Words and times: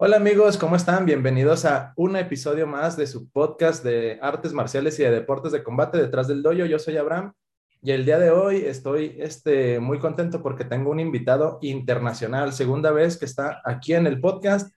Hola 0.00 0.18
amigos, 0.18 0.56
¿cómo 0.58 0.76
están? 0.76 1.06
Bienvenidos 1.06 1.64
a 1.64 1.92
un 1.96 2.14
episodio 2.14 2.68
más 2.68 2.96
de 2.96 3.08
su 3.08 3.28
podcast 3.30 3.82
de 3.82 4.20
artes 4.22 4.52
marciales 4.52 4.96
y 5.00 5.02
de 5.02 5.10
deportes 5.10 5.50
de 5.50 5.64
combate 5.64 5.98
detrás 5.98 6.28
del 6.28 6.40
dojo. 6.40 6.66
Yo 6.66 6.78
soy 6.78 6.96
Abraham 6.96 7.32
y 7.82 7.90
el 7.90 8.04
día 8.04 8.20
de 8.20 8.30
hoy 8.30 8.58
estoy 8.58 9.16
este, 9.18 9.80
muy 9.80 9.98
contento 9.98 10.40
porque 10.40 10.64
tengo 10.64 10.92
un 10.92 11.00
invitado 11.00 11.58
internacional, 11.62 12.52
segunda 12.52 12.92
vez 12.92 13.16
que 13.16 13.24
está 13.24 13.60
aquí 13.64 13.92
en 13.92 14.06
el 14.06 14.20
podcast, 14.20 14.72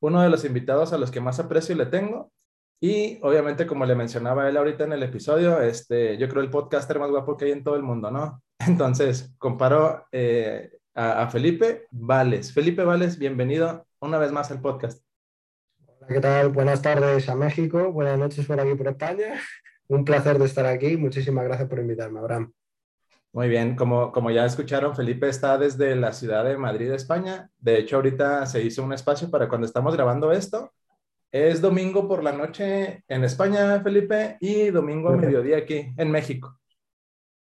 uno 0.00 0.20
de 0.20 0.28
los 0.28 0.44
invitados 0.44 0.92
a 0.92 0.98
los 0.98 1.10
que 1.10 1.22
más 1.22 1.40
aprecio 1.40 1.74
le 1.74 1.86
tengo. 1.86 2.30
Y 2.78 3.18
obviamente, 3.22 3.66
como 3.66 3.86
le 3.86 3.94
mencionaba 3.94 4.46
él 4.46 4.58
ahorita 4.58 4.84
en 4.84 4.92
el 4.92 5.02
episodio, 5.02 5.62
este, 5.62 6.18
yo 6.18 6.28
creo 6.28 6.42
el 6.42 6.50
podcaster 6.50 6.98
más 6.98 7.10
guapo 7.10 7.38
que 7.38 7.46
hay 7.46 7.52
en 7.52 7.64
todo 7.64 7.76
el 7.76 7.82
mundo, 7.82 8.10
¿no? 8.10 8.42
Entonces, 8.58 9.34
comparo 9.38 10.06
eh, 10.12 10.70
a, 10.96 11.22
a 11.22 11.28
Felipe 11.28 11.86
Vales. 11.90 12.52
Felipe 12.52 12.82
Vales, 12.82 13.18
bienvenido 13.18 13.86
una 14.00 14.18
vez 14.18 14.32
más 14.32 14.50
al 14.50 14.60
podcast. 14.60 15.04
Hola, 15.86 16.06
¿qué 16.08 16.20
tal? 16.20 16.48
Buenas 16.48 16.82
tardes 16.82 17.28
a 17.28 17.36
México, 17.36 17.92
buenas 17.92 18.18
noches 18.18 18.46
por 18.46 18.58
aquí 18.58 18.74
por 18.74 18.88
España. 18.88 19.40
Un 19.88 20.04
placer 20.04 20.38
de 20.38 20.46
estar 20.46 20.66
aquí. 20.66 20.96
Muchísimas 20.96 21.44
gracias 21.44 21.68
por 21.68 21.78
invitarme, 21.78 22.18
Abraham. 22.18 22.52
Muy 23.32 23.48
bien, 23.48 23.76
como, 23.76 24.10
como 24.10 24.30
ya 24.30 24.46
escucharon, 24.46 24.96
Felipe 24.96 25.28
está 25.28 25.58
desde 25.58 25.94
la 25.94 26.12
ciudad 26.12 26.44
de 26.44 26.56
Madrid, 26.56 26.90
España. 26.90 27.50
De 27.58 27.78
hecho, 27.78 27.96
ahorita 27.96 28.46
se 28.46 28.62
hizo 28.62 28.82
un 28.82 28.94
espacio 28.94 29.30
para 29.30 29.48
cuando 29.48 29.66
estamos 29.66 29.94
grabando 29.94 30.32
esto. 30.32 30.72
Es 31.30 31.60
domingo 31.60 32.08
por 32.08 32.24
la 32.24 32.32
noche 32.32 33.04
en 33.06 33.24
España, 33.24 33.80
Felipe, 33.80 34.38
y 34.40 34.70
domingo 34.70 35.10
a 35.10 35.16
mediodía 35.16 35.58
aquí 35.58 35.92
en 35.96 36.10
México. 36.10 36.58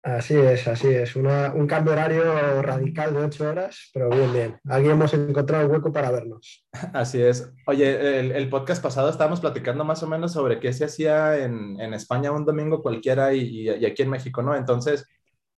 Así 0.02 0.34
es, 0.34 0.66
así 0.66 0.88
es. 0.88 1.15
Una, 1.15 1.52
un 1.55 1.66
cambio 1.66 1.92
horario 1.92 2.61
radical 2.61 3.15
de 3.15 3.24
ocho 3.24 3.48
horas, 3.48 3.91
pero 3.95 4.11
bien, 4.11 4.33
bien. 4.33 4.61
Aquí 4.69 4.88
hemos 4.88 5.15
encontrado 5.15 5.65
el 5.65 5.70
hueco 5.70 5.92
para 5.92 6.11
vernos. 6.11 6.66
Así 6.92 7.23
es. 7.23 7.52
Oye, 7.66 8.19
el, 8.19 8.33
el 8.33 8.48
podcast 8.50 8.83
pasado 8.83 9.11
estábamos 9.11 9.41
platicando 9.41 9.84
más 9.84 10.03
o 10.03 10.09
menos 10.09 10.33
sobre 10.33 10.59
qué 10.59 10.72
se 10.72 10.86
hacía 10.86 11.39
en, 11.39 11.81
en 11.81 11.94
España 11.94 12.33
un 12.33 12.44
domingo 12.44 12.83
cualquiera 12.83 13.33
y, 13.33 13.69
y, 13.70 13.86
aquí 13.86 14.03
en 14.03 14.11
México, 14.11 14.42
¿no? 14.42 14.56
Entonces, 14.56 15.06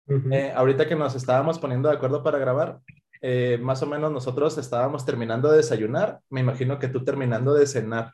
uh 0.09 0.13
-huh. 0.15 0.35
eh, 0.35 0.53
ahorita 0.55 0.87
que 0.87 0.95
nos 0.97 1.15
estábamos 1.15 1.59
poniendo 1.59 1.89
de 1.89 1.97
acuerdo 1.97 2.23
para 2.23 2.39
grabar, 2.39 2.81
eh, 3.23 3.59
más 3.63 3.83
o 3.83 3.87
menos 3.87 4.13
nosotros 4.13 4.59
estábamos 4.59 5.07
terminando 5.07 5.51
de 5.51 5.57
desayunar. 5.57 6.21
Me 6.29 6.41
imagino 6.41 6.79
que 6.79 6.89
tú 6.89 7.03
terminando 7.03 7.55
de 7.55 7.67
cenar. 7.67 8.13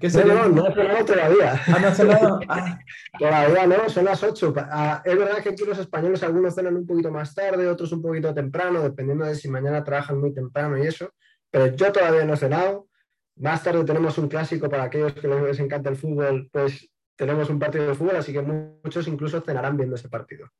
¿Qué 0.00 0.10
sería? 0.10 0.34
No, 0.34 0.48
no, 0.48 0.62
no 0.62 0.68
he 0.68 0.74
cenado 0.74 1.04
todavía. 1.04 1.60
Ah, 1.68 1.78
no 1.80 1.94
cenado. 1.94 2.40
Ah. 2.48 2.78
Todavía 3.18 3.66
no, 3.66 3.88
son 3.88 4.04
las 4.06 4.22
8. 4.22 4.54
Ah, 4.56 5.02
es 5.04 5.16
verdad 5.16 5.42
que 5.42 5.50
aquí 5.50 5.64
los 5.64 5.78
españoles 5.78 6.22
algunos 6.22 6.54
cenan 6.54 6.76
un 6.76 6.86
poquito 6.86 7.10
más 7.10 7.34
tarde, 7.34 7.68
otros 7.68 7.92
un 7.92 8.02
poquito 8.02 8.34
temprano, 8.34 8.82
dependiendo 8.82 9.24
de 9.24 9.36
si 9.36 9.48
mañana 9.48 9.84
trabajan 9.84 10.18
muy 10.18 10.34
temprano 10.34 10.76
y 10.76 10.86
eso. 10.86 11.12
Pero 11.50 11.74
yo 11.76 11.92
todavía 11.92 12.24
no 12.24 12.34
he 12.34 12.36
cenado. 12.36 12.88
Más 13.36 13.62
tarde 13.62 13.84
tenemos 13.84 14.18
un 14.18 14.28
clásico 14.28 14.68
para 14.68 14.84
aquellos 14.84 15.12
que 15.14 15.28
les 15.28 15.60
encanta 15.60 15.90
el 15.90 15.96
fútbol, 15.96 16.48
pues 16.52 16.88
tenemos 17.16 17.48
un 17.50 17.58
partido 17.58 17.86
de 17.86 17.94
fútbol, 17.94 18.16
así 18.16 18.32
que 18.32 18.42
muchos 18.42 19.06
incluso 19.06 19.40
cenarán 19.40 19.76
viendo 19.76 19.96
ese 19.96 20.08
partido. 20.08 20.50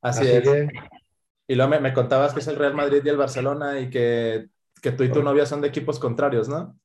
Así, 0.00 0.22
así 0.22 0.30
es. 0.30 0.42
Que... 0.42 0.68
Y 1.48 1.54
luego 1.54 1.70
me, 1.70 1.80
me, 1.80 1.92
contabas 1.92 2.32
que 2.32 2.40
es 2.40 2.48
el 2.48 2.56
Real 2.56 2.74
Madrid 2.74 3.02
y 3.04 3.08
el 3.08 3.16
Barcelona 3.16 3.80
y 3.80 3.90
que, 3.90 4.48
que 4.80 4.92
tú 4.92 5.04
y 5.04 5.10
tu 5.10 5.22
novia 5.22 5.44
son 5.44 5.60
de 5.60 5.68
equipos 5.68 5.98
contrarios, 5.98 6.48
¿no? 6.48 6.78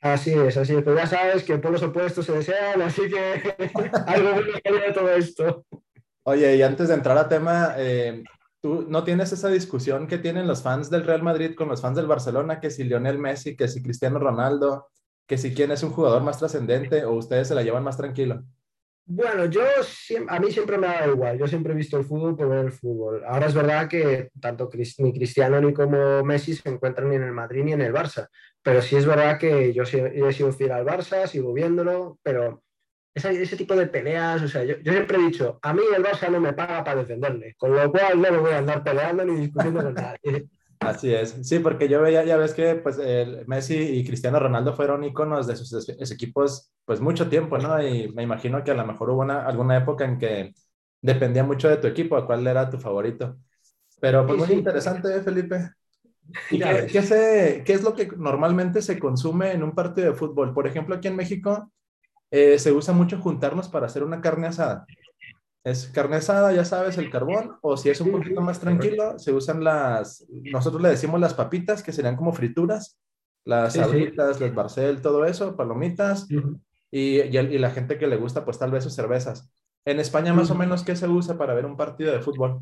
Así 0.00 0.32
es, 0.32 0.56
así 0.56 0.74
es. 0.74 0.82
Pero 0.84 0.96
ya 0.96 1.06
sabes 1.06 1.42
que 1.42 1.58
por 1.58 1.72
los 1.72 1.82
opuestos 1.82 2.24
se 2.24 2.32
desean, 2.32 2.80
así 2.82 3.02
que 3.08 3.54
algo 4.06 4.30
bueno 4.32 4.86
de 4.86 4.92
todo 4.92 5.12
esto. 5.12 5.64
Oye, 6.22 6.56
y 6.56 6.62
antes 6.62 6.88
de 6.88 6.94
entrar 6.94 7.18
a 7.18 7.28
tema, 7.28 7.74
eh, 7.76 8.22
¿tú 8.60 8.86
no 8.88 9.02
tienes 9.02 9.32
esa 9.32 9.48
discusión 9.48 10.06
que 10.06 10.18
tienen 10.18 10.46
los 10.46 10.62
fans 10.62 10.90
del 10.90 11.04
Real 11.04 11.22
Madrid 11.22 11.54
con 11.54 11.68
los 11.68 11.80
fans 11.80 11.96
del 11.96 12.06
Barcelona, 12.06 12.60
que 12.60 12.70
si 12.70 12.84
Lionel 12.84 13.18
Messi, 13.18 13.56
que 13.56 13.66
si 13.66 13.82
Cristiano 13.82 14.18
Ronaldo, 14.18 14.88
que 15.26 15.38
si 15.38 15.54
quién 15.54 15.72
es 15.72 15.82
un 15.82 15.90
jugador 15.90 16.22
más 16.22 16.38
trascendente 16.38 17.04
o 17.04 17.14
ustedes 17.14 17.48
se 17.48 17.54
la 17.54 17.62
llevan 17.62 17.84
más 17.84 17.96
tranquilo? 17.96 18.44
Bueno, 19.10 19.46
yo 19.46 19.62
a 20.28 20.38
mí 20.38 20.52
siempre 20.52 20.76
me 20.76 20.86
ha 20.86 21.00
dado 21.00 21.14
igual, 21.14 21.38
yo 21.38 21.46
siempre 21.46 21.72
he 21.72 21.76
visto 21.76 21.96
el 21.96 22.04
fútbol 22.04 22.36
por 22.36 22.50
ver 22.50 22.66
el 22.66 22.72
fútbol. 22.72 23.24
Ahora 23.26 23.46
es 23.46 23.54
verdad 23.54 23.88
que 23.88 24.28
tanto 24.38 24.68
ni 24.98 25.14
Cristiano 25.14 25.58
ni 25.62 25.72
como 25.72 26.22
Messi 26.22 26.54
se 26.54 26.68
encuentran 26.68 27.08
ni 27.08 27.16
en 27.16 27.22
el 27.22 27.32
Madrid 27.32 27.64
ni 27.64 27.72
en 27.72 27.80
el 27.80 27.94
Barça, 27.94 28.28
pero 28.62 28.82
sí 28.82 28.96
es 28.96 29.06
verdad 29.06 29.38
que 29.38 29.72
yo, 29.72 29.84
he 29.84 30.32
sido 30.34 30.52
fiel 30.52 30.72
al 30.72 30.84
Barça, 30.84 31.26
sigo 31.26 31.54
viéndolo, 31.54 32.18
pero 32.22 32.62
ese, 33.14 33.42
ese 33.42 33.56
tipo 33.56 33.74
de 33.74 33.86
peleas, 33.86 34.42
o 34.42 34.48
sea, 34.48 34.62
yo, 34.64 34.76
yo, 34.76 34.92
siempre 34.92 35.16
he 35.16 35.22
dicho, 35.22 35.58
a 35.62 35.72
mí 35.72 35.80
el 35.96 36.04
Barça 36.04 36.28
no 36.28 36.38
me 36.38 36.52
paga 36.52 36.84
para 36.84 37.00
defenderle, 37.00 37.54
con 37.56 37.74
lo 37.74 37.90
cual 37.90 38.20
no 38.20 38.30
me 38.30 38.38
voy 38.38 38.52
a 38.52 38.58
andar 38.58 38.84
peleando 38.84 39.24
ni 39.24 39.40
discutiendo 39.40 39.82
con 39.84 39.94
nadie. 39.94 40.48
Así 40.80 41.12
es, 41.12 41.36
sí, 41.42 41.58
porque 41.58 41.88
yo 41.88 42.00
veía, 42.00 42.24
ya 42.24 42.36
ves 42.36 42.54
que 42.54 42.76
pues 42.76 42.98
el 42.98 43.46
Messi 43.46 43.76
y 43.76 44.04
Cristiano 44.04 44.38
Ronaldo 44.38 44.74
fueron 44.74 45.02
íconos 45.02 45.46
de 45.46 45.56
sus, 45.56 45.88
equipos 46.12 46.72
pues 46.84 47.00
mucho 47.00 47.28
tiempo, 47.28 47.58
¿no? 47.58 47.82
Y 47.82 48.12
me 48.12 48.22
imagino 48.22 48.62
que 48.62 48.70
a 48.70 48.74
lo 48.74 48.86
mejor 48.86 49.10
hubo 49.10 49.22
una, 49.22 49.44
alguna 49.44 49.76
época 49.76 50.04
en 50.04 50.18
que 50.18 50.54
dependía 51.00 51.42
mucho 51.42 51.68
de 51.68 51.78
tu 51.78 51.86
equipo, 51.88 52.24
cuál 52.26 52.46
era 52.46 52.70
tu 52.70 52.78
favorito. 52.78 53.36
Pero 54.00 54.26
pues 54.26 54.38
muy 54.38 54.48
sí, 54.48 54.54
interesante, 54.54 55.18
sí. 55.18 55.20
Felipe. 55.24 55.70
¿Y 56.50 56.58
qué, 56.58 56.86
qué, 56.92 57.02
se, 57.02 57.62
qué, 57.64 57.72
es 57.72 57.82
lo 57.82 57.94
que 57.94 58.08
normalmente 58.16 58.82
se 58.82 58.98
consume 58.98 59.52
en 59.52 59.62
un 59.62 59.72
partido 59.72 60.12
de 60.12 60.16
fútbol? 60.16 60.54
Por 60.54 60.66
ejemplo, 60.66 60.94
aquí 60.94 61.08
en 61.08 61.16
México 61.16 61.72
eh, 62.30 62.58
se 62.58 62.72
usa 62.72 62.94
mucho 62.94 63.18
juntarnos 63.18 63.68
para 63.68 63.86
hacer 63.86 64.02
una 64.02 64.20
carne 64.20 64.46
asada. 64.46 64.86
Es 65.64 65.88
carne 65.88 66.16
asada, 66.16 66.52
ya 66.52 66.64
sabes, 66.64 66.98
el 66.98 67.10
carbón, 67.10 67.56
o 67.62 67.76
si 67.76 67.90
es 67.90 68.00
un 68.00 68.12
poquito 68.12 68.40
más 68.40 68.60
tranquilo, 68.60 69.18
se 69.18 69.32
usan 69.32 69.62
las, 69.62 70.24
nosotros 70.30 70.80
le 70.80 70.90
decimos 70.90 71.20
las 71.20 71.34
papitas, 71.34 71.82
que 71.82 71.92
serían 71.92 72.16
como 72.16 72.32
frituras, 72.32 72.98
las 73.44 73.72
sí, 73.72 73.80
sabritas, 73.80 74.36
sí. 74.36 74.44
las 74.44 74.54
barcel, 74.54 75.02
todo 75.02 75.24
eso, 75.24 75.56
palomitas, 75.56 76.24
uh 76.30 76.34
-huh. 76.34 76.60
y, 76.90 77.20
y, 77.20 77.38
y, 77.38 77.58
la 77.58 77.70
gente 77.70 77.98
que 77.98 78.06
le 78.06 78.16
gusta, 78.16 78.44
pues 78.44 78.58
tal 78.58 78.70
vez 78.70 78.84
sus 78.84 78.94
cervezas. 78.94 79.50
En 79.84 80.00
España, 80.00 80.32
más 80.32 80.48
uh 80.48 80.52
-huh. 80.52 80.56
o 80.56 80.58
menos, 80.58 80.84
¿qué 80.84 80.94
se 80.94 81.08
usa 81.08 81.36
para 81.36 81.54
ver 81.54 81.66
un 81.66 81.76
partido 81.76 82.12
de 82.12 82.20
fútbol? 82.20 82.60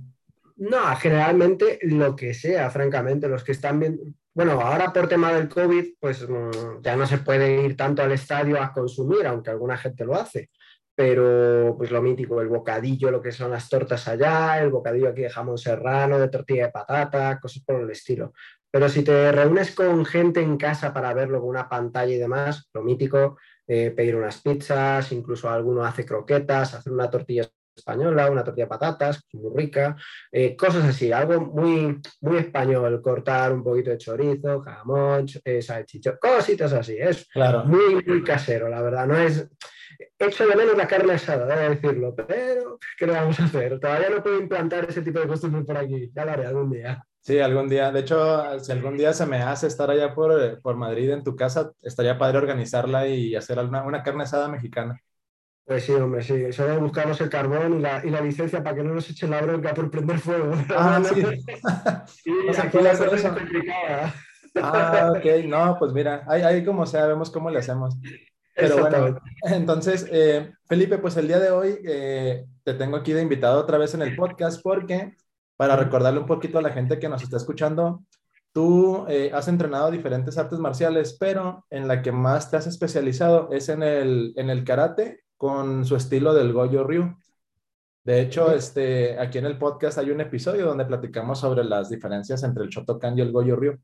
No, 0.56 0.96
generalmente 0.96 1.78
lo 1.82 2.16
que 2.16 2.32
sea, 2.32 2.70
francamente, 2.70 3.28
los 3.28 3.44
que 3.44 3.52
están 3.52 3.78
bien. 3.78 4.16
Bueno, 4.32 4.52
ahora 4.52 4.92
por 4.92 5.06
tema 5.06 5.32
del 5.32 5.48
COVID, 5.48 5.94
pues 6.00 6.26
mm, 6.26 6.80
ya 6.82 6.96
no 6.96 7.06
se 7.06 7.18
puede 7.18 7.62
ir 7.62 7.76
tanto 7.76 8.02
al 8.02 8.12
estadio 8.12 8.60
a 8.60 8.72
consumir, 8.72 9.26
aunque 9.26 9.50
alguna 9.50 9.76
gente 9.76 10.04
lo 10.04 10.14
hace 10.14 10.50
pero 10.96 11.74
pues 11.76 11.90
lo 11.90 12.00
mítico, 12.00 12.40
el 12.40 12.48
bocadillo, 12.48 13.10
lo 13.10 13.20
que 13.20 13.30
son 13.30 13.50
las 13.50 13.68
tortas 13.68 14.08
allá, 14.08 14.58
el 14.62 14.70
bocadillo 14.70 15.10
aquí 15.10 15.20
de 15.20 15.30
jamón 15.30 15.58
serrano, 15.58 16.18
de 16.18 16.28
tortilla 16.28 16.66
de 16.66 16.72
patata, 16.72 17.38
cosas 17.38 17.62
por 17.64 17.82
el 17.82 17.90
estilo. 17.90 18.32
Pero 18.70 18.88
si 18.88 19.04
te 19.04 19.30
reúnes 19.30 19.72
con 19.72 20.06
gente 20.06 20.40
en 20.40 20.56
casa 20.56 20.94
para 20.94 21.12
verlo 21.12 21.40
con 21.40 21.50
una 21.50 21.68
pantalla 21.68 22.14
y 22.14 22.18
demás, 22.18 22.70
lo 22.72 22.82
mítico, 22.82 23.36
eh, 23.66 23.90
pedir 23.90 24.16
unas 24.16 24.40
pizzas, 24.40 25.12
incluso 25.12 25.50
alguno 25.50 25.84
hace 25.84 26.06
croquetas, 26.06 26.72
hacer 26.72 26.92
una 26.92 27.10
tortilla 27.10 27.46
española, 27.76 28.30
una 28.30 28.42
tortilla 28.42 28.64
de 28.64 28.70
patatas, 28.70 29.22
muy 29.34 29.54
rica, 29.54 29.96
eh, 30.32 30.56
cosas 30.56 30.84
así, 30.86 31.12
algo 31.12 31.42
muy, 31.42 32.00
muy 32.22 32.38
español, 32.38 33.02
cortar 33.02 33.52
un 33.52 33.62
poquito 33.62 33.90
de 33.90 33.98
chorizo, 33.98 34.62
jamón, 34.62 35.26
eh, 35.44 35.60
salchicho, 35.60 36.18
cositas 36.18 36.72
así, 36.72 36.96
es 36.98 37.28
claro. 37.28 37.64
muy, 37.64 38.02
muy 38.02 38.24
casero, 38.24 38.70
la 38.70 38.80
verdad, 38.80 39.06
no 39.06 39.18
es 39.18 39.46
echo 40.18 40.46
de 40.46 40.56
menos 40.56 40.76
la 40.76 40.86
carne 40.86 41.14
asada, 41.14 41.46
debo 41.46 41.74
decirlo, 41.74 42.14
pero 42.14 42.78
¿qué 42.98 43.06
le 43.06 43.12
vamos 43.12 43.38
a 43.40 43.44
hacer? 43.44 43.78
Todavía 43.80 44.10
no 44.10 44.22
puedo 44.22 44.40
implantar 44.40 44.86
ese 44.88 45.02
tipo 45.02 45.20
de 45.20 45.28
costumbres 45.28 45.64
por 45.64 45.76
aquí, 45.76 46.10
ya 46.14 46.24
lo 46.24 46.32
haré 46.32 46.46
algún 46.46 46.70
día. 46.70 47.04
Sí, 47.20 47.40
algún 47.40 47.68
día. 47.68 47.90
De 47.90 48.00
hecho, 48.00 48.60
si 48.60 48.70
algún 48.70 48.96
día 48.96 49.12
se 49.12 49.26
me 49.26 49.42
hace 49.42 49.66
estar 49.66 49.90
allá 49.90 50.14
por, 50.14 50.60
por 50.60 50.76
Madrid 50.76 51.10
en 51.10 51.24
tu 51.24 51.34
casa, 51.34 51.72
estaría 51.82 52.18
padre 52.18 52.38
organizarla 52.38 53.08
y 53.08 53.34
hacer 53.34 53.58
una, 53.58 53.82
una 53.82 54.02
carne 54.04 54.22
asada 54.22 54.46
mexicana. 54.46 55.00
Pues 55.64 55.84
sí, 55.84 55.92
hombre, 55.92 56.22
sí. 56.22 56.52
Solo 56.52 56.78
buscamos 56.78 57.20
el 57.20 57.28
carbón 57.28 57.80
y 57.80 57.82
la, 57.82 58.00
y 58.06 58.10
la 58.10 58.20
licencia 58.20 58.62
para 58.62 58.76
que 58.76 58.84
no 58.84 58.94
nos 58.94 59.10
echen 59.10 59.30
la 59.30 59.42
bronca 59.42 59.74
por 59.74 59.90
prender 59.90 60.20
fuego. 60.20 60.52
Ah, 60.76 61.02
sí. 61.12 61.20
sí 62.06 62.30
o 62.48 62.54
sea, 62.54 62.64
aquí 62.64 62.78
la 62.78 62.96
cosa 62.96 63.16
es 63.16 63.22
complicada. 63.24 64.14
Ah, 64.62 65.12
ok. 65.16 65.44
No, 65.46 65.76
pues 65.80 65.92
mira, 65.92 66.22
ahí, 66.28 66.42
ahí 66.42 66.64
como 66.64 66.86
sea, 66.86 67.06
vemos 67.06 67.30
cómo 67.30 67.50
le 67.50 67.58
hacemos. 67.58 67.96
Pero 68.56 68.78
bueno, 68.78 69.20
entonces, 69.42 70.08
eh, 70.10 70.52
Felipe, 70.66 70.98
pues 70.98 71.16
el 71.16 71.28
día 71.28 71.38
de 71.38 71.50
hoy 71.50 71.78
eh, 71.84 72.46
te 72.64 72.74
tengo 72.74 72.96
aquí 72.96 73.12
de 73.12 73.22
invitado 73.22 73.60
otra 73.60 73.76
vez 73.76 73.94
en 73.94 74.02
el 74.02 74.16
podcast 74.16 74.62
porque, 74.62 75.14
para 75.56 75.76
recordarle 75.76 76.20
un 76.20 76.26
poquito 76.26 76.58
a 76.58 76.62
la 76.62 76.70
gente 76.70 76.98
que 76.98 77.08
nos 77.08 77.22
está 77.22 77.36
escuchando, 77.36 78.02
tú 78.52 79.04
eh, 79.08 79.30
has 79.34 79.48
entrenado 79.48 79.90
diferentes 79.90 80.38
artes 80.38 80.58
marciales, 80.58 81.16
pero 81.20 81.66
en 81.68 81.86
la 81.86 82.00
que 82.00 82.12
más 82.12 82.50
te 82.50 82.56
has 82.56 82.66
especializado 82.66 83.50
es 83.52 83.68
en 83.68 83.82
el, 83.82 84.32
en 84.36 84.48
el 84.48 84.64
karate 84.64 85.20
con 85.36 85.84
su 85.84 85.94
estilo 85.94 86.32
del 86.32 86.54
Goyo 86.54 86.82
Ryu. 86.82 87.14
De 88.04 88.22
hecho, 88.22 88.52
este, 88.54 89.18
aquí 89.18 89.36
en 89.36 89.46
el 89.46 89.58
podcast 89.58 89.98
hay 89.98 90.10
un 90.10 90.20
episodio 90.22 90.64
donde 90.64 90.86
platicamos 90.86 91.40
sobre 91.40 91.64
las 91.64 91.90
diferencias 91.90 92.42
entre 92.42 92.64
el 92.64 92.70
Shotokan 92.70 93.18
y 93.18 93.20
el 93.20 93.32
Goyo 93.32 93.56
Ryu. 93.56 93.76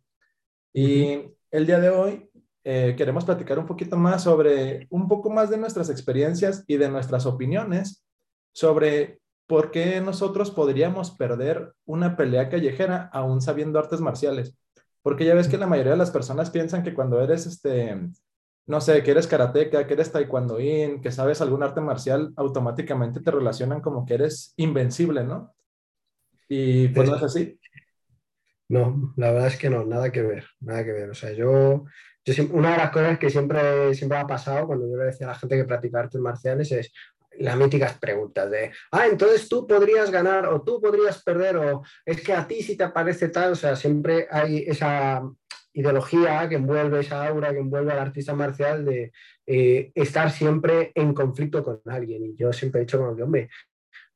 Y 0.72 1.20
el 1.50 1.66
día 1.66 1.78
de 1.78 1.90
hoy 1.90 2.30
eh, 2.64 2.94
queremos 2.96 3.24
platicar 3.24 3.58
un 3.58 3.66
poquito 3.66 3.96
más 3.96 4.22
sobre 4.22 4.86
un 4.90 5.08
poco 5.08 5.30
más 5.30 5.50
de 5.50 5.58
nuestras 5.58 5.90
experiencias 5.90 6.64
y 6.66 6.76
de 6.76 6.88
nuestras 6.88 7.26
opiniones 7.26 8.04
sobre 8.52 9.20
por 9.46 9.70
qué 9.70 10.00
nosotros 10.00 10.50
podríamos 10.50 11.10
perder 11.10 11.74
una 11.84 12.16
pelea 12.16 12.48
callejera 12.48 13.10
aún 13.12 13.40
sabiendo 13.40 13.78
artes 13.78 14.00
marciales. 14.00 14.56
Porque 15.02 15.24
ya 15.24 15.34
ves 15.34 15.48
que 15.48 15.58
la 15.58 15.66
mayoría 15.66 15.92
de 15.92 15.98
las 15.98 16.12
personas 16.12 16.50
piensan 16.50 16.82
que 16.82 16.94
cuando 16.94 17.20
eres, 17.20 17.46
este, 17.46 18.00
no 18.66 18.80
sé, 18.80 19.02
que 19.02 19.10
eres 19.10 19.26
karateca, 19.26 19.86
que 19.86 19.94
eres 19.94 20.12
taekwondoín, 20.12 21.00
que 21.00 21.10
sabes 21.10 21.40
algún 21.40 21.62
arte 21.62 21.80
marcial, 21.80 22.32
automáticamente 22.36 23.20
te 23.20 23.30
relacionan 23.30 23.80
como 23.80 24.06
que 24.06 24.14
eres 24.14 24.54
invencible, 24.56 25.24
¿no? 25.24 25.52
Y 26.48 26.88
pues 26.88 27.10
no 27.10 27.16
es 27.16 27.22
así. 27.22 27.58
No, 28.68 29.12
la 29.16 29.32
verdad 29.32 29.48
es 29.48 29.58
que 29.58 29.68
no, 29.68 29.84
nada 29.84 30.10
que 30.12 30.22
ver, 30.22 30.46
nada 30.60 30.84
que 30.84 30.92
ver. 30.92 31.10
O 31.10 31.14
sea, 31.14 31.32
yo, 31.32 31.84
una 32.50 32.72
de 32.72 32.76
las 32.78 32.90
cosas 32.90 33.18
que 33.18 33.30
siempre, 33.30 33.94
siempre 33.94 34.18
ha 34.18 34.26
pasado 34.26 34.66
cuando 34.66 34.88
yo 34.88 34.96
le 34.96 35.04
decía 35.04 35.26
a 35.26 35.30
la 35.30 35.38
gente 35.38 35.56
que 35.56 35.64
practica 35.64 36.00
artes 36.00 36.20
marciales 36.20 36.70
es, 36.72 36.92
las 37.38 37.56
míticas 37.56 37.98
preguntas 37.98 38.50
de, 38.50 38.72
ah, 38.90 39.06
entonces 39.06 39.48
tú 39.48 39.66
podrías 39.66 40.10
ganar 40.10 40.46
o 40.46 40.62
tú 40.62 40.80
podrías 40.80 41.22
perder 41.22 41.56
o 41.56 41.82
es 42.04 42.20
que 42.20 42.32
a 42.32 42.46
ti 42.46 42.62
si 42.62 42.76
te 42.76 42.84
aparece 42.84 43.28
tal, 43.28 43.52
o 43.52 43.56
sea, 43.56 43.74
siempre 43.74 44.28
hay 44.30 44.64
esa 44.66 45.22
ideología 45.72 46.48
que 46.48 46.56
envuelve 46.56 47.00
esa 47.00 47.26
aura, 47.26 47.52
que 47.52 47.58
envuelve 47.58 47.92
al 47.92 47.98
artista 47.98 48.34
marcial 48.34 48.84
de 48.84 49.12
eh, 49.46 49.90
estar 49.94 50.30
siempre 50.30 50.92
en 50.94 51.14
conflicto 51.14 51.64
con 51.64 51.80
alguien. 51.86 52.24
Y 52.24 52.36
yo 52.36 52.52
siempre 52.52 52.80
he 52.80 52.84
dicho 52.84 52.98
como 52.98 53.16
que, 53.16 53.22
hombre, 53.22 53.48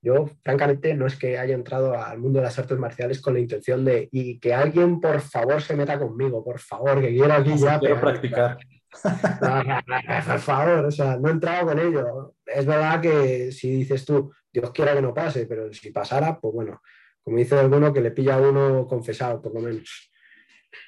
yo 0.07 0.31
francamente 0.45 0.95
no 0.95 1.05
es 1.05 1.17
que 1.17 1.37
haya 1.37 1.55
entrado 1.55 2.01
al 2.01 2.19
mundo 2.19 2.39
de 2.39 2.45
las 2.45 2.57
artes 2.61 2.79
marciales 2.79 3.21
con 3.21 3.35
la 3.35 3.41
intención 3.41 3.85
de, 3.85 4.09
y 4.13 4.39
que 4.39 4.55
alguien 4.55 5.01
por 5.01 5.21
favor 5.21 5.61
se 5.61 5.75
meta 5.75 5.99
conmigo, 5.99 6.45
por 6.45 6.61
favor, 6.61 7.01
que 7.01 7.09
quiero 7.09 7.33
aquí 7.33 7.59
ya... 7.59 7.81
Quiero 7.81 8.01
practicar. 8.01 8.57
por 10.27 10.39
favor, 10.39 10.85
o 10.85 10.91
sea, 10.93 11.17
no 11.17 11.29
he 11.29 11.33
entrado 11.33 11.67
con 11.67 11.81
ello. 11.81 12.35
Es 12.47 12.65
verdad 12.65 13.01
que 13.01 13.51
si 13.51 13.69
dices 13.69 14.05
tú, 14.05 14.33
Dios 14.53 14.71
quiera 14.71 14.95
que 14.95 15.03
no 15.03 15.13
pase, 15.13 15.45
pero 15.45 15.73
si 15.73 15.91
pasara, 15.91 16.39
pues 16.39 16.55
bueno, 16.55 16.81
como 17.21 17.39
dice 17.39 17.59
alguno, 17.59 17.93
que 17.93 18.01
le 18.01 18.13
pilla 18.13 18.37
a 18.37 18.41
uno 18.41 18.87
confesado, 18.87 19.43
por 19.43 19.55
lo 19.55 19.61
menos. 19.61 20.13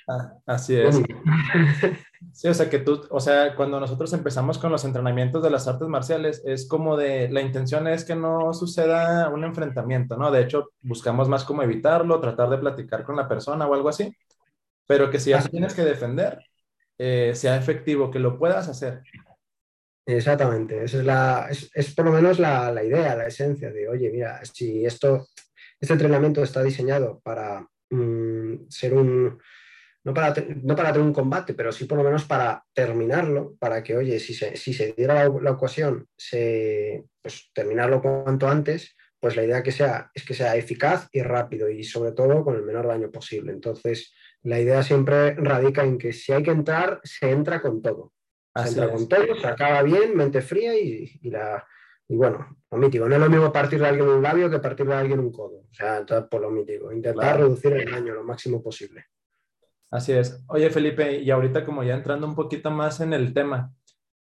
Ah, 0.08 0.32
así 0.46 0.74
es. 0.74 1.00
Sí, 2.32 2.48
o 2.48 2.54
sea 2.54 2.68
que 2.70 2.78
tú, 2.78 3.02
o 3.10 3.20
sea, 3.20 3.54
cuando 3.54 3.78
nosotros 3.78 4.12
empezamos 4.12 4.58
con 4.58 4.72
los 4.72 4.84
entrenamientos 4.84 5.42
de 5.42 5.50
las 5.50 5.68
artes 5.68 5.86
marciales, 5.86 6.42
es 6.44 6.66
como 6.66 6.96
de, 6.96 7.28
la 7.28 7.42
intención 7.42 7.86
es 7.86 8.04
que 8.04 8.16
no 8.16 8.52
suceda 8.54 9.28
un 9.28 9.44
enfrentamiento, 9.44 10.16
¿no? 10.16 10.30
De 10.30 10.42
hecho, 10.42 10.70
buscamos 10.80 11.28
más 11.28 11.44
como 11.44 11.62
evitarlo, 11.62 12.20
tratar 12.20 12.48
de 12.48 12.58
platicar 12.58 13.04
con 13.04 13.16
la 13.16 13.28
persona 13.28 13.66
o 13.66 13.74
algo 13.74 13.88
así, 13.88 14.12
pero 14.86 15.10
que 15.10 15.20
si 15.20 15.30
ya 15.30 15.42
tienes 15.42 15.74
que 15.74 15.84
defender, 15.84 16.38
eh, 16.96 17.32
sea 17.34 17.56
efectivo, 17.56 18.10
que 18.10 18.18
lo 18.18 18.38
puedas 18.38 18.66
hacer. 18.68 19.02
Exactamente, 20.06 20.84
esa 20.84 20.98
es, 20.98 21.04
la, 21.04 21.48
es, 21.50 21.94
por 21.94 22.06
lo 22.06 22.12
menos 22.12 22.38
la, 22.38 22.72
la, 22.72 22.82
idea, 22.82 23.14
la 23.14 23.26
esencia 23.26 23.70
de, 23.70 23.88
oye, 23.88 24.10
mira, 24.10 24.40
si 24.44 24.84
esto, 24.84 25.28
este 25.78 25.92
entrenamiento 25.92 26.42
está 26.42 26.62
diseñado 26.62 27.20
para 27.20 27.68
mm, 27.90 28.68
ser 28.68 28.94
un, 28.94 29.38
no 30.04 30.14
para, 30.14 30.34
no 30.62 30.76
para 30.76 30.92
tener 30.92 31.06
un 31.06 31.12
combate, 31.12 31.54
pero 31.54 31.72
sí 31.72 31.84
por 31.84 31.98
lo 31.98 32.04
menos 32.04 32.24
para 32.24 32.64
terminarlo, 32.72 33.56
para 33.58 33.82
que, 33.82 33.96
oye, 33.96 34.18
si 34.20 34.34
se, 34.34 34.56
si 34.56 34.72
se 34.72 34.92
diera 34.92 35.28
la, 35.28 35.50
ocasión, 35.50 36.06
se, 36.16 37.04
pues, 37.20 37.50
terminarlo 37.52 38.00
cuanto 38.00 38.48
antes, 38.48 38.96
pues 39.20 39.36
la 39.36 39.44
idea 39.44 39.62
que 39.62 39.72
sea 39.72 40.10
es 40.14 40.24
que 40.24 40.34
sea 40.34 40.56
eficaz 40.56 41.08
y 41.12 41.22
rápido 41.22 41.68
y 41.68 41.82
sobre 41.82 42.12
todo 42.12 42.44
con 42.44 42.54
el 42.54 42.62
menor 42.62 42.86
daño 42.86 43.10
posible. 43.10 43.52
Entonces, 43.52 44.14
la 44.42 44.60
idea 44.60 44.82
siempre 44.82 45.34
radica 45.34 45.84
en 45.84 45.98
que 45.98 46.12
si 46.12 46.32
hay 46.32 46.42
que 46.42 46.52
entrar, 46.52 47.00
se 47.02 47.30
entra 47.30 47.60
con 47.60 47.82
todo. 47.82 48.12
Se 48.54 48.68
entra 48.68 48.90
con 48.90 49.08
todo, 49.08 49.34
se 49.40 49.46
acaba 49.46 49.82
bien, 49.82 50.16
mente 50.16 50.40
fría 50.40 50.76
y, 50.76 51.18
la, 51.30 51.64
y 52.08 52.16
bueno, 52.16 52.56
lo 52.70 52.78
mítico. 52.78 53.08
No 53.08 53.14
es 53.16 53.20
lo 53.20 53.28
mismo 53.28 53.52
partir 53.52 53.80
de 53.80 53.86
alguien 53.86 54.08
un 54.08 54.22
labio 54.22 54.50
que 54.50 54.58
partir 54.58 54.86
de 54.86 54.94
alguien 54.94 55.20
un 55.20 55.32
codo. 55.32 55.64
O 55.70 55.74
sea, 55.74 56.04
por 56.28 56.40
lo 56.40 56.50
mítico. 56.50 56.92
Intentar 56.92 57.38
reducir 57.38 57.72
el 57.72 57.90
daño 57.90 58.14
lo 58.14 58.24
máximo 58.24 58.62
posible. 58.62 59.06
Así 59.90 60.12
es. 60.12 60.44
Oye, 60.48 60.70
Felipe, 60.70 61.20
y 61.20 61.30
ahorita 61.30 61.64
como 61.64 61.82
ya 61.82 61.94
entrando 61.94 62.26
un 62.26 62.34
poquito 62.34 62.70
más 62.70 63.00
en 63.00 63.12
el 63.12 63.32
tema, 63.32 63.72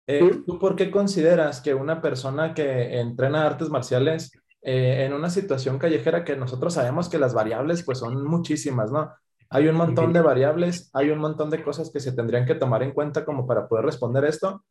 eh, 0.07 0.43
¿tú 0.47 0.59
por 0.59 0.77
qué 0.77 0.91
consideras 0.91 1.61
que 1.61 1.75
una 1.75 2.01
persona 2.01 2.55
que 2.55 3.01
entrena 3.01 3.45
artes 3.45 3.69
marciales 3.69 4.31
eh, 4.63 5.05
en 5.05 5.13
una 5.13 5.31
situación 5.31 5.79
callejera 5.79 6.25
que 6.25 6.37
nosotros 6.37 6.75
sabemos 6.75 7.09
que 7.09 7.19
las 7.19 7.35
variables 7.35 7.85
pues 7.85 7.99
son 7.99 8.25
muchísimas, 8.25 8.93
¿no? 8.93 9.13
Hay 9.49 9.69
un 9.69 9.77
montón 9.77 10.13
de 10.13 10.21
variables, 10.21 10.91
hay 10.93 11.11
un 11.11 11.19
montón 11.19 11.51
de 11.51 11.63
cosas 11.63 11.91
que 11.93 12.01
se 12.01 12.13
tendrían 12.13 12.47
que 12.47 12.57
tomar 12.57 12.83
en 12.83 12.93
cuenta 12.93 13.25
como 13.25 13.47
para 13.47 13.69
poder 13.69 13.85
responder 13.85 14.25
esto, 14.25 14.65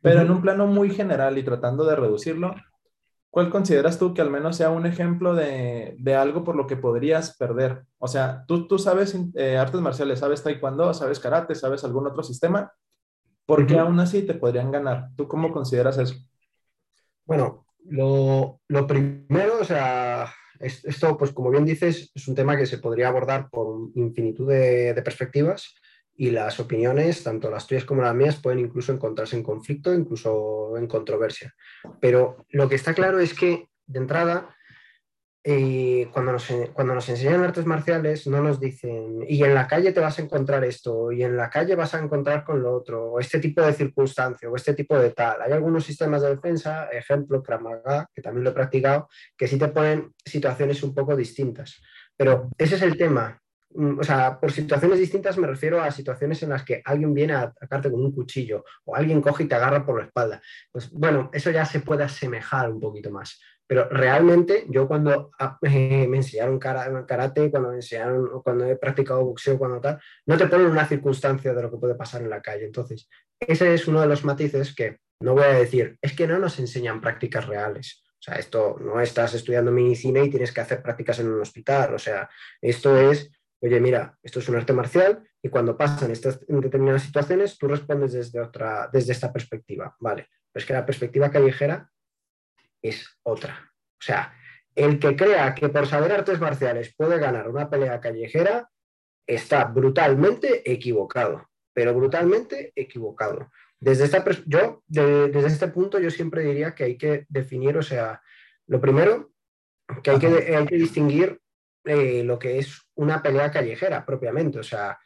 pero 0.00 0.22
en 0.22 0.30
un 0.30 0.42
plano 0.42 0.66
muy 0.66 0.90
general 0.90 1.38
y 1.38 1.44
tratando 1.44 1.84
de 1.84 1.94
reducirlo, 1.94 2.54
¿cuál 3.30 3.50
consideras 3.50 3.98
tú 3.98 4.12
que 4.12 4.20
al 4.20 4.30
menos 4.30 4.56
sea 4.56 4.70
un 4.70 4.86
ejemplo 4.86 5.34
de, 5.34 5.96
algo 6.16 6.44
por 6.44 6.56
lo 6.56 6.66
que 6.66 6.76
podrías 6.76 7.36
perder? 7.36 7.84
O 7.98 8.08
sea, 8.08 8.44
tú, 8.46 8.66
tú 8.66 8.78
sabes 8.78 9.16
eh, 9.34 9.56
artes 9.56 9.80
marciales, 9.80 10.18
sabes 10.18 10.42
taekwondo, 10.42 10.92
sabes 10.94 11.20
karate, 11.20 11.54
sabes 11.54 11.84
algún 11.84 12.06
otro 12.06 12.22
sistema, 12.22 12.72
¿por 13.46 13.66
qué 13.66 13.78
aún 13.78 13.98
así 14.00 14.22
te 14.22 14.34
podrían 14.34 14.70
ganar? 14.70 15.08
¿Tú 15.16 15.26
cómo 15.26 15.52
consideras 15.52 15.98
eso? 15.98 16.14
Bueno, 17.24 17.66
lo, 17.84 18.60
lo 18.68 18.86
primero, 18.86 19.60
o 19.60 19.64
sea, 19.64 20.32
esto, 20.60 21.16
pues 21.16 21.32
como 21.32 21.50
bien 21.50 21.64
dices, 21.64 22.10
es 22.14 22.28
un 22.28 22.34
tema 22.34 22.56
que 22.56 22.66
se 22.66 22.78
podría 22.78 23.08
abordar 23.08 23.48
por 23.50 23.90
infinitud 23.94 24.48
de, 24.48 25.00
perspectivas 25.02 25.74
y 26.20 26.30
las 26.30 26.60
opiniones, 26.60 27.24
tanto 27.24 27.50
las 27.50 27.66
tuyas 27.66 27.86
como 27.86 28.02
las 28.02 28.14
mías, 28.14 28.36
pueden 28.36 28.58
incluso 28.58 28.92
encontrarse 28.92 29.36
en 29.36 29.42
conflicto, 29.42 29.94
incluso 29.94 30.76
en 30.76 30.86
controversia. 30.86 31.54
Pero 31.98 32.44
lo 32.50 32.68
que 32.68 32.74
está 32.74 32.92
claro 32.92 33.20
es 33.20 33.32
que, 33.32 33.70
de 33.86 33.98
entrada, 33.98 34.54
y 35.42 36.04
cuando 36.12 36.32
nos, 36.32 36.46
cuando 36.74 36.94
nos 36.94 37.08
enseñan 37.08 37.42
artes 37.42 37.64
marciales 37.64 38.26
no 38.26 38.42
nos 38.42 38.60
dicen, 38.60 39.24
y 39.26 39.42
en 39.42 39.54
la 39.54 39.66
calle 39.66 39.92
te 39.92 40.00
vas 40.00 40.18
a 40.18 40.22
encontrar 40.22 40.62
esto, 40.62 41.10
y 41.10 41.22
en 41.22 41.38
la 41.38 41.48
calle 41.48 41.74
vas 41.74 41.94
a 41.94 42.00
encontrar 42.00 42.44
con 42.44 42.62
lo 42.62 42.74
otro, 42.74 43.12
o 43.12 43.18
este 43.18 43.38
tipo 43.38 43.62
de 43.62 43.72
circunstancia, 43.72 44.50
o 44.50 44.56
este 44.56 44.74
tipo 44.74 44.98
de 44.98 45.12
tal. 45.12 45.40
Hay 45.40 45.52
algunos 45.52 45.84
sistemas 45.84 46.20
de 46.20 46.36
defensa, 46.36 46.90
ejemplo, 46.92 47.42
Kramaga, 47.42 48.10
que 48.14 48.20
también 48.20 48.44
lo 48.44 48.50
he 48.50 48.52
practicado, 48.52 49.08
que 49.38 49.48
sí 49.48 49.58
te 49.58 49.68
ponen 49.68 50.12
situaciones 50.22 50.82
un 50.82 50.94
poco 50.94 51.16
distintas. 51.16 51.80
Pero 52.14 52.50
ese 52.58 52.74
es 52.74 52.82
el 52.82 52.98
tema. 52.98 53.39
Mm, 53.72 54.00
o 54.00 54.02
sea, 54.02 54.38
por 54.40 54.50
situaciones 54.50 54.98
distintas 54.98 55.38
me 55.38 55.46
refiero 55.46 55.80
a 55.80 55.90
situaciones 55.90 56.42
en 56.42 56.50
las 56.50 56.64
que 56.64 56.82
alguien 56.84 57.14
viene 57.14 57.34
a 57.34 57.42
atacarte 57.42 57.90
con 57.90 58.00
un 58.00 58.12
cuchillo 58.12 58.64
o 58.84 58.96
alguien 58.96 59.20
coge 59.20 59.44
y 59.44 59.48
te 59.48 59.54
agarra 59.54 59.84
por 59.84 59.98
la 59.98 60.06
espalda. 60.06 60.42
Pues 60.72 60.90
bueno, 60.90 61.30
eso 61.32 61.50
ya 61.50 61.64
se 61.64 61.80
puede 61.80 62.04
asemejar 62.04 62.70
un 62.70 62.80
poquito 62.80 63.10
más. 63.10 63.40
Pero 63.66 63.88
realmente 63.88 64.66
yo 64.68 64.88
cuando 64.88 65.30
ah, 65.38 65.56
me 65.62 66.04
enseñaron 66.04 66.58
karate, 66.58 67.50
cuando 67.50 67.70
me 67.70 67.76
enseñaron, 67.76 68.42
cuando 68.42 68.66
he 68.66 68.76
practicado 68.76 69.24
boxeo, 69.24 69.58
cuando 69.58 69.80
tal, 69.80 70.00
no 70.26 70.36
te 70.36 70.46
ponen 70.46 70.66
una 70.66 70.86
circunstancia 70.86 71.54
de 71.54 71.62
lo 71.62 71.70
que 71.70 71.78
puede 71.78 71.94
pasar 71.94 72.22
en 72.22 72.30
la 72.30 72.42
calle. 72.42 72.64
Entonces, 72.64 73.08
ese 73.38 73.72
es 73.74 73.86
uno 73.86 74.00
de 74.00 74.08
los 74.08 74.24
matices 74.24 74.74
que 74.74 74.98
no 75.20 75.34
voy 75.34 75.44
a 75.44 75.52
decir, 75.52 75.98
es 76.02 76.14
que 76.14 76.26
no 76.26 76.38
nos 76.38 76.58
enseñan 76.58 77.00
prácticas 77.00 77.46
reales. 77.46 78.02
O 78.20 78.22
sea, 78.22 78.34
esto 78.34 78.76
no 78.80 79.00
estás 79.00 79.34
estudiando 79.34 79.70
medicina 79.70 80.20
y 80.20 80.28
tienes 80.28 80.52
que 80.52 80.60
hacer 80.60 80.82
prácticas 80.82 81.20
en 81.20 81.28
un 81.28 81.40
hospital. 81.40 81.94
O 81.94 81.98
sea, 81.98 82.28
esto 82.60 82.98
es, 82.98 83.30
oye, 83.60 83.80
mira, 83.80 84.18
esto 84.22 84.38
es 84.40 84.48
un 84.48 84.56
arte 84.56 84.72
marcial 84.72 85.22
y 85.42 85.48
cuando 85.48 85.76
pasan 85.76 86.10
estas 86.10 86.40
determinadas 86.46 87.02
situaciones, 87.02 87.58
tú 87.58 87.68
respondes 87.68 88.12
desde, 88.12 88.40
otra, 88.40 88.88
desde 88.92 89.12
esta 89.12 89.32
perspectiva. 89.32 89.96
Vale, 90.00 90.28
pero 90.52 90.62
es 90.62 90.66
que 90.66 90.72
la 90.72 90.86
perspectiva 90.86 91.30
callejera 91.30 91.90
es 92.82 93.06
otra. 93.22 93.72
O 94.00 94.02
sea, 94.02 94.34
el 94.74 94.98
que 94.98 95.16
crea 95.16 95.54
que 95.54 95.68
por 95.68 95.86
saber 95.86 96.12
artes 96.12 96.40
marciales 96.40 96.94
puede 96.96 97.18
ganar 97.18 97.48
una 97.48 97.68
pelea 97.68 98.00
callejera 98.00 98.70
está 99.26 99.64
brutalmente 99.64 100.70
equivocado, 100.70 101.48
pero 101.72 101.94
brutalmente 101.94 102.72
equivocado. 102.74 103.50
Desde, 103.78 104.04
esta, 104.04 104.24
yo, 104.46 104.82
desde 104.86 105.46
este 105.46 105.68
punto 105.68 105.98
yo 105.98 106.10
siempre 106.10 106.42
diría 106.42 106.74
que 106.74 106.84
hay 106.84 106.98
que 106.98 107.26
definir, 107.28 107.76
o 107.76 107.82
sea, 107.82 108.20
lo 108.66 108.80
primero, 108.80 109.32
que 110.02 110.10
hay 110.10 110.18
que, 110.18 110.66
que 110.68 110.76
distinguir 110.76 111.40
eh, 111.84 112.22
lo 112.24 112.38
que 112.38 112.58
es 112.58 112.80
una 112.94 113.22
pelea 113.22 113.50
callejera 113.50 114.04
propiamente, 114.04 114.58
o 114.58 114.62
sea, 114.62 114.98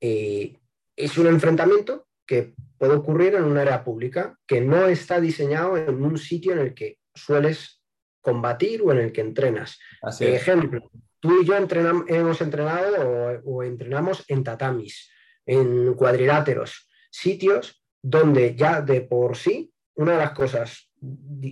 eh, 0.00 0.58
es 0.96 1.18
un 1.18 1.26
enfrentamiento 1.26 2.08
que 2.26 2.54
puede 2.78 2.94
ocurrir 2.94 3.34
en 3.34 3.44
un 3.44 3.58
área 3.58 3.84
pública 3.84 4.38
que 4.46 4.60
no 4.60 4.86
está 4.86 5.20
diseñado 5.20 5.76
en 5.76 6.02
un 6.02 6.18
sitio 6.18 6.52
en 6.52 6.58
el 6.58 6.74
que 6.74 6.98
sueles 7.14 7.82
combatir 8.20 8.82
o 8.82 8.92
en 8.92 8.98
el 8.98 9.12
que 9.12 9.20
entrenas. 9.20 9.78
Ejemplo, 10.20 10.90
tú 11.20 11.42
y 11.42 11.44
yo 11.44 11.54
hemos 11.56 12.40
entrenado 12.40 13.40
o, 13.44 13.62
entrenamos 13.62 14.24
en 14.28 14.42
tatamis, 14.42 15.10
en 15.44 15.94
cuadriláteros, 15.94 16.88
sitios 17.10 17.84
donde 18.00 18.54
ya 18.56 18.80
de 18.80 19.02
por 19.02 19.36
sí 19.36 19.72
una 19.94 20.12
de 20.12 20.18
las 20.18 20.32
cosas 20.32 20.90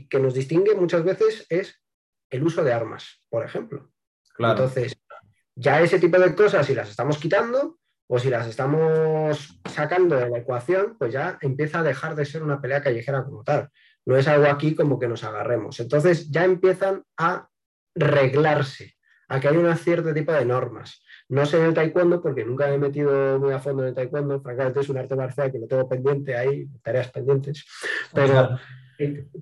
que 0.09 0.19
nos 0.19 0.35
distingue 0.35 0.75
muchas 0.75 1.05
veces 1.05 1.47
es 1.49 1.81
el 2.31 2.43
uso 2.45 2.65
de 2.65 2.73
armas, 2.73 3.25
por 3.29 3.45
ejemplo. 3.45 3.93
Entonces, 4.41 4.97
ya 5.55 5.81
ese 5.81 5.99
tipo 5.99 6.19
de 6.19 6.35
cosas, 6.35 6.67
si 6.67 6.75
las 6.75 6.89
estamos 6.89 7.19
quitando 7.19 7.79
o 8.09 8.19
si 8.19 8.31
las 8.31 8.47
estamos 8.49 9.61
sacando 9.65 10.17
de 10.17 10.29
la 10.29 10.39
ecuación, 10.39 10.97
pues 10.99 11.13
ya 11.13 11.39
empieza 11.43 11.81
a 11.81 11.83
dejar 11.83 12.17
de 12.17 12.25
ser 12.25 12.43
una 12.43 12.61
pelea 12.61 12.83
callejera 12.83 13.25
como 13.25 13.45
tal. 13.45 13.69
No 14.07 14.17
es 14.17 14.27
algo 14.27 14.47
aquí 14.47 14.75
como 14.75 14.99
que 14.99 15.07
nos 15.07 15.23
agarremos. 15.23 15.79
Entonces 15.79 16.31
ya 16.31 16.45
empiezan 16.45 17.05
a 17.17 17.49
reglarse, 17.95 18.97
a 19.29 19.39
que 19.39 19.49
hay 19.49 19.57
un 19.57 19.77
cierto 19.77 20.13
tipo 20.13 20.33
de 20.33 20.45
normas. 20.45 21.03
No 21.29 21.47
sé 21.47 21.59
en 21.59 21.67
el 21.67 21.75
taekwondo 21.75 22.21
porque 22.21 22.45
nunca 22.45 22.67
me 22.67 22.75
he 22.75 22.79
metido 22.79 23.39
muy 23.39 23.53
a 23.53 23.61
fondo 23.61 23.83
en 23.83 23.91
el 23.91 23.95
taekwondo. 23.95 24.41
Francamente 24.41 24.81
es 24.81 24.89
un 24.89 24.99
arte 24.99 25.15
marcial 25.15 25.53
que 25.53 25.61
lo 25.61 25.69
tengo 25.69 25.89
pendiente 25.89 26.37
ahí, 26.37 26.67
tareas 26.83 27.11
pendientes. 27.13 27.65
Pero, 28.13 28.59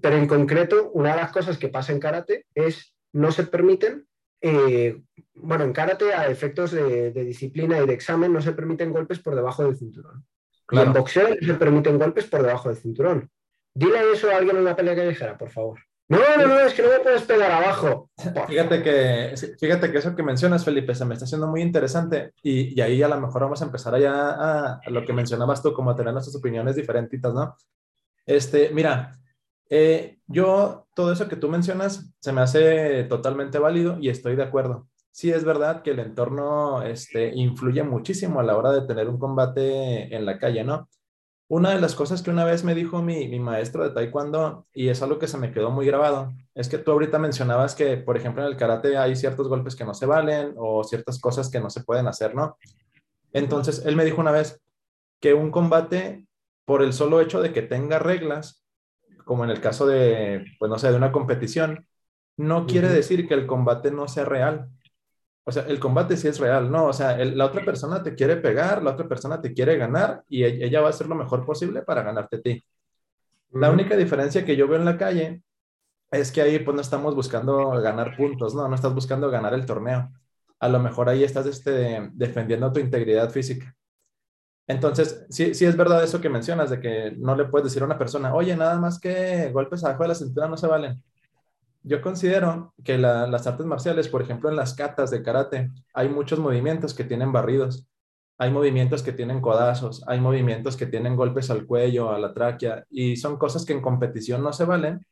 pero 0.02 0.16
en 0.16 0.26
concreto, 0.26 0.90
una 0.92 1.12
de 1.12 1.22
las 1.22 1.32
cosas 1.32 1.56
que 1.56 1.68
pasa 1.68 1.92
en 1.92 2.00
karate 2.00 2.44
es 2.54 2.94
no 3.14 3.32
se 3.32 3.44
permiten, 3.44 4.06
eh, 4.40 5.00
bueno, 5.34 5.64
en 5.64 5.72
karate 5.72 6.12
a 6.12 6.26
efectos 6.26 6.72
de, 6.72 7.10
disciplina 7.12 7.78
y 7.78 7.86
de 7.86 7.94
examen 7.94 8.32
no 8.32 8.40
se 8.40 8.52
permiten 8.52 8.92
golpes 8.92 9.18
por 9.18 9.34
debajo 9.34 9.64
del 9.64 9.76
cinturón. 9.76 10.24
en 10.70 10.92
boxeo 10.92 11.28
no 11.28 11.46
se 11.46 11.54
permiten 11.54 11.98
golpes 11.98 12.26
por 12.26 12.42
debajo 12.42 12.68
del 12.68 12.78
cinturón. 12.78 13.30
Dile 13.74 14.12
eso 14.12 14.30
a 14.30 14.36
alguien 14.36 14.56
en 14.56 14.62
una 14.62 14.76
pelea 14.76 14.96
callejera, 14.96 15.38
por 15.38 15.50
favor. 15.50 15.78
No, 16.08 16.18
no, 16.38 16.46
no, 16.46 16.60
es 16.60 16.72
que 16.72 16.82
no 16.82 16.88
me 16.88 17.00
puedes 17.00 17.22
pegar 17.22 17.50
abajo. 17.50 18.10
Fíjate 18.48 18.82
que, 18.82 19.34
fíjate 19.60 19.92
que 19.92 19.98
eso 19.98 20.16
que 20.16 20.22
mencionas, 20.22 20.64
Felipe, 20.64 20.94
se 20.94 21.04
me 21.04 21.12
está 21.12 21.26
haciendo 21.26 21.46
muy 21.46 21.60
interesante 21.60 22.32
y, 22.42 22.74
y 22.74 22.80
ahí 22.80 23.02
a 23.02 23.08
lo 23.08 23.20
mejor 23.20 23.42
vamos 23.42 23.60
a 23.60 23.66
empezar 23.66 23.94
allá 23.94 24.76
a, 24.76 24.80
lo 24.90 25.04
que 25.04 25.12
mencionabas 25.12 25.62
tú, 25.62 25.74
como 25.74 25.90
a 25.90 25.96
tener 25.96 26.14
nuestras 26.14 26.36
opiniones 26.36 26.76
diferentitas, 26.76 27.34
¿no? 27.34 27.54
Este, 28.24 28.70
mira, 28.72 29.12
eh, 29.70 30.18
yo 30.26 30.86
todo 30.94 31.12
eso 31.12 31.28
que 31.28 31.36
tú 31.36 31.48
mencionas 31.48 32.12
se 32.20 32.32
me 32.32 32.40
hace 32.40 33.04
totalmente 33.04 33.58
válido 33.58 33.98
y 34.00 34.08
estoy 34.08 34.36
de 34.36 34.42
acuerdo. 34.42 34.88
Sí 35.10 35.30
es 35.30 35.44
verdad 35.44 35.82
que 35.82 35.90
el 35.90 35.98
entorno 35.98 36.82
este, 36.82 37.34
influye 37.34 37.82
muchísimo 37.82 38.40
a 38.40 38.44
la 38.44 38.56
hora 38.56 38.72
de 38.72 38.86
tener 38.86 39.08
un 39.08 39.18
combate 39.18 40.14
en 40.14 40.24
la 40.24 40.38
calle, 40.38 40.64
¿no? 40.64 40.88
Una 41.50 41.70
de 41.70 41.80
las 41.80 41.94
cosas 41.94 42.22
que 42.22 42.30
una 42.30 42.44
vez 42.44 42.62
me 42.62 42.74
dijo 42.74 43.02
mi, 43.02 43.26
maestro 43.38 43.82
de 43.82 43.90
taekwondo, 43.90 44.66
y 44.74 44.88
es 44.88 45.00
algo 45.00 45.18
que 45.18 45.26
se 45.26 45.38
me 45.38 45.50
quedó 45.50 45.70
muy 45.70 45.86
grabado, 45.86 46.34
es 46.54 46.68
que 46.68 46.76
tú 46.76 46.90
ahorita 46.90 47.18
mencionabas 47.18 47.74
que, 47.74 47.96
por 47.96 48.18
ejemplo, 48.18 48.42
en 48.42 48.48
el 48.48 48.58
karate 48.58 48.98
hay 48.98 49.16
ciertos 49.16 49.48
golpes 49.48 49.74
que 49.74 49.86
no 49.86 49.94
se 49.94 50.04
valen 50.04 50.52
o 50.58 50.84
ciertas 50.84 51.18
cosas 51.18 51.50
que 51.50 51.58
no 51.58 51.70
se 51.70 51.82
pueden 51.84 52.06
hacer, 52.06 52.34
¿no? 52.34 52.58
Entonces, 53.32 53.82
él 53.86 53.96
me 53.96 54.04
dijo 54.04 54.20
una 54.20 54.30
vez 54.30 54.60
que 55.20 55.32
un 55.32 55.50
combate, 55.50 56.26
por 56.66 56.82
el 56.82 56.92
solo 56.92 57.20
hecho 57.22 57.40
de 57.40 57.54
que 57.54 57.62
tenga 57.62 57.98
reglas, 57.98 58.62
como 59.28 59.44
en 59.44 59.50
el 59.50 59.60
caso 59.60 59.86
de, 59.86 60.46
pues 60.58 60.70
no 60.70 60.78
sé, 60.78 60.90
de 60.90 60.96
una 60.96 61.12
competición, 61.12 61.86
no 62.38 62.66
quiere 62.66 62.88
decir 62.88 63.28
que 63.28 63.34
el 63.34 63.46
combate 63.46 63.90
no 63.90 64.08
sea 64.08 64.24
real. 64.24 64.70
O 65.44 65.52
sea, 65.52 65.64
el 65.64 65.78
combate 65.78 66.16
sí 66.16 66.28
es 66.28 66.38
real, 66.40 66.70
¿no? 66.70 66.86
O 66.86 66.94
sea, 66.94 67.14
la 67.22 67.44
otra 67.44 67.62
persona 67.62 68.02
te 68.02 68.14
quiere 68.14 68.36
pegar, 68.38 68.82
la 68.82 68.92
otra 68.92 69.06
persona 69.06 69.38
te 69.42 69.52
quiere 69.52 69.76
ganar 69.76 70.24
y 70.30 70.44
e, 70.44 70.64
ella 70.64 70.80
va 70.80 70.86
a 70.86 70.90
hacer 70.90 71.08
lo 71.08 71.14
mejor 71.14 71.44
posible 71.44 71.82
para 71.82 72.02
ganarte 72.02 72.36
a 72.36 72.40
ti. 72.40 72.64
La 73.50 73.70
única 73.70 73.98
diferencia 73.98 74.46
que 74.46 74.56
yo 74.56 74.66
veo 74.66 74.78
en 74.78 74.86
la 74.86 74.96
calle 74.96 75.42
es 76.10 76.32
que 76.32 76.40
ahí 76.40 76.58
pues 76.60 76.74
no 76.74 76.80
estamos 76.80 77.14
buscando 77.14 77.70
ganar 77.82 78.16
puntos, 78.16 78.54
¿no? 78.54 78.66
No 78.66 78.74
estás 78.74 78.94
buscando 78.94 79.30
ganar 79.30 79.52
el 79.52 79.66
torneo. 79.66 80.10
A 80.58 80.68
lo 80.70 80.78
mejor 80.80 81.10
ahí 81.10 81.22
estás 81.22 81.44
este, 81.44 82.08
defendiendo 82.14 82.72
tu 82.72 82.80
integridad 82.80 83.30
física. 83.30 83.76
Entonces, 84.68 85.26
sí, 85.30 85.54
sí 85.54 85.64
es 85.64 85.76
verdad 85.76 86.04
eso 86.04 86.20
que 86.20 86.28
mencionas, 86.28 86.70
de 86.70 86.80
que 86.80 87.12
no 87.18 87.34
le 87.34 87.46
puedes 87.46 87.64
decir 87.66 87.82
a 87.82 87.86
una 87.86 87.98
persona, 87.98 88.34
oye, 88.34 88.56
nada 88.56 88.78
más 88.78 89.00
que 89.00 89.50
golpes 89.52 89.82
abajo 89.84 90.04
de 90.04 90.08
la 90.10 90.14
cintura 90.14 90.48
no 90.48 90.56
se 90.56 90.68
valen 90.68 91.02
yo 91.82 92.02
considero 92.02 92.74
que 92.84 92.98
las 92.98 93.46
artes 93.46 93.66
marciales, 93.66 94.08
por 94.08 94.22
ejemplo, 94.22 94.50
en 94.50 94.56
las 94.56 94.74
catas 94.74 95.10
de 95.10 95.22
karate, 95.22 95.70
hay 95.94 96.08
muchos 96.08 96.38
movimientos 96.38 96.94
que 96.94 97.04
tienen 97.04 97.32
barridos, 97.32 97.88
hay 98.36 98.50
movimientos 98.50 99.02
que 99.02 99.12
tienen 99.12 99.40
codazos, 99.40 100.04
hay 100.06 100.20
movimientos 100.20 100.76
que 100.76 100.86
tienen 100.86 101.16
golpes 101.16 101.50
al 101.50 101.66
cuello, 101.66 102.10
a 102.10 102.18
la 102.18 102.34
tráquea, 102.34 102.84
y 102.90 103.16
son 103.16 103.38
cosas 103.38 103.64
que 103.64 103.72
en 103.72 103.80
competición 103.80 104.42
no 104.42 104.52
se 104.52 104.64
valen, 104.64 105.06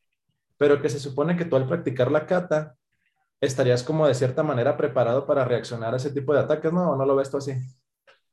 pero 0.57 0.81
que 0.81 0.89
se 0.89 0.99
supone 0.99 1.37
que 1.37 1.45
tú 1.45 1.55
al 1.55 1.67
practicar 1.67 2.11
la 2.11 2.25
kata 2.25 2.75
estarías 3.41 3.83
como 3.83 4.07
de 4.07 4.15
cierta 4.15 4.43
manera 4.43 4.77
preparado 4.77 5.25
para 5.27 5.45
reaccionar 5.45 5.93
a 5.93 5.97
ese 5.97 6.11
tipo 6.11 6.33
de 6.33 6.41
ataques, 6.41 6.73
¿no? 6.73 6.91
¿O 6.91 6.95
no 6.97 7.05
lo 7.05 7.15
ves 7.15 7.31
tú 7.31 7.37
así? 7.37 7.53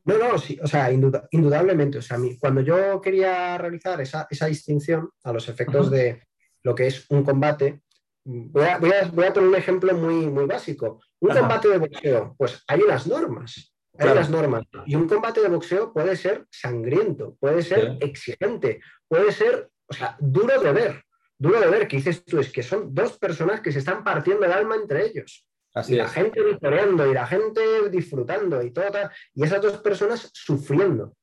No, 0.05 0.19
no, 0.19 0.39
sí, 0.39 0.59
o 0.63 0.67
sea, 0.67 0.93
indudablemente. 0.93 1.99
O 1.99 2.03
sea, 2.03 2.19
cuando 2.39 2.61
yo 2.61 3.01
quería 3.01 3.57
realizar 3.57 4.01
esa, 4.01 4.27
distinción 4.47 5.11
a 5.23 5.33
los 5.33 5.49
efectos 5.49 5.91
de 5.91 6.23
lo 6.63 6.75
que 6.75 6.87
es 6.87 7.07
un 7.11 7.25
combate, 7.25 7.81
Voy 8.27 8.65
a, 8.65 8.79
poner 8.79 9.39
un 9.39 9.55
ejemplo 9.55 9.95
muy, 9.95 10.27
muy 10.29 10.47
básico. 10.47 11.01
Un 11.21 11.37
combate 11.37 11.69
de 11.69 11.79
boxeo, 11.79 12.35
pues 12.39 12.65
hay 12.67 12.81
unas 12.81 13.07
normas. 13.07 13.75
Hay 13.99 14.09
unas 14.09 14.31
normas. 14.31 14.65
Y 14.87 14.95
un 14.95 15.07
combate 15.07 15.43
de 15.43 15.49
boxeo 15.49 15.93
puede 15.93 16.17
ser 16.17 16.47
sangriento, 16.51 17.37
puede 17.39 17.63
ser 17.63 17.99
exigente, 18.01 18.81
puede 19.07 19.31
ser, 19.31 19.69
o 19.87 19.93
sea, 19.93 20.17
duro 20.19 20.59
de 20.61 20.73
ver. 20.73 21.03
Duro 21.37 21.61
de 21.61 21.67
ver, 21.67 21.87
que 21.87 21.97
dices 21.97 22.25
tú, 22.25 22.39
es 22.39 22.51
que 22.51 22.63
son 22.63 22.95
dos 22.95 23.19
personas 23.19 23.61
que 23.61 23.73
se 23.73 23.81
están 23.81 24.03
partiendo 24.03 24.47
el 24.47 24.53
alma 24.53 24.77
entre 24.77 25.05
ellos. 25.05 25.47
Y 25.88 25.95
la 25.95 26.09
gente 26.09 26.43
victoriando 26.43 27.11
y 27.11 27.14
la 27.14 27.26
gente 27.26 27.88
disfrutando 27.90 28.62
y 28.62 28.71
todo, 28.71 28.87
y 29.35 29.43
esas 29.43 29.61
dos 29.61 29.78
personas 29.78 30.31
sufriendo. 30.33 31.16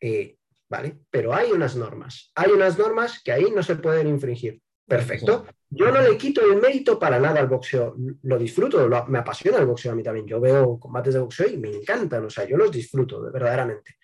Eh, 0.00 0.36
¿Vale? 0.70 0.98
Pero 1.10 1.34
hay 1.34 1.50
unas 1.50 1.76
normas. 1.76 2.30
Hay 2.34 2.50
unas 2.50 2.78
normas 2.78 3.22
que 3.24 3.32
ahí 3.32 3.50
no 3.50 3.62
se 3.62 3.76
pueden 3.76 4.06
infringir. 4.06 4.60
Perfecto. 4.86 5.46
Yo 5.70 5.90
no 5.90 6.00
le 6.00 6.16
quito 6.16 6.42
el 6.42 6.60
mérito 6.60 6.98
para 6.98 7.18
nada 7.18 7.40
al 7.40 7.46
boxeo. 7.46 7.94
Lo 8.22 8.38
disfruto, 8.38 8.88
me 9.08 9.18
apasiona 9.18 9.58
el 9.58 9.66
boxeo 9.66 9.92
a 9.92 9.94
mí 9.94 10.02
también. 10.02 10.26
Yo 10.26 10.40
veo 10.40 10.78
combates 10.78 11.14
de 11.14 11.20
boxeo 11.20 11.48
y 11.48 11.56
me 11.56 11.70
encantan, 11.70 12.24
o 12.24 12.30
sea, 12.30 12.44
yo 12.44 12.56
los 12.56 12.70
disfruto 12.70 13.20
verdaderamente. 13.32 13.96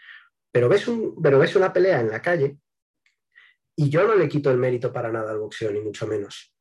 Pero 0.50 0.68
ves, 0.68 0.88
un, 0.88 1.20
pero 1.22 1.38
ves 1.38 1.54
una 1.56 1.72
pelea 1.72 2.00
en 2.00 2.10
la 2.10 2.20
calle 2.20 2.58
y 3.76 3.88
yo 3.88 4.06
no 4.06 4.14
le 4.14 4.28
quito 4.28 4.50
el 4.50 4.56
mérito 4.56 4.92
para 4.92 5.10
nada 5.10 5.32
al 5.32 5.38
boxeo, 5.38 5.70
ni 5.70 5.80
mucho 5.80 6.06
menos. 6.06 6.54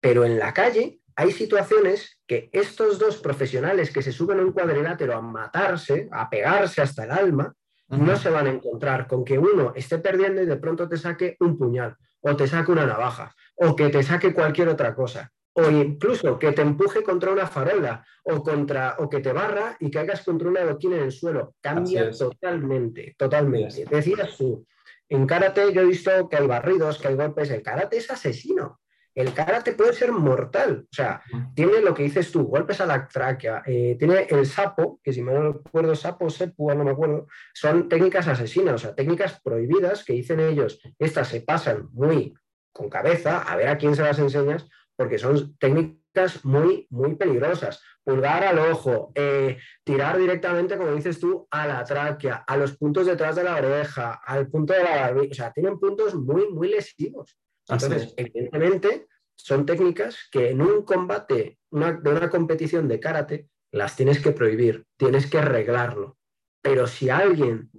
Pero 0.00 0.24
en 0.24 0.38
la 0.38 0.52
calle 0.52 1.00
hay 1.16 1.32
situaciones 1.32 2.20
que 2.26 2.50
estos 2.52 2.98
dos 2.98 3.16
profesionales 3.16 3.90
que 3.90 4.02
se 4.02 4.12
suben 4.12 4.38
a 4.38 4.42
un 4.42 4.52
cuadrilátero 4.52 5.16
a 5.16 5.22
matarse, 5.22 6.08
a 6.12 6.28
pegarse 6.28 6.82
hasta 6.82 7.04
el 7.04 7.10
alma, 7.10 7.54
no 7.88 8.16
se 8.16 8.30
van 8.30 8.46
a 8.46 8.50
encontrar 8.50 9.06
con 9.06 9.24
que 9.24 9.38
uno 9.38 9.72
esté 9.74 9.98
perdiendo 9.98 10.42
y 10.42 10.46
de 10.46 10.56
pronto 10.56 10.88
te 10.88 10.96
saque 10.96 11.36
un 11.40 11.56
puñal 11.56 11.96
o 12.20 12.36
te 12.36 12.46
saque 12.46 12.72
una 12.72 12.84
navaja 12.84 13.34
o 13.54 13.74
que 13.74 13.88
te 13.88 14.02
saque 14.02 14.34
cualquier 14.34 14.68
otra 14.68 14.94
cosa, 14.94 15.32
o 15.54 15.70
incluso 15.70 16.38
que 16.38 16.52
te 16.52 16.62
empuje 16.62 17.02
contra 17.02 17.32
una 17.32 17.46
farola 17.46 18.04
o, 18.24 18.42
contra, 18.42 18.96
o 18.98 19.08
que 19.08 19.20
te 19.20 19.32
barra 19.32 19.76
y 19.80 19.90
caigas 19.90 20.22
contra 20.22 20.48
una 20.48 20.60
adoquín 20.60 20.92
en 20.92 21.04
el 21.04 21.12
suelo. 21.12 21.54
Cambia 21.60 22.10
totalmente, 22.10 23.14
totalmente. 23.16 23.86
Decías 23.86 24.36
tú, 24.36 24.66
en 25.08 25.26
karate 25.26 25.72
yo 25.72 25.80
he 25.80 25.86
visto 25.86 26.28
que 26.28 26.36
hay 26.36 26.46
barridos, 26.46 26.98
que 26.98 27.08
hay 27.08 27.14
golpes, 27.14 27.50
el 27.50 27.62
karate 27.62 27.96
es 27.96 28.10
asesino. 28.10 28.80
El 29.16 29.32
karate 29.32 29.72
puede 29.72 29.94
ser 29.94 30.12
mortal, 30.12 30.86
o 30.90 30.94
sea, 30.94 31.22
tiene 31.54 31.80
lo 31.80 31.94
que 31.94 32.02
dices 32.02 32.30
tú, 32.30 32.44
golpes 32.44 32.82
a 32.82 32.86
la 32.86 33.08
tráquea, 33.08 33.62
eh, 33.64 33.96
tiene 33.98 34.26
el 34.28 34.44
sapo, 34.44 35.00
que 35.02 35.10
si 35.10 35.22
me 35.22 35.32
no 35.32 35.54
recuerdo, 35.54 35.96
sapo, 35.96 36.28
sepu, 36.28 36.68
no 36.74 36.84
me 36.84 36.90
acuerdo, 36.90 37.26
son 37.54 37.88
técnicas 37.88 38.28
asesinas, 38.28 38.74
o 38.74 38.78
sea, 38.78 38.94
técnicas 38.94 39.40
prohibidas 39.40 40.04
que 40.04 40.12
dicen 40.12 40.38
ellos, 40.40 40.82
estas 40.98 41.28
se 41.28 41.40
pasan 41.40 41.88
muy 41.92 42.34
con 42.74 42.90
cabeza, 42.90 43.38
a 43.38 43.56
ver 43.56 43.68
a 43.68 43.78
quién 43.78 43.96
se 43.96 44.02
las 44.02 44.18
enseñas, 44.18 44.68
porque 44.96 45.16
son 45.16 45.56
técnicas 45.56 46.44
muy, 46.44 46.86
muy 46.90 47.14
peligrosas. 47.16 47.82
Pulgar 48.04 48.44
al 48.44 48.58
ojo, 48.58 49.12
eh, 49.14 49.56
tirar 49.82 50.18
directamente, 50.18 50.76
como 50.76 50.92
dices 50.92 51.18
tú, 51.18 51.48
a 51.50 51.66
la 51.66 51.82
tráquea, 51.84 52.44
a 52.46 52.56
los 52.58 52.76
puntos 52.76 53.06
detrás 53.06 53.36
de 53.36 53.44
la 53.44 53.56
oreja, 53.56 54.20
al 54.24 54.48
punto 54.48 54.74
de 54.74 54.84
la 54.84 54.96
barbilla, 54.96 55.30
o 55.30 55.34
sea, 55.34 55.52
tienen 55.52 55.78
puntos 55.78 56.14
muy, 56.14 56.50
muy 56.50 56.68
lesivos. 56.68 57.38
Entonces, 57.68 58.14
evidentemente, 58.16 59.06
son 59.34 59.66
técnicas 59.66 60.28
que 60.30 60.50
en 60.50 60.62
un 60.62 60.82
combate, 60.84 61.58
de 61.70 62.10
una 62.10 62.30
competición 62.30 62.88
de 62.88 63.00
karate, 63.00 63.48
las 63.72 63.96
tienes 63.96 64.20
que 64.20 64.32
prohibir, 64.32 64.86
tienes 64.96 65.30
que 65.30 65.38
arreglarlo. 65.38 66.16
Pero 66.62 66.86
si 66.86 67.10
alguien 67.10 67.70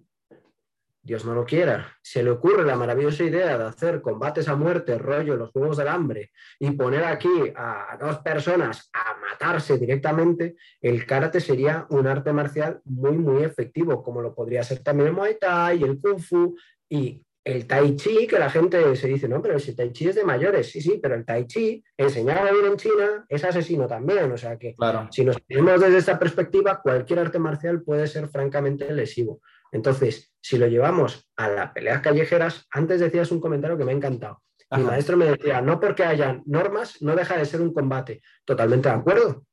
Dios 1.07 1.23
no 1.23 1.33
lo 1.33 1.45
quiera, 1.45 1.97
se 2.01 2.21
le 2.21 2.31
ocurre 2.31 2.65
la 2.65 2.75
maravillosa 2.75 3.23
idea 3.23 3.57
de 3.57 3.63
hacer 3.63 4.01
combates 4.01 4.49
a 4.49 4.57
muerte, 4.57 4.97
rollo, 4.97 5.37
los 5.37 5.51
Juegos 5.51 5.77
del 5.77 5.87
Hambre, 5.87 6.31
y 6.59 6.71
poner 6.71 7.05
aquí 7.05 7.53
a 7.55 7.97
dos 7.97 8.17
personas 8.17 8.89
a 8.91 9.15
matarse 9.17 9.77
directamente, 9.77 10.57
el 10.81 11.05
karate 11.05 11.39
sería 11.39 11.87
un 11.91 12.07
arte 12.07 12.33
marcial 12.33 12.81
muy, 12.83 13.17
muy 13.17 13.43
efectivo, 13.43 14.03
como 14.03 14.21
lo 14.21 14.35
podría 14.35 14.63
ser 14.63 14.79
también 14.79 15.07
el 15.07 15.13
Muay 15.13 15.37
Thai, 15.39 15.81
el 15.81 15.99
Kung 16.01 16.19
Fu 16.19 16.57
y 16.89 17.23
el 17.47 17.65
Tai 17.65 17.95
Chi, 17.95 18.27
que 18.27 18.37
la 18.37 18.49
gente 18.49 18.93
se 18.97 19.07
dice, 19.07 19.29
no, 19.29 19.41
pero 19.41 19.55
el 19.55 19.75
Tai 19.75 19.93
Chi 19.93 20.09
es 20.09 20.15
de 20.15 20.25
mayores, 20.25 20.69
sí, 20.69 20.81
sí, 20.81 20.99
pero 21.01 21.15
el 21.15 21.25
Tai 21.25 21.47
Chi, 21.47 21.81
enseñado 21.95 22.45
a 22.45 22.51
vivir 22.51 22.65
en 22.65 22.75
China, 22.75 23.25
es 23.29 23.41
asesino 23.45 23.87
también, 23.87 24.29
o 24.29 24.37
sea 24.37 24.57
que 24.57 24.75
si 25.11 25.23
nos 25.23 25.37
vemos 25.47 25.79
desde 25.79 25.97
esta 25.97 26.19
perspectiva, 26.19 26.81
cualquier 26.81 27.19
arte 27.19 27.39
marcial 27.39 27.83
puede 27.83 28.07
ser 28.07 28.27
francamente 28.27 28.91
lesivo. 28.93 29.39
Entonces, 29.71 30.33
si 30.41 30.57
lo 30.57 30.67
llevamos 30.67 31.29
a 31.37 31.47
las 31.47 31.71
peleas 31.71 32.01
callejeras, 32.01 32.67
antes 32.69 32.99
decías 32.99 33.31
un 33.31 33.39
comentario 33.39 33.77
que 33.77 33.85
me 33.85 33.93
ha 33.93 33.95
encantado. 33.95 34.41
Mi 34.71 34.83
maestro 34.83 35.15
me 35.15 35.25
decía, 35.25 35.61
no 35.61 35.79
porque 35.79 36.03
hayan 36.03 36.43
normas, 36.45 37.01
no 37.01 37.15
deja 37.15 37.37
de 37.37 37.45
ser 37.45 37.61
un 37.61 37.73
combate. 37.73 38.21
Totalmente 38.43 38.89
de 38.89 38.95
acuerdo. 38.95 39.45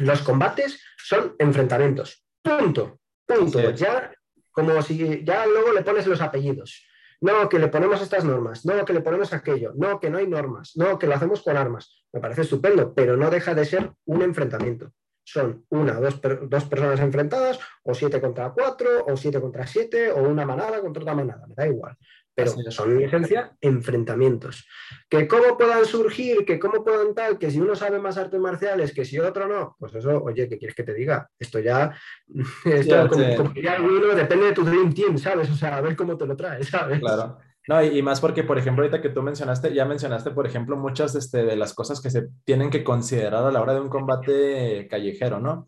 Los 0.00 0.20
combates 0.20 0.82
son 0.98 1.34
enfrentamientos. 1.38 2.22
Punto. 2.42 3.00
Punto. 3.26 3.70
Ya, 3.70 4.12
como 4.50 4.82
si 4.82 5.24
ya 5.24 5.46
luego 5.46 5.72
le 5.72 5.80
pones 5.80 6.06
los 6.06 6.20
apellidos. 6.20 6.87
No, 7.20 7.48
que 7.48 7.58
le 7.58 7.68
ponemos 7.68 8.00
estas 8.00 8.24
normas, 8.24 8.64
no, 8.64 8.84
que 8.84 8.92
le 8.92 9.00
ponemos 9.00 9.32
aquello, 9.32 9.72
no, 9.76 9.98
que 9.98 10.08
no 10.08 10.18
hay 10.18 10.28
normas, 10.28 10.72
no, 10.76 10.98
que 10.98 11.06
lo 11.08 11.14
hacemos 11.14 11.42
con 11.42 11.56
armas. 11.56 12.04
Me 12.12 12.20
parece 12.20 12.42
estupendo, 12.42 12.94
pero 12.94 13.16
no 13.16 13.28
deja 13.30 13.54
de 13.54 13.64
ser 13.64 13.92
un 14.04 14.22
enfrentamiento. 14.22 14.92
son 15.24 15.66
una 15.68 15.98
o 15.98 16.00
dos, 16.00 16.20
dos, 16.48 16.64
personas 16.64 17.00
enfrentadas, 17.00 17.58
o 17.82 17.92
siete 17.92 18.20
contra 18.20 18.50
cuatro, 18.50 19.04
o 19.06 19.16
siete 19.16 19.40
contra 19.40 19.66
siete, 19.66 20.10
o 20.10 20.22
una 20.22 20.46
manada 20.46 20.80
contra 20.80 21.02
otra 21.02 21.14
manada, 21.14 21.46
me 21.46 21.54
da 21.54 21.66
igual. 21.66 21.96
Pero 22.38 22.70
son 22.70 22.92
en 22.92 23.02
esencia 23.02 23.52
enfrentamientos. 23.60 24.66
Que 25.08 25.26
cómo 25.26 25.58
puedan 25.58 25.84
surgir, 25.84 26.44
que 26.44 26.58
cómo 26.58 26.84
puedan 26.84 27.14
tal, 27.14 27.38
que 27.38 27.50
si 27.50 27.60
uno 27.60 27.74
sabe 27.74 27.98
más 27.98 28.16
artes 28.16 28.38
marciales, 28.38 28.94
que 28.94 29.04
si 29.04 29.18
otro 29.18 29.48
no, 29.48 29.76
pues 29.78 29.94
eso, 29.94 30.22
oye, 30.22 30.48
¿qué 30.48 30.56
quieres 30.56 30.76
que 30.76 30.84
te 30.84 30.94
diga? 30.94 31.28
Esto 31.38 31.58
ya, 31.58 31.92
esto 32.64 33.08
como, 33.08 33.22
depende 34.14 34.46
de 34.46 34.52
tu 34.52 34.64
Dream 34.64 34.94
Team, 34.94 35.18
¿sabes? 35.18 35.50
O 35.50 35.56
sea, 35.56 35.76
a 35.76 35.80
ver 35.80 35.96
cómo 35.96 36.16
te 36.16 36.26
lo 36.26 36.36
traes, 36.36 36.68
¿sabes? 36.68 37.00
Claro. 37.00 37.38
No, 37.66 37.82
y, 37.84 38.00
más 38.02 38.20
porque, 38.20 38.44
por 38.44 38.56
ejemplo, 38.56 38.82
ahorita 38.82 39.02
que 39.02 39.10
tú 39.10 39.20
mencionaste, 39.20 39.74
ya 39.74 39.84
mencionaste, 39.84 40.30
por 40.30 40.46
ejemplo, 40.46 40.76
muchas 40.76 41.14
este, 41.14 41.44
de 41.44 41.54
las 41.54 41.74
cosas 41.74 42.00
que 42.00 42.08
se 42.08 42.28
tienen 42.44 42.70
que 42.70 42.82
considerar 42.82 43.44
a 43.44 43.50
la 43.50 43.60
hora 43.60 43.74
de 43.74 43.80
un 43.80 43.90
combate 43.90 44.88
callejero, 44.88 45.38
¿no? 45.38 45.66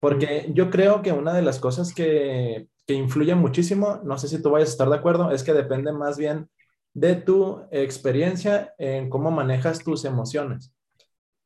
Porque 0.00 0.50
yo 0.52 0.70
creo 0.70 1.02
que 1.02 1.12
una 1.12 1.32
de 1.32 1.42
las 1.42 1.60
cosas 1.60 1.94
que, 1.94 2.66
que 2.86 2.94
influye 2.94 3.34
muchísimo, 3.34 4.00
no 4.04 4.16
sé 4.18 4.28
si 4.28 4.40
tú 4.40 4.50
vayas 4.50 4.70
a 4.70 4.72
estar 4.72 4.88
de 4.88 4.96
acuerdo, 4.96 5.30
es 5.30 5.42
que 5.42 5.52
depende 5.52 5.92
más 5.92 6.16
bien 6.16 6.48
de 6.94 7.16
tu 7.16 7.66
experiencia 7.70 8.74
en 8.78 9.10
cómo 9.10 9.30
manejas 9.30 9.80
tus 9.84 10.04
emociones. 10.04 10.72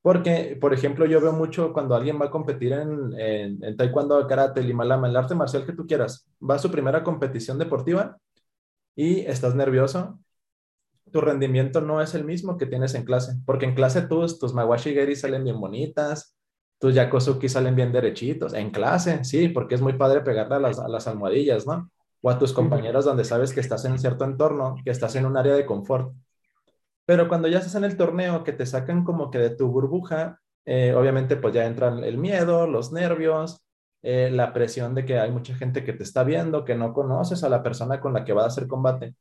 Porque, 0.02 0.56
por 0.61 0.73
ejemplo, 0.73 1.06
yo 1.06 1.20
veo 1.20 1.32
mucho 1.32 1.73
cuando 1.73 1.94
alguien 1.94 2.20
va 2.20 2.26
a 2.26 2.30
competir 2.30 2.73
en, 2.73 3.76
taekwondo, 3.76 4.26
karate, 4.26 4.62
limalama, 4.62 5.09
el 5.09 5.16
arte 5.16 5.35
marcial 5.35 5.66
que 5.66 5.73
tú 5.73 5.87
quieras, 5.87 6.26
va 6.40 6.54
a 6.54 6.59
su 6.59 6.70
primera 6.70 7.02
competición 7.02 7.59
deportiva 7.59 8.18
y 8.94 9.20
estás 9.20 9.54
nervioso, 9.54 10.20
tu 11.12 11.20
rendimiento 11.20 11.80
no 11.80 12.00
es 12.00 12.14
el 12.14 12.25
mismo 12.25 12.56
que 12.56 12.66
tienes 12.66 12.94
en 12.94 13.04
clase, 13.04 13.35
porque 13.44 13.66
en 13.66 13.75
clase 13.75 14.02
tus, 14.02 14.38
tus 14.38 14.54
mawashi 14.54 15.16
salen 15.16 15.44
bien 15.44 15.61
bonitas, 15.61 16.37
tus 16.81 16.95
Yakosuki 16.95 17.49
salen 17.49 17.77
bien 17.77 17.93
derechitos. 17.93 18.55
En 18.55 18.71
clase, 18.71 19.25
sí, 19.25 19.49
porque 19.51 19.77
es 19.77 19.83
muy 19.83 19.93
padre 19.95 20.23
pegarle 20.23 20.57
a 20.57 20.61
las, 20.61 20.79
a 20.79 20.89
las 20.89 21.07
almohadillas, 21.07 21.67
¿no? 21.67 21.91
O 22.23 22.31
a 22.31 22.39
tus 22.39 22.53
compañeros 22.53 23.05
donde 23.05 23.25
sabes 23.25 23.53
que 23.53 23.61
estás 23.61 23.85
en 23.85 23.93
un 23.93 23.99
cierto 23.99 24.25
entorno, 24.25 24.77
que 24.85 24.91
estás 24.91 25.15
en 25.17 25.27
un 25.27 25.37
área 25.37 25.55
de 25.55 25.67
confort. 25.67 26.15
Pero 27.05 27.29
cuando 27.29 27.49
ya 27.49 27.59
estás 27.59 27.75
en 27.75 27.85
el 27.85 27.97
torneo, 27.97 28.45
que 28.45 28.53
te 28.53 28.67
sacan 28.67 29.05
como 29.05 29.31
que 29.31 29.39
de 29.39 29.51
tu 29.51 29.69
burbuja, 29.69 30.41
eh, 30.65 30.95
obviamente 30.95 31.37
pues 31.37 31.55
ya 31.55 31.67
entran 31.67 32.03
el 32.05 32.19
miedo, 32.19 32.67
los 32.67 32.93
nervios, 32.93 33.63
eh, 34.03 34.31
la 34.33 34.53
presión 34.53 34.95
de 34.95 35.05
que 35.05 35.19
hay 35.19 35.31
mucha 35.31 35.55
gente 35.55 35.85
que 35.85 35.93
te 35.93 36.03
está 36.05 36.25
viendo, 36.25 36.65
que 36.65 36.75
no 36.75 36.95
conoces 36.95 37.45
a 37.45 37.51
la 37.51 37.63
persona 37.63 38.01
con 38.01 38.15
la 38.15 38.25
que 38.25 38.33
va 38.33 38.45
a 38.45 38.47
hacer 38.47 38.67
combate. 38.67 39.15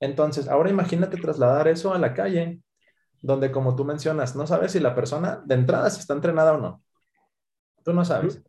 Entonces, 0.00 0.48
ahora 0.48 0.70
imagínate 0.70 1.16
trasladar 1.18 1.68
eso 1.68 1.92
a 1.94 1.98
la 1.98 2.14
calle, 2.14 2.60
donde 3.22 3.50
como 3.52 3.76
tú 3.76 3.84
mencionas, 3.84 4.36
no 4.36 4.46
sabes 4.46 4.72
si 4.72 4.80
la 4.80 4.94
persona 4.94 5.42
de 5.44 5.54
entrada 5.56 5.90
si 5.90 6.00
está 6.00 6.14
entrenada 6.14 6.54
o 6.54 6.58
no. 6.60 6.82
Tú 7.90 7.96
no 7.96 8.04
sabes. 8.04 8.40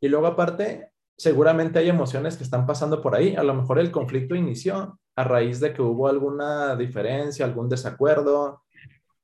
Y 0.00 0.08
luego 0.08 0.26
aparte, 0.26 0.90
seguramente 1.16 1.78
hay 1.78 1.88
emociones 1.88 2.36
que 2.36 2.42
están 2.42 2.66
pasando 2.66 3.00
por 3.00 3.14
ahí. 3.14 3.36
A 3.36 3.44
lo 3.44 3.54
mejor 3.54 3.78
el 3.78 3.92
conflicto 3.92 4.34
inició 4.34 4.98
a 5.14 5.22
raíz 5.22 5.60
de 5.60 5.72
que 5.72 5.80
hubo 5.80 6.08
alguna 6.08 6.74
diferencia, 6.74 7.44
algún 7.44 7.68
desacuerdo, 7.68 8.64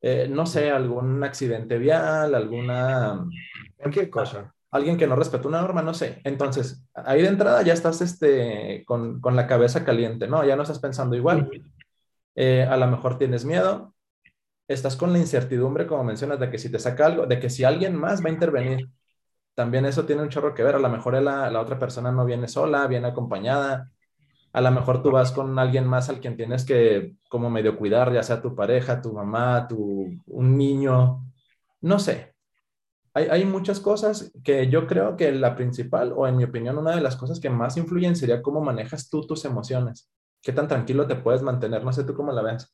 eh, 0.00 0.29
no 0.31 0.47
sé, 0.47 0.71
algún 0.71 1.25
accidente 1.25 1.77
vial, 1.77 2.37
alguna... 2.37 3.27
Cualquier 3.77 4.09
cosa. 4.11 4.55
Alguien 4.71 4.97
que 4.97 5.09
no 5.09 5.17
respetó 5.17 5.49
una 5.49 5.61
norma, 5.61 5.83
no 5.83 5.93
sé. 5.93 6.21
Entonces, 6.23 6.87
ahí 6.95 7.21
de 7.23 7.29
entrada 7.29 7.61
ya 7.62 7.73
estás 7.73 8.00
este, 8.00 8.85
con, 8.87 9.21
con 9.21 9.35
la 9.35 9.49
cabeza 9.49 9.85
caliente, 9.85 10.29
¿no? 10.29 10.45
Ya 10.45 10.55
no 10.55 10.62
estás 10.62 10.79
pensando 10.79 11.17
igual. 11.17 11.50
Eh, 12.37 12.62
a 12.62 12.77
lo 12.77 12.87
mejor 12.87 13.19
tienes 13.19 13.45
miedo. 13.45 13.93
Estás 14.69 14.95
con 14.95 15.12
la 15.12 15.19
incertidumbre, 15.19 15.88
como 15.88 16.05
mencionas, 16.05 16.38
de 16.38 16.49
que 16.49 16.59
si 16.59 16.71
te 16.71 16.79
saca 16.79 17.07
algo, 17.07 17.27
de 17.27 17.41
que 17.41 17.50
si 17.50 17.65
alguien 17.65 17.97
más 17.97 18.23
va 18.25 18.29
a 18.29 18.33
intervenir, 18.33 18.88
también 19.59 19.87
eso 19.87 20.07
tiene 20.07 20.23
un 20.23 20.29
chorro 20.29 20.55
que 20.55 20.62
ver. 20.62 20.77
A 20.77 20.79
lo 20.79 20.88
mejor 20.88 21.21
la, 21.21 21.50
la, 21.50 21.61
otra 21.61 21.81
persona 21.81 22.12
no 22.12 22.25
viene 22.25 22.47
sola, 22.47 22.87
viene 22.87 23.09
acompañada. 23.09 23.91
A 24.53 24.61
lo 24.61 24.71
mejor 24.71 25.03
tú 25.03 25.11
vas 25.11 25.33
con 25.33 25.59
alguien 25.59 25.85
más 25.85 26.09
al 26.09 26.21
quien 26.21 26.37
tienes 26.37 26.65
que 26.65 27.17
como 27.29 27.50
medio 27.50 27.77
cuidar, 27.77 28.12
ya 28.12 28.23
sea 28.23 28.40
tu 28.40 28.55
pareja, 28.55 29.03
tu 29.03 29.12
mamá, 29.12 29.66
tu, 29.66 30.07
un 30.27 30.57
niño, 30.57 31.25
no 31.81 31.99
sé. 31.99 32.37
Hay, 33.14 33.27
hay 33.27 33.44
muchas 33.44 33.81
cosas 33.81 34.31
que 34.44 34.68
yo 34.68 34.87
creo 34.87 35.16
que 35.16 35.33
la 35.33 35.57
principal, 35.57 36.12
o 36.14 36.29
en 36.29 36.37
mi 36.37 36.44
opinión, 36.44 36.79
una 36.79 36.94
de 36.94 37.01
las 37.01 37.16
cosas 37.16 37.40
que 37.40 37.51
más 37.51 37.77
influyen 37.77 38.14
sería 38.14 38.42
cómo 38.42 38.61
manejas 38.61 39.11
tú 39.11 39.27
tus 39.27 39.44
emociones. 39.44 40.09
¿Qué 40.40 40.53
tan 40.53 40.68
tranquilo 40.68 41.09
te 41.09 41.16
puedes 41.16 41.42
mantener? 41.42 41.83
No 41.83 41.92
sé 41.92 42.05
tú 42.05 42.14
cómo 42.14 42.31
la 42.31 42.42
ves. 42.42 42.73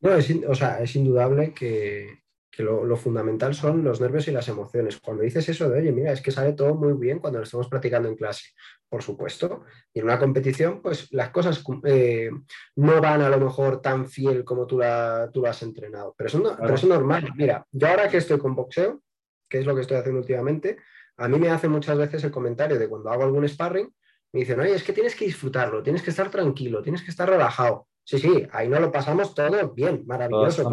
No, 0.00 0.14
es, 0.14 0.34
o 0.48 0.54
sea, 0.54 0.80
es 0.80 0.96
indudable 0.96 1.52
que, 1.52 2.22
que 2.52 2.62
lo, 2.62 2.96
fundamental 2.96 3.54
son 3.54 3.82
los 3.82 4.02
nervios 4.02 4.28
y 4.28 4.30
las 4.30 4.46
emociones. 4.46 5.00
Cuando 5.00 5.22
dices 5.22 5.48
eso 5.48 5.70
de, 5.70 5.80
oye, 5.80 5.90
mira, 5.90 6.12
es 6.12 6.20
que 6.20 6.30
sale 6.30 6.52
todo 6.52 6.74
muy 6.74 6.92
bien 6.92 7.18
cuando 7.18 7.38
lo 7.38 7.44
estamos 7.44 7.66
practicando 7.66 8.10
en 8.10 8.14
clase, 8.14 8.50
por 8.90 9.02
supuesto. 9.02 9.64
Y 9.94 10.00
en 10.00 10.04
una 10.04 10.18
competición, 10.18 10.82
pues 10.82 11.10
las 11.12 11.30
cosas 11.30 11.64
eh, 11.84 12.30
no 12.76 13.00
van 13.00 13.22
a 13.22 13.30
lo 13.30 13.40
mejor 13.40 13.80
tan 13.80 14.06
fiel 14.06 14.44
como 14.44 14.66
tú, 14.66 14.78
la, 14.78 15.30
tú 15.32 15.40
lo 15.40 15.48
has 15.48 15.62
entrenado. 15.62 16.14
Pero 16.14 16.28
eso, 16.28 16.56
pero 16.60 16.74
es 16.74 16.84
normal. 16.84 17.32
Mira, 17.36 17.66
yo 17.72 17.88
ahora 17.88 18.10
que 18.10 18.18
estoy 18.18 18.38
con 18.38 18.54
boxeo, 18.54 19.00
que 19.48 19.58
es 19.58 19.66
lo 19.66 19.74
que 19.74 19.80
estoy 19.80 19.96
haciendo 19.96 20.20
últimamente, 20.20 20.76
a 21.16 21.28
mí 21.28 21.38
me 21.38 21.48
hace 21.48 21.68
muchas 21.68 21.96
veces 21.96 22.22
el 22.22 22.30
comentario 22.30 22.78
de 22.78 22.88
cuando 22.88 23.10
hago 23.10 23.22
algún 23.22 23.48
sparring, 23.48 23.90
me 24.32 24.40
dicen, 24.40 24.60
oye, 24.60 24.74
es 24.74 24.82
que 24.82 24.92
tienes 24.92 25.16
que 25.16 25.24
disfrutarlo, 25.24 25.82
tienes 25.82 26.02
que 26.02 26.10
estar 26.10 26.30
tranquilo, 26.30 26.82
tienes 26.82 27.02
que 27.02 27.10
estar 27.10 27.28
relajado. 27.28 27.88
Sí, 28.04 28.18
sí, 28.18 28.46
ahí 28.52 28.68
no 28.68 28.78
lo 28.78 28.92
pasamos 28.92 29.34
todo 29.34 29.70
bien, 29.70 30.04
maravilloso. 30.06 30.70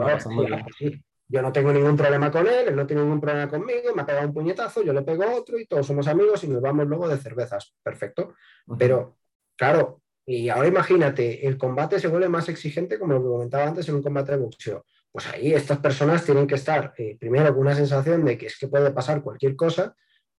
Yo 1.32 1.44
no 1.44 1.52
tengo 1.52 1.72
ningún 1.72 1.96
problema 1.96 2.32
con 2.32 2.48
él, 2.48 2.70
él 2.70 2.76
no 2.76 2.88
tiene 2.88 3.04
ningún 3.04 3.22
problema 3.22 3.48
conmigo, 3.48 3.94
me 3.96 4.02
ha 4.02 4.06
pegado 4.06 4.28
un 4.28 4.34
puñetazo, 4.34 4.82
yo 4.82 4.92
le 4.94 5.04
pego 5.04 5.24
otro 5.36 5.60
y 5.60 5.68
todos 5.68 5.86
somos 5.86 6.08
amigos 6.08 6.44
y 6.44 6.48
nos 6.48 6.60
vamos 6.60 6.88
luego 6.88 7.08
de 7.08 7.18
cervezas. 7.18 7.76
Perfecto. 7.84 8.34
Pero, 8.80 9.18
claro, 9.56 10.02
y 10.26 10.50
ahora 10.50 10.68
imagínate, 10.68 11.48
el 11.48 11.58
combate 11.58 12.00
se 12.00 12.08
vuelve 12.08 12.30
más 12.30 12.50
exigente, 12.50 12.98
como 12.98 13.14
lo 13.14 13.22
que 13.22 13.28
comentaba 13.28 13.68
antes, 13.68 13.88
en 13.90 13.96
un 13.96 14.02
combate 14.02 14.32
de 14.32 14.38
boxeo. 14.40 14.86
Pues 15.12 15.28
ahí 15.28 15.54
estas 15.54 15.78
personas 15.78 16.26
tienen 16.26 16.48
que 16.48 16.56
estar, 16.56 16.94
eh, 16.98 17.16
primero, 17.20 17.54
con 17.54 17.62
una 17.62 17.76
sensación 17.76 18.26
de 18.26 18.38
que 18.38 18.48
es 18.48 18.58
que 18.58 18.68
puede 18.68 18.90
pasar 18.92 19.22
cualquier 19.22 19.56
cosa 19.56 19.96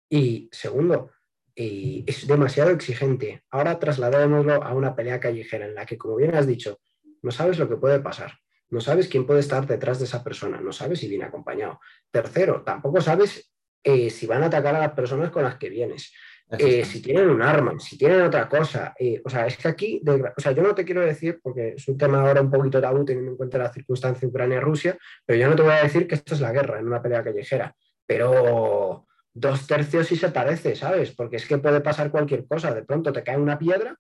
y, 0.09 0.49
segundo, 0.53 1.11
eh, 1.55 2.03
es 2.07 2.27
demasiado 2.27 2.71
exigente. 2.71 3.45
Ahora 3.51 3.79
trasladémoslo 3.79 4.63
a 4.63 4.73
una 4.75 4.95
pelea 4.95 5.21
callejera 5.21 5.67
en 5.67 5.75
la 5.75 5.87
que, 5.87 5.99
como 5.99 6.17
bien 6.17 6.35
has 6.35 6.47
dicho, 6.47 6.81
no 7.23 7.31
sabes 7.31 7.59
lo 7.59 7.69
que 7.69 7.77
puede 7.77 8.01
pasar. 8.01 8.33
No 8.71 8.81
sabes 8.81 9.09
quién 9.09 9.27
puede 9.27 9.41
estar 9.41 9.67
detrás 9.67 9.99
de 9.99 10.05
esa 10.05 10.23
persona, 10.23 10.61
no 10.61 10.73
sabes 10.73 11.01
si 11.01 11.09
viene 11.09 11.25
acompañado. 11.25 11.81
Tercero, 12.11 12.63
tampoco 12.63 13.01
sabes 13.01 13.53
eh, 13.83 14.11
si 14.11 14.27
van 14.27 14.43
a 14.43 14.47
atacar 14.47 14.75
a 14.75 14.81
las 14.81 14.93
personas 14.93 15.31
con 15.31 15.43
las 15.43 15.57
que 15.57 15.69
vienes. 15.69 16.13
Eh, 16.59 16.85
si 16.85 17.01
tienen 17.01 17.31
un 17.31 17.43
arma, 17.43 17.79
si 17.79 17.97
tienen 17.97 18.23
otra 18.23 18.49
cosa. 18.49 18.93
Eh, 18.99 19.21
o 19.25 19.31
sea, 19.31 19.47
es 19.47 19.57
que 19.57 19.69
aquí, 19.69 20.03
o 20.05 20.41
sea, 20.41 20.53
yo 20.53 20.63
no 20.63 20.75
te 20.75 20.85
quiero 20.85 21.01
decir, 21.01 21.39
porque 21.43 21.75
es 21.77 21.87
un 21.87 21.97
tema 21.97 22.21
ahora 22.21 22.41
un 22.41 22.51
poquito 22.51 22.81
tabú 22.81 23.05
teniendo 23.05 23.31
en 23.31 23.37
cuenta 23.37 23.59
la 23.59 23.73
circunstancia 23.73 24.27
Ucrania-Rusia, 24.27 24.99
pero 25.25 25.39
yo 25.39 25.49
no 25.49 25.55
te 25.55 25.63
voy 25.63 25.73
a 25.73 25.83
decir 25.83 26.09
que 26.09 26.17
esto 26.17 26.35
es 26.35 26.41
la 26.41 26.51
guerra 26.53 26.81
en 26.81 26.87
una 26.87 27.01
pelea 27.01 27.23
callejera. 27.23 27.75
Pero 28.05 29.07
dos 29.33 29.67
tercios 29.67 30.09
sí 30.09 30.17
se 30.17 30.31
parece, 30.31 30.75
¿sabes? 30.75 31.13
Porque 31.13 31.37
es 31.37 31.47
que 31.47 31.59
puede 31.59 31.81
pasar 31.81 32.11
cualquier 32.11 32.47
cosa. 32.47 32.75
De 32.75 32.83
pronto 32.83 33.13
te 33.13 33.23
cae 33.23 33.37
una 33.37 33.59
piedra 33.59 33.97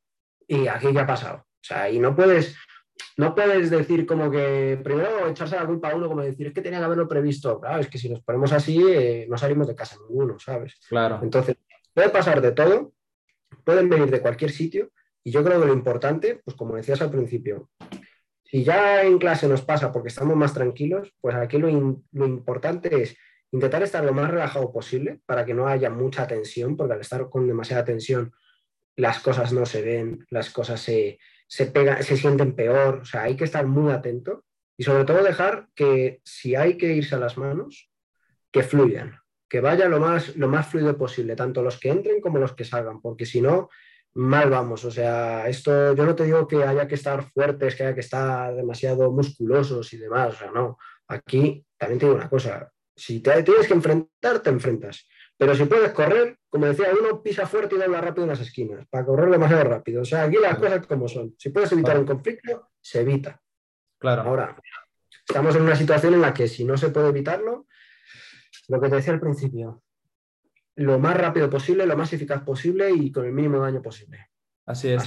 y 0.46 0.66
aquí 0.66 0.92
ya 0.92 1.02
ha 1.02 1.06
pasado. 1.06 1.37
O 1.38 1.62
sea, 1.62 1.88
y 1.88 2.00
no 2.00 2.16
puedes, 2.16 2.56
no 3.16 3.34
puedes 3.34 3.70
decir 3.70 4.06
como 4.06 4.30
que 4.30 4.78
primero 4.82 5.28
echarse 5.28 5.56
la 5.56 5.66
culpa 5.66 5.90
a 5.90 5.96
uno, 5.96 6.08
como 6.08 6.22
decir 6.22 6.48
es 6.48 6.52
que 6.52 6.62
tenía 6.62 6.78
que 6.78 6.84
haberlo 6.84 7.08
previsto. 7.08 7.60
Claro, 7.60 7.80
es 7.80 7.88
que 7.88 7.98
si 7.98 8.08
nos 8.08 8.20
ponemos 8.20 8.52
así, 8.52 8.82
eh, 8.88 9.26
no 9.28 9.36
salimos 9.36 9.66
de 9.66 9.74
casa 9.74 9.96
ninguno, 10.08 10.38
¿sabes? 10.38 10.78
Claro. 10.88 11.20
Entonces, 11.22 11.56
puede 11.92 12.08
pasar 12.10 12.40
de 12.40 12.52
todo, 12.52 12.92
pueden 13.64 13.88
venir 13.88 14.10
de 14.10 14.20
cualquier 14.20 14.50
sitio, 14.50 14.90
y 15.22 15.30
yo 15.30 15.44
creo 15.44 15.60
que 15.60 15.66
lo 15.66 15.72
importante, 15.72 16.40
pues 16.44 16.56
como 16.56 16.76
decías 16.76 17.02
al 17.02 17.10
principio, 17.10 17.68
si 18.44 18.64
ya 18.64 19.02
en 19.02 19.18
clase 19.18 19.46
nos 19.46 19.62
pasa 19.62 19.92
porque 19.92 20.08
estamos 20.08 20.36
más 20.36 20.54
tranquilos, 20.54 21.14
pues 21.20 21.34
aquí 21.36 21.58
lo, 21.58 21.68
lo 22.12 22.26
importante 22.26 23.02
es 23.02 23.16
intentar 23.52 23.82
estar 23.82 24.04
lo 24.04 24.12
más 24.12 24.30
relajado 24.30 24.72
posible 24.72 25.20
para 25.26 25.44
que 25.44 25.54
no 25.54 25.66
haya 25.66 25.90
mucha 25.90 26.26
tensión, 26.26 26.76
porque 26.76 26.94
al 26.94 27.00
estar 27.00 27.28
con 27.28 27.46
demasiada 27.46 27.84
tensión, 27.84 28.32
las 28.96 29.20
cosas 29.20 29.52
no 29.52 29.66
se 29.66 29.82
ven, 29.82 30.26
las 30.30 30.50
cosas 30.50 30.80
se, 30.80 31.18
se, 31.50 31.66
pega, 31.66 32.00
se 32.02 32.16
sienten 32.16 32.54
peor, 32.54 33.00
o 33.02 33.04
sea, 33.04 33.24
hay 33.24 33.34
que 33.36 33.42
estar 33.42 33.66
muy 33.66 33.92
atento 33.92 34.44
y 34.76 34.84
sobre 34.84 35.04
todo 35.04 35.24
dejar 35.24 35.66
que 35.74 36.20
si 36.24 36.54
hay 36.54 36.76
que 36.76 36.94
irse 36.94 37.16
a 37.16 37.18
las 37.18 37.36
manos, 37.36 37.90
que 38.52 38.62
fluyan, 38.62 39.18
que 39.48 39.60
vaya 39.60 39.88
lo 39.88 39.98
más, 39.98 40.36
lo 40.36 40.46
más 40.46 40.68
fluido 40.68 40.96
posible, 40.96 41.34
tanto 41.34 41.60
los 41.60 41.80
que 41.80 41.88
entren 41.88 42.20
como 42.20 42.38
los 42.38 42.54
que 42.54 42.64
salgan, 42.64 43.00
porque 43.00 43.26
si 43.26 43.40
no, 43.40 43.68
mal 44.14 44.48
vamos. 44.48 44.84
O 44.84 44.92
sea, 44.92 45.48
esto 45.48 45.92
yo 45.92 46.06
no 46.06 46.14
te 46.14 46.24
digo 46.24 46.46
que 46.46 46.62
haya 46.62 46.86
que 46.86 46.94
estar 46.94 47.24
fuertes, 47.24 47.74
que 47.74 47.82
haya 47.82 47.94
que 47.94 48.00
estar 48.00 48.54
demasiado 48.54 49.10
musculosos 49.10 49.92
y 49.92 49.96
demás, 49.96 50.34
o 50.34 50.38
sea, 50.38 50.50
no. 50.52 50.78
Aquí 51.08 51.66
también 51.76 51.98
te 51.98 52.06
digo 52.06 52.16
una 52.16 52.30
cosa, 52.30 52.70
si 52.94 53.20
te 53.20 53.42
tienes 53.42 53.66
que 53.66 53.74
enfrentar, 53.74 54.38
te 54.38 54.50
enfrentas. 54.50 55.04
Pero 55.40 55.55
si 55.55 55.64
puedes 55.64 55.92
correr, 55.92 56.38
como 56.50 56.66
decía, 56.66 56.88
uno 57.00 57.22
pisa 57.22 57.46
fuerte 57.46 57.74
y 57.74 57.79
dobla 57.79 58.03
rápido 58.03 58.24
en 58.24 58.29
las 58.29 58.40
esquinas, 58.40 58.87
para 58.90 59.07
correr 59.07 59.31
demasiado 59.31 59.64
rápido. 59.64 60.03
O 60.03 60.05
sea, 60.05 60.24
aquí 60.24 60.37
las 60.37 60.59
cosas 60.59 60.87
como 60.87 61.09
son. 61.09 61.35
Si 61.38 61.48
puedes 61.48 61.72
evitar 61.72 61.98
un 61.98 62.05
conflicto, 62.05 62.68
se 62.79 63.00
evita. 63.00 63.40
Claro. 63.98 64.20
Ahora, 64.20 64.61
estamos 65.26 65.57
en 65.57 65.62
una 65.62 65.74
situación 65.74 66.12
en 66.12 66.20
la 66.20 66.35
que 66.35 66.46
si 66.46 66.66
no 66.66 66.76
se 66.76 66.90
puede 66.90 67.09
evitarlo, 67.09 67.66
lo 68.68 68.81
que 68.83 68.90
te 68.90 68.96
decía 68.96 69.14
al 69.14 69.20
principio, 69.20 69.83
lo 70.76 70.98
más 70.98 71.16
rápido 71.16 71.48
posible, 71.48 71.87
lo 71.87 71.96
más 71.96 72.12
eficaz 72.12 72.42
posible 72.42 72.90
y 72.90 73.11
con 73.11 73.24
el 73.24 73.33
mínimo 73.33 73.61
daño 73.61 73.81
posible. 73.81 74.29
Así 74.66 74.88
es. 74.88 75.03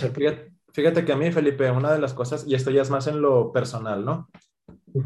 Fíjate, 0.74 1.06
que 1.06 1.12
a 1.12 1.15
mí, 1.15 1.32
Felipe, 1.32 1.69
una 1.69 1.93
de 1.93 2.00
las 2.00 2.15
cosas, 2.15 2.43
y 2.48 2.56
esto 2.56 2.72
ya 2.72 2.82
es 2.82 2.89
más 2.89 3.06
en 3.06 3.22
lo 3.22 3.52
personal, 3.52 4.04
¿no? 4.04 4.32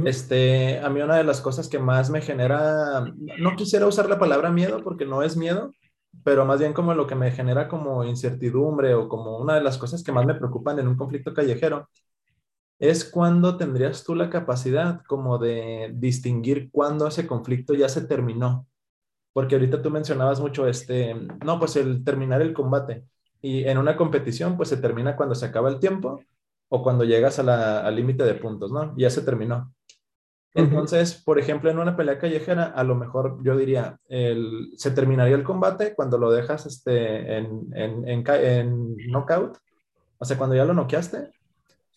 Este, 0.05 0.79
a 0.79 0.89
mí 0.89 1.01
una 1.01 1.15
de 1.15 1.23
las 1.23 1.39
cosas 1.39 1.69
que 1.69 1.79
más 1.79 2.09
me 2.09 2.21
genera, 2.21 3.05
no 3.39 3.55
quisiera 3.55 3.87
usar 3.87 4.09
la 4.09 4.19
palabra 4.19 4.51
miedo 4.51 4.83
porque 4.83 5.05
no 5.05 5.23
es 5.23 5.37
miedo, 5.37 5.71
pero 6.23 6.45
más 6.45 6.59
bien 6.59 6.73
como 6.73 6.93
lo 6.93 7.07
que 7.07 7.15
me 7.15 7.31
genera 7.31 7.67
como 7.69 8.03
incertidumbre 8.03 8.95
o 8.95 9.07
como 9.07 9.37
una 9.37 9.55
de 9.55 9.61
las 9.61 9.77
cosas 9.77 10.03
que 10.03 10.11
más 10.11 10.25
me 10.25 10.35
preocupan 10.35 10.79
en 10.79 10.87
un 10.87 10.97
conflicto 10.97 11.33
callejero, 11.33 11.89
es 12.79 13.05
cuando 13.05 13.57
tendrías 13.57 14.03
tú 14.03 14.13
la 14.13 14.29
capacidad 14.29 15.01
como 15.07 15.37
de 15.37 15.91
distinguir 15.95 16.69
cuándo 16.71 17.07
ese 17.07 17.25
conflicto 17.25 17.73
ya 17.73 17.89
se 17.89 18.05
terminó. 18.05 18.67
Porque 19.33 19.55
ahorita 19.55 19.81
tú 19.81 19.91
mencionabas 19.91 20.39
mucho 20.39 20.67
este, 20.67 21.15
no, 21.45 21.59
pues 21.59 21.75
el 21.75 22.03
terminar 22.03 22.41
el 22.41 22.53
combate. 22.53 23.05
Y 23.41 23.63
en 23.65 23.77
una 23.77 23.95
competición, 23.95 24.57
pues 24.57 24.69
se 24.69 24.77
termina 24.77 25.15
cuando 25.15 25.35
se 25.35 25.45
acaba 25.45 25.69
el 25.69 25.79
tiempo 25.79 26.21
o 26.69 26.83
cuando 26.83 27.03
llegas 27.05 27.39
al 27.39 27.95
límite 27.95 28.23
de 28.23 28.35
puntos, 28.35 28.71
¿no? 28.71 28.93
Ya 28.97 29.09
se 29.09 29.21
terminó. 29.21 29.73
Entonces, 30.57 31.13
por 31.13 31.37
ejemplo, 31.37 31.69
en 31.69 31.77
una 31.77 31.95
pelea 31.95 32.17
callejera, 32.17 32.65
a 32.65 32.83
lo 32.83 32.95
mejor 32.95 33.37
yo 33.43 33.55
diría, 33.55 33.99
el, 34.09 34.71
se 34.75 34.89
terminaría 34.89 35.35
el 35.35 35.43
combate 35.43 35.93
cuando 35.93 36.17
lo 36.17 36.31
dejas 36.31 36.65
este, 36.65 37.37
en, 37.37 37.69
en, 37.75 38.07
en, 38.07 38.23
en 38.27 38.97
knockout, 39.11 39.55
o 40.17 40.25
sea, 40.25 40.35
cuando 40.35 40.55
ya 40.55 40.65
lo 40.65 40.73
noqueaste, 40.73 41.29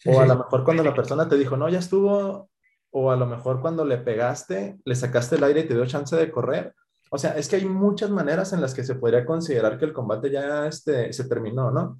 o 0.05 0.21
a 0.21 0.27
lo 0.27 0.37
mejor 0.37 0.65
cuando 0.65 0.85
la 0.85 0.95
persona 0.95 1.27
te 1.27 1.39
dijo, 1.39 1.57
no, 1.57 1.71
ya 1.71 1.79
estuvo, 1.79 2.51
o 2.91 3.11
a 3.11 3.17
lo 3.17 3.25
mejor 3.25 3.63
cuando 3.63 3.83
le 3.87 3.97
pegaste, 3.97 4.79
le 4.85 4.95
sacaste 4.95 5.37
el 5.37 5.45
aire 5.45 5.61
y 5.61 5.67
te 5.67 5.75
dio 5.75 5.87
chance 5.87 6.15
de 6.15 6.31
correr. 6.31 6.75
O 7.11 7.17
sea, 7.17 7.39
es 7.39 7.49
que 7.49 7.57
hay 7.57 7.65
muchas 7.65 8.11
maneras 8.11 8.53
en 8.53 8.61
las 8.61 8.75
que 8.75 8.85
se 8.85 8.95
podría 8.95 9.25
considerar 9.25 9.79
que 9.79 9.87
el 9.87 9.95
combate 9.95 10.31
ya 10.31 10.67
este, 10.67 11.15
se 11.15 11.25
terminó, 11.25 11.71
¿no? 11.71 11.99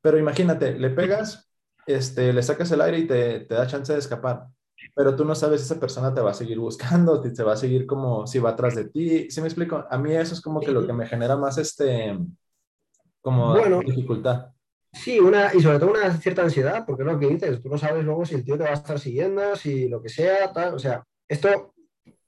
Pero 0.00 0.16
imagínate, 0.16 0.72
le 0.78 0.88
pegas, 0.88 1.50
este, 1.86 2.32
le 2.32 2.42
sacas 2.42 2.70
el 2.72 2.80
aire 2.80 2.98
y 2.98 3.06
te, 3.06 3.40
te 3.40 3.54
da 3.54 3.66
chance 3.66 3.92
de 3.92 3.98
escapar 3.98 4.46
pero 4.94 5.14
tú 5.16 5.24
no 5.24 5.34
sabes 5.34 5.60
si 5.60 5.66
esa 5.66 5.80
persona 5.80 6.14
te 6.14 6.20
va 6.20 6.30
a 6.30 6.34
seguir 6.34 6.58
buscando, 6.58 7.20
te 7.20 7.42
va 7.42 7.52
a 7.52 7.56
seguir 7.56 7.86
como 7.86 8.26
si 8.26 8.38
va 8.38 8.50
atrás 8.50 8.74
de 8.74 8.88
ti. 8.88 9.30
¿Sí 9.30 9.40
me 9.40 9.48
explico? 9.48 9.84
A 9.90 9.98
mí 9.98 10.14
eso 10.14 10.34
es 10.34 10.40
como 10.40 10.60
que 10.60 10.72
lo 10.72 10.86
que 10.86 10.92
me 10.92 11.06
genera 11.06 11.36
más 11.36 11.58
este, 11.58 12.18
como 13.20 13.56
dificultad. 13.80 14.52
Sí, 14.92 15.20
una, 15.20 15.54
y 15.54 15.60
sobre 15.60 15.78
todo 15.78 15.90
una 15.90 16.16
cierta 16.16 16.42
ansiedad, 16.42 16.84
porque 16.86 17.02
es 17.02 17.08
lo 17.08 17.18
que 17.18 17.26
dices, 17.26 17.62
tú 17.62 17.68
no 17.68 17.76
sabes 17.76 18.04
luego 18.04 18.24
si 18.24 18.34
el 18.34 18.44
tío 18.44 18.56
te 18.56 18.64
va 18.64 18.70
a 18.70 18.74
estar 18.74 18.98
siguiendo, 18.98 19.54
si 19.54 19.88
lo 19.88 20.02
que 20.02 20.08
sea, 20.08 20.50
tal, 20.52 20.74
o 20.74 20.78
sea, 20.78 21.04
esto, 21.28 21.74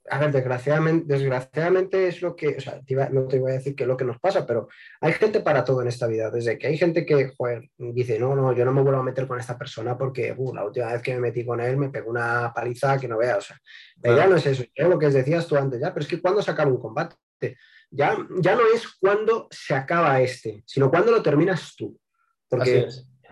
a 0.09 0.19
ver, 0.19 0.31
desgraciadamente, 0.31 1.05
desgraciadamente 1.13 2.07
es 2.07 2.21
lo 2.21 2.35
que, 2.35 2.57
o 2.57 2.59
sea, 2.61 2.81
no 3.11 3.27
te 3.27 3.39
voy 3.39 3.51
a 3.51 3.55
decir 3.55 3.75
que 3.75 3.83
es 3.83 3.87
lo 3.87 3.97
que 3.97 4.05
nos 4.05 4.19
pasa, 4.19 4.45
pero 4.45 4.67
hay 4.99 5.13
gente 5.13 5.41
para 5.41 5.63
todo 5.63 5.81
en 5.81 5.87
esta 5.87 6.07
vida, 6.07 6.29
desde 6.31 6.57
que 6.57 6.67
hay 6.67 6.77
gente 6.77 7.05
que, 7.05 7.31
joder, 7.37 7.69
dice, 7.77 8.19
no, 8.19 8.35
no, 8.35 8.53
yo 8.53 8.65
no 8.65 8.73
me 8.73 8.81
vuelvo 8.81 8.99
a 8.99 9.03
meter 9.03 9.27
con 9.27 9.39
esta 9.39 9.57
persona 9.57 9.97
porque 9.97 10.33
uh, 10.35 10.53
la 10.53 10.65
última 10.65 10.91
vez 10.91 11.01
que 11.01 11.13
me 11.13 11.21
metí 11.21 11.45
con 11.45 11.61
él 11.61 11.77
me 11.77 11.89
pegó 11.89 12.09
una 12.09 12.51
paliza 12.53 12.97
que 12.97 13.07
no 13.07 13.17
vea, 13.17 13.37
o 13.37 13.41
sea, 13.41 13.57
ya 14.03 14.27
no 14.27 14.35
es 14.35 14.45
eso, 14.45 14.63
es 14.73 14.87
lo 14.87 14.97
que 14.97 15.09
decías 15.09 15.47
tú 15.47 15.55
antes, 15.55 15.79
ya, 15.79 15.93
pero 15.93 16.03
es 16.03 16.09
que 16.09 16.21
cuando 16.21 16.41
se 16.41 16.51
acaba 16.51 16.71
un 16.71 16.79
combate, 16.79 17.15
ya, 17.91 18.17
ya 18.39 18.55
no 18.55 18.61
es 18.73 18.87
cuando 18.99 19.47
se 19.51 19.75
acaba 19.75 20.19
este, 20.21 20.63
sino 20.65 20.89
cuando 20.89 21.11
lo 21.11 21.21
terminas 21.21 21.75
tú. 21.75 21.99
Porque, 22.47 22.87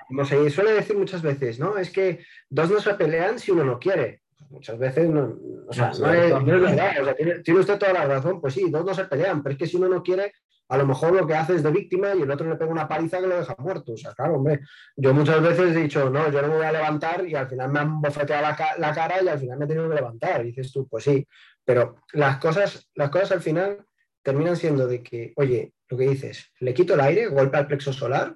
como 0.07 0.25
se 0.25 0.49
suele 0.49 0.71
decir 0.71 0.97
muchas 0.97 1.21
veces, 1.21 1.59
¿no? 1.59 1.77
Es 1.77 1.91
que 1.91 2.23
dos 2.49 2.69
no 2.71 2.79
se 2.79 2.93
pelean 2.93 3.37
si 3.37 3.51
uno 3.51 3.63
no 3.63 3.79
quiere. 3.79 4.21
Muchas 4.49 4.79
veces 4.79 5.09
no, 5.09 5.37
o 5.67 5.73
sea, 5.73 5.91
no, 5.99 6.13
es, 6.13 6.45
verdad. 6.45 7.01
O 7.01 7.05
sea, 7.05 7.15
tiene, 7.15 7.59
usted 7.59 7.77
toda 7.77 7.93
la 7.93 8.05
razón. 8.05 8.41
Pues 8.41 8.53
sí, 8.53 8.69
dos 8.69 8.85
no 8.85 8.93
se 8.93 9.05
pelean, 9.05 9.43
pero 9.43 9.53
es 9.53 9.59
que 9.59 9.67
si 9.67 9.77
uno 9.77 9.89
no 9.89 10.01
quiere, 10.01 10.33
a 10.69 10.77
lo 10.77 10.87
mejor 10.87 11.13
lo 11.13 11.27
que 11.27 11.35
hace 11.35 11.55
es 11.55 11.63
de 11.63 11.71
víctima 11.71 12.15
y 12.15 12.21
el 12.21 12.31
otro 12.31 12.49
le 12.49 12.55
pega 12.55 12.71
una 12.71 12.87
paliza 12.87 13.19
que 13.19 13.27
lo 13.27 13.37
deja 13.37 13.55
muerto. 13.59 13.93
O 13.93 13.97
sea, 13.97 14.13
claro, 14.13 14.35
hombre, 14.35 14.61
yo 14.95 15.13
muchas 15.13 15.41
veces 15.41 15.75
he 15.75 15.81
dicho, 15.81 16.09
no, 16.09 16.31
yo 16.31 16.41
no 16.41 16.47
me 16.47 16.55
voy 16.55 16.65
a 16.65 16.71
levantar 16.71 17.27
y 17.27 17.35
al 17.35 17.47
final 17.47 17.69
me 17.69 17.79
han 17.79 18.01
bofeteado 18.01 18.41
la, 18.41 18.57
la 18.77 18.93
cara 18.93 19.21
y 19.21 19.27
al 19.27 19.39
final 19.39 19.59
me 19.59 19.65
he 19.65 19.67
tenido 19.67 19.89
que 19.89 19.95
levantar. 19.95 20.41
Y 20.41 20.47
dices 20.47 20.71
tú, 20.71 20.87
pues 20.87 21.03
sí, 21.03 21.27
pero 21.63 21.97
las 22.13 22.37
cosas, 22.37 22.89
las 22.95 23.09
cosas 23.09 23.33
al 23.33 23.41
final 23.41 23.85
terminan 24.23 24.55
siendo 24.55 24.87
de 24.87 25.03
que, 25.03 25.33
oye, 25.35 25.73
lo 25.89 25.97
que 25.97 26.09
dices, 26.09 26.51
le 26.59 26.73
quito 26.73 26.93
el 26.93 27.01
aire, 27.01 27.27
golpe 27.27 27.57
al 27.57 27.67
plexo 27.67 27.93
solar 27.93 28.35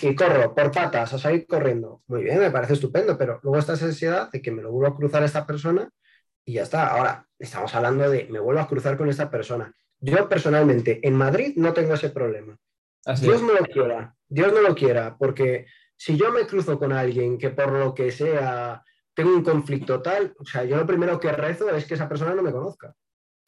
y 0.00 0.14
corro 0.14 0.54
por 0.54 0.70
patas 0.70 1.12
a 1.12 1.18
salir 1.18 1.46
corriendo. 1.46 2.02
Muy 2.06 2.24
bien, 2.24 2.38
me 2.38 2.50
parece 2.50 2.74
estupendo, 2.74 3.16
pero 3.16 3.40
luego 3.42 3.58
está 3.58 3.74
esa 3.74 3.86
ansiedad 3.86 4.30
de 4.30 4.42
que 4.42 4.50
me 4.50 4.62
lo 4.62 4.70
vuelvo 4.70 4.92
a 4.92 4.96
cruzar 4.96 5.22
a 5.22 5.26
esta 5.26 5.46
persona 5.46 5.90
y 6.44 6.54
ya 6.54 6.62
está. 6.62 6.88
Ahora, 6.88 7.26
estamos 7.38 7.74
hablando 7.74 8.10
de 8.10 8.26
me 8.30 8.40
vuelvo 8.40 8.60
a 8.60 8.68
cruzar 8.68 8.96
con 8.96 9.08
esta 9.08 9.30
persona. 9.30 9.74
Yo 10.00 10.28
personalmente 10.28 11.00
en 11.06 11.14
Madrid 11.14 11.54
no 11.56 11.72
tengo 11.72 11.94
ese 11.94 12.10
problema. 12.10 12.56
Dios 13.20 13.42
no 13.42 13.52
lo 13.52 13.64
quiera, 13.64 14.14
Dios 14.28 14.52
no 14.52 14.62
lo 14.62 14.74
quiera, 14.74 15.16
porque 15.18 15.66
si 15.96 16.16
yo 16.16 16.32
me 16.32 16.46
cruzo 16.46 16.78
con 16.78 16.92
alguien 16.92 17.38
que 17.38 17.50
por 17.50 17.72
lo 17.72 17.94
que 17.94 18.10
sea 18.10 18.82
tengo 19.14 19.30
un 19.30 19.44
conflicto 19.44 20.02
tal, 20.02 20.34
o 20.38 20.44
sea, 20.44 20.64
yo 20.64 20.76
lo 20.76 20.86
primero 20.86 21.20
que 21.20 21.30
rezo 21.30 21.70
es 21.74 21.84
que 21.86 21.94
esa 21.94 22.08
persona 22.08 22.34
no 22.34 22.42
me 22.42 22.50
conozca. 22.50 22.94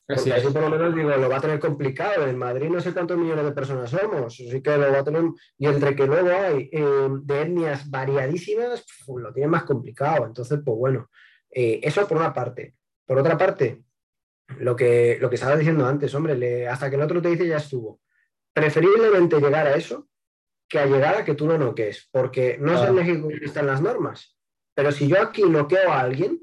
Porque 0.07 0.33
así, 0.33 0.47
por 0.49 0.63
lo 0.63 0.71
menos 0.71 0.95
digo, 0.95 1.11
lo 1.11 1.29
va 1.29 1.39
a 1.39 1.41
tener 1.41 1.59
complicado. 1.59 2.27
En 2.29 2.39
Madrid 2.39 2.69
no 2.71 2.81
sé 2.81 2.93
cuántos 2.93 3.19
millones 3.19 3.45
de 3.45 3.53
personas 3.53 3.91
somos, 3.91 4.35
así 4.35 4.63
que 4.63 4.77
lo 4.77 4.93
va 4.93 5.01
a 5.01 5.05
tener. 5.05 5.25
Y 5.59 5.67
entre 5.67 5.97
que 5.97 6.07
luego 6.07 6.31
hay 6.31 6.71
eh, 6.73 7.09
de 7.23 7.43
etnias 7.43 7.91
variadísimas, 7.91 8.85
lo 9.09 9.33
tiene 9.33 9.49
más 9.49 9.65
complicado. 9.65 10.25
Entonces, 10.27 10.61
pues 10.65 10.77
bueno, 10.77 11.11
eh, 11.51 11.81
eso 11.83 12.07
por 12.07 12.19
una 12.19 12.33
parte. 12.33 12.77
Por 13.05 13.19
otra 13.19 13.37
parte, 13.37 13.83
lo 14.59 14.77
que, 14.77 15.19
lo 15.21 15.29
que 15.29 15.35
estaba 15.35 15.57
diciendo 15.57 15.85
antes, 15.87 16.15
hombre, 16.15 16.69
hasta 16.69 16.89
que 16.89 16.97
el 16.97 17.03
otro 17.03 17.21
te 17.21 17.31
dice 17.31 17.49
ya 17.49 17.57
estuvo. 17.57 18.01
Preferiblemente 18.53 19.41
llegar 19.41 19.67
a 19.67 19.75
eso 19.75 20.09
que 20.69 20.79
a 20.79 20.87
llegar 20.87 21.17
a 21.17 21.25
que 21.25 21.35
tú 21.35 21.47
lo 21.47 21.59
noques, 21.59 22.09
porque 22.11 22.59
no 22.61 22.75
es 22.75 22.89
en 22.89 22.95
México 22.95 23.29
que 23.29 23.45
están 23.45 23.67
las 23.67 23.81
normas. 23.81 24.37
Pero 24.75 24.93
si 24.93 25.09
yo 25.09 25.21
aquí 25.21 25.43
noqueo 25.43 25.91
a 25.91 26.01
alguien, 26.01 26.41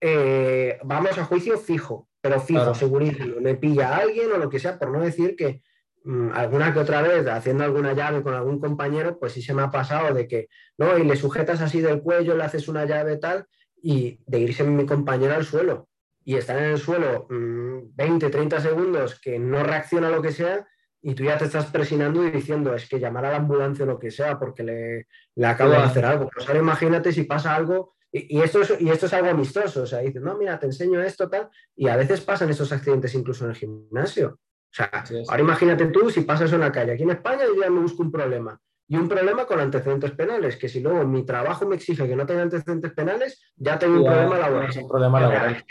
eh, 0.00 0.78
vamos 0.82 1.16
a 1.18 1.24
juicio 1.24 1.58
fijo 1.58 2.09
pero 2.20 2.40
fijo, 2.40 2.74
segurísimo, 2.74 3.40
me 3.40 3.54
pilla 3.54 3.88
a 3.88 3.96
alguien 3.98 4.30
o 4.32 4.38
lo 4.38 4.50
que 4.50 4.58
sea, 4.58 4.78
por 4.78 4.90
no 4.90 5.00
decir 5.00 5.36
que 5.36 5.62
mm, 6.04 6.30
alguna 6.32 6.72
que 6.72 6.80
otra 6.80 7.02
vez 7.02 7.26
haciendo 7.26 7.64
alguna 7.64 7.92
llave 7.92 8.22
con 8.22 8.34
algún 8.34 8.60
compañero, 8.60 9.18
pues 9.18 9.32
sí 9.32 9.42
se 9.42 9.54
me 9.54 9.62
ha 9.62 9.70
pasado 9.70 10.14
de 10.14 10.28
que, 10.28 10.48
¿no? 10.78 10.98
Y 10.98 11.04
le 11.04 11.16
sujetas 11.16 11.60
así 11.60 11.80
del 11.80 12.02
cuello, 12.02 12.36
le 12.36 12.44
haces 12.44 12.68
una 12.68 12.84
llave 12.84 13.16
tal, 13.16 13.46
y 13.82 14.20
de 14.26 14.40
irse 14.40 14.64
mi 14.64 14.86
compañero 14.86 15.34
al 15.34 15.44
suelo 15.44 15.88
y 16.24 16.36
estar 16.36 16.58
en 16.58 16.64
el 16.64 16.78
suelo 16.78 17.26
20, 17.28 18.26
mm, 18.26 18.30
30 18.30 18.60
segundos 18.60 19.18
que 19.20 19.38
no 19.38 19.62
reacciona 19.62 20.08
a 20.08 20.10
lo 20.10 20.22
que 20.22 20.32
sea 20.32 20.66
y 21.02 21.14
tú 21.14 21.24
ya 21.24 21.38
te 21.38 21.46
estás 21.46 21.66
presionando 21.66 22.24
y 22.26 22.30
diciendo 22.30 22.74
es 22.74 22.88
que 22.88 23.00
llamar 23.00 23.24
a 23.24 23.30
la 23.30 23.36
ambulancia 23.38 23.84
o 23.84 23.88
lo 23.88 23.98
que 23.98 24.10
sea 24.10 24.38
porque 24.38 24.62
le, 24.62 25.06
le 25.34 25.46
acabo 25.46 25.70
de 25.70 25.78
hacer 25.78 26.04
algo. 26.04 26.28
Pues 26.32 26.46
ahora 26.46 26.60
imagínate 26.60 27.12
si 27.12 27.24
pasa 27.24 27.54
algo 27.54 27.94
y, 28.12 28.40
esto 28.40 28.62
es, 28.62 28.80
y 28.80 28.88
esto 28.88 29.06
es 29.06 29.12
algo 29.12 29.30
amistoso, 29.30 29.82
o 29.82 29.86
sea, 29.86 30.00
dices, 30.00 30.22
no, 30.22 30.36
mira, 30.36 30.58
te 30.58 30.66
enseño 30.66 31.00
esto, 31.00 31.28
tal, 31.28 31.48
y 31.76 31.88
a 31.88 31.96
veces 31.96 32.20
pasan 32.20 32.50
estos 32.50 32.72
accidentes 32.72 33.14
incluso 33.14 33.44
en 33.44 33.50
el 33.50 33.56
gimnasio. 33.56 34.38
O 34.70 34.72
sea, 34.72 34.90
ahora 35.28 35.42
imagínate 35.42 35.86
tú 35.86 36.10
si 36.10 36.20
pasas 36.22 36.52
en 36.52 36.60
la 36.60 36.70
calle. 36.70 36.92
Aquí 36.92 37.02
en 37.02 37.10
España 37.10 37.42
yo 37.44 37.60
ya 37.60 37.70
me 37.70 37.80
busco 37.80 38.02
un 38.02 38.12
problema. 38.12 38.60
Y 38.86 38.96
un 38.96 39.08
problema 39.08 39.46
con 39.46 39.60
antecedentes 39.60 40.10
penales, 40.12 40.56
que 40.56 40.68
si 40.68 40.80
luego 40.80 41.04
mi 41.04 41.24
trabajo 41.24 41.66
me 41.66 41.76
exige 41.76 42.08
que 42.08 42.16
no 42.16 42.26
tenga 42.26 42.42
antecedentes 42.42 42.92
penales, 42.92 43.40
ya 43.56 43.78
tengo 43.78 43.98
un 43.98 44.04
problema 44.04 44.38
laboral. 44.38 44.70
un 44.76 44.88
problema 44.88 45.20
laboral. 45.20 45.64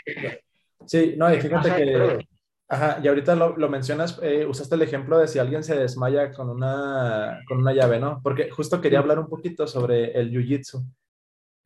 Sí, 0.86 1.14
no, 1.18 1.32
y 1.32 1.40
fíjate 1.40 1.76
que... 1.76 2.26
Ajá, 2.68 3.00
y 3.02 3.08
ahorita 3.08 3.34
lo, 3.34 3.56
lo 3.56 3.68
mencionas, 3.68 4.18
eh, 4.22 4.46
usaste 4.46 4.76
el 4.76 4.82
ejemplo 4.82 5.18
de 5.18 5.26
si 5.26 5.40
alguien 5.40 5.64
se 5.64 5.76
desmaya 5.76 6.30
con 6.30 6.48
una, 6.48 7.40
con 7.48 7.58
una 7.58 7.72
llave, 7.72 7.98
¿no? 7.98 8.20
Porque 8.22 8.48
justo 8.48 8.80
quería 8.80 9.00
hablar 9.00 9.18
un 9.18 9.28
poquito 9.28 9.66
sobre 9.66 10.12
el 10.12 10.30
jiu-jitsu. 10.30 10.80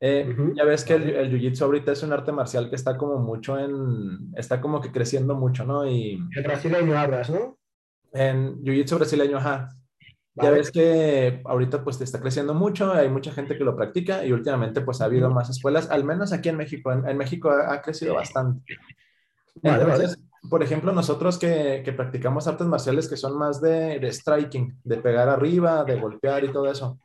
Eh, 0.01 0.35
ya 0.55 0.65
ves 0.65 0.83
que 0.83 0.93
el, 0.93 1.09
el 1.09 1.31
jiu-jitsu 1.31 1.61
ahorita 1.61 1.93
es 1.93 2.03
un 2.03 2.11
arte 2.11 2.31
marcial 2.31 2.69
que 2.69 2.75
está 2.75 2.97
como 2.97 3.17
mucho 3.17 3.57
en, 3.57 4.33
está 4.35 4.59
como 4.59 4.81
que 4.81 4.91
creciendo 4.91 5.35
mucho, 5.35 5.65
¿no? 5.65 5.87
Y, 5.87 6.19
el 6.35 6.43
brasileño 6.43 6.97
hablas, 6.97 7.29
¿no? 7.29 7.57
En 8.11 8.61
jiu-jitsu 8.61 8.95
brasileño, 8.97 9.37
ajá. 9.37 9.69
Ya 10.35 10.51
ves 10.51 10.69
que 10.69 11.41
ahorita 11.45 11.81
pues 11.83 12.01
está 12.01 12.19
creciendo 12.19 12.53
mucho, 12.53 12.91
hay 12.91 13.07
mucha 13.07 13.31
gente 13.31 13.57
que 13.57 13.63
lo 13.63 13.75
practica 13.77 14.25
y 14.25 14.33
últimamente 14.33 14.81
pues 14.81 14.99
ha 14.99 15.05
habido 15.05 15.31
más 15.31 15.49
escuelas, 15.49 15.89
al 15.89 16.03
menos 16.03 16.33
aquí 16.33 16.49
en 16.49 16.57
México, 16.57 16.91
en, 16.91 17.17
México 17.17 17.49
ha, 17.49 17.81
crecido 17.81 18.15
bastante. 18.15 18.61
Entonces, 19.63 20.19
por 20.49 20.61
ejemplo, 20.61 20.91
nosotros 20.91 21.37
que, 21.37 21.81
que, 21.85 21.93
practicamos 21.93 22.47
artes 22.47 22.67
marciales 22.67 23.07
que 23.07 23.15
son 23.15 23.37
más 23.37 23.61
de, 23.61 23.97
de 23.99 24.11
striking, 24.11 24.77
de 24.83 24.97
pegar 24.97 25.29
arriba, 25.29 25.85
de 25.85 25.97
golpear 25.97 26.43
y 26.43 26.51
todo 26.51 26.69
eso, 26.69 26.99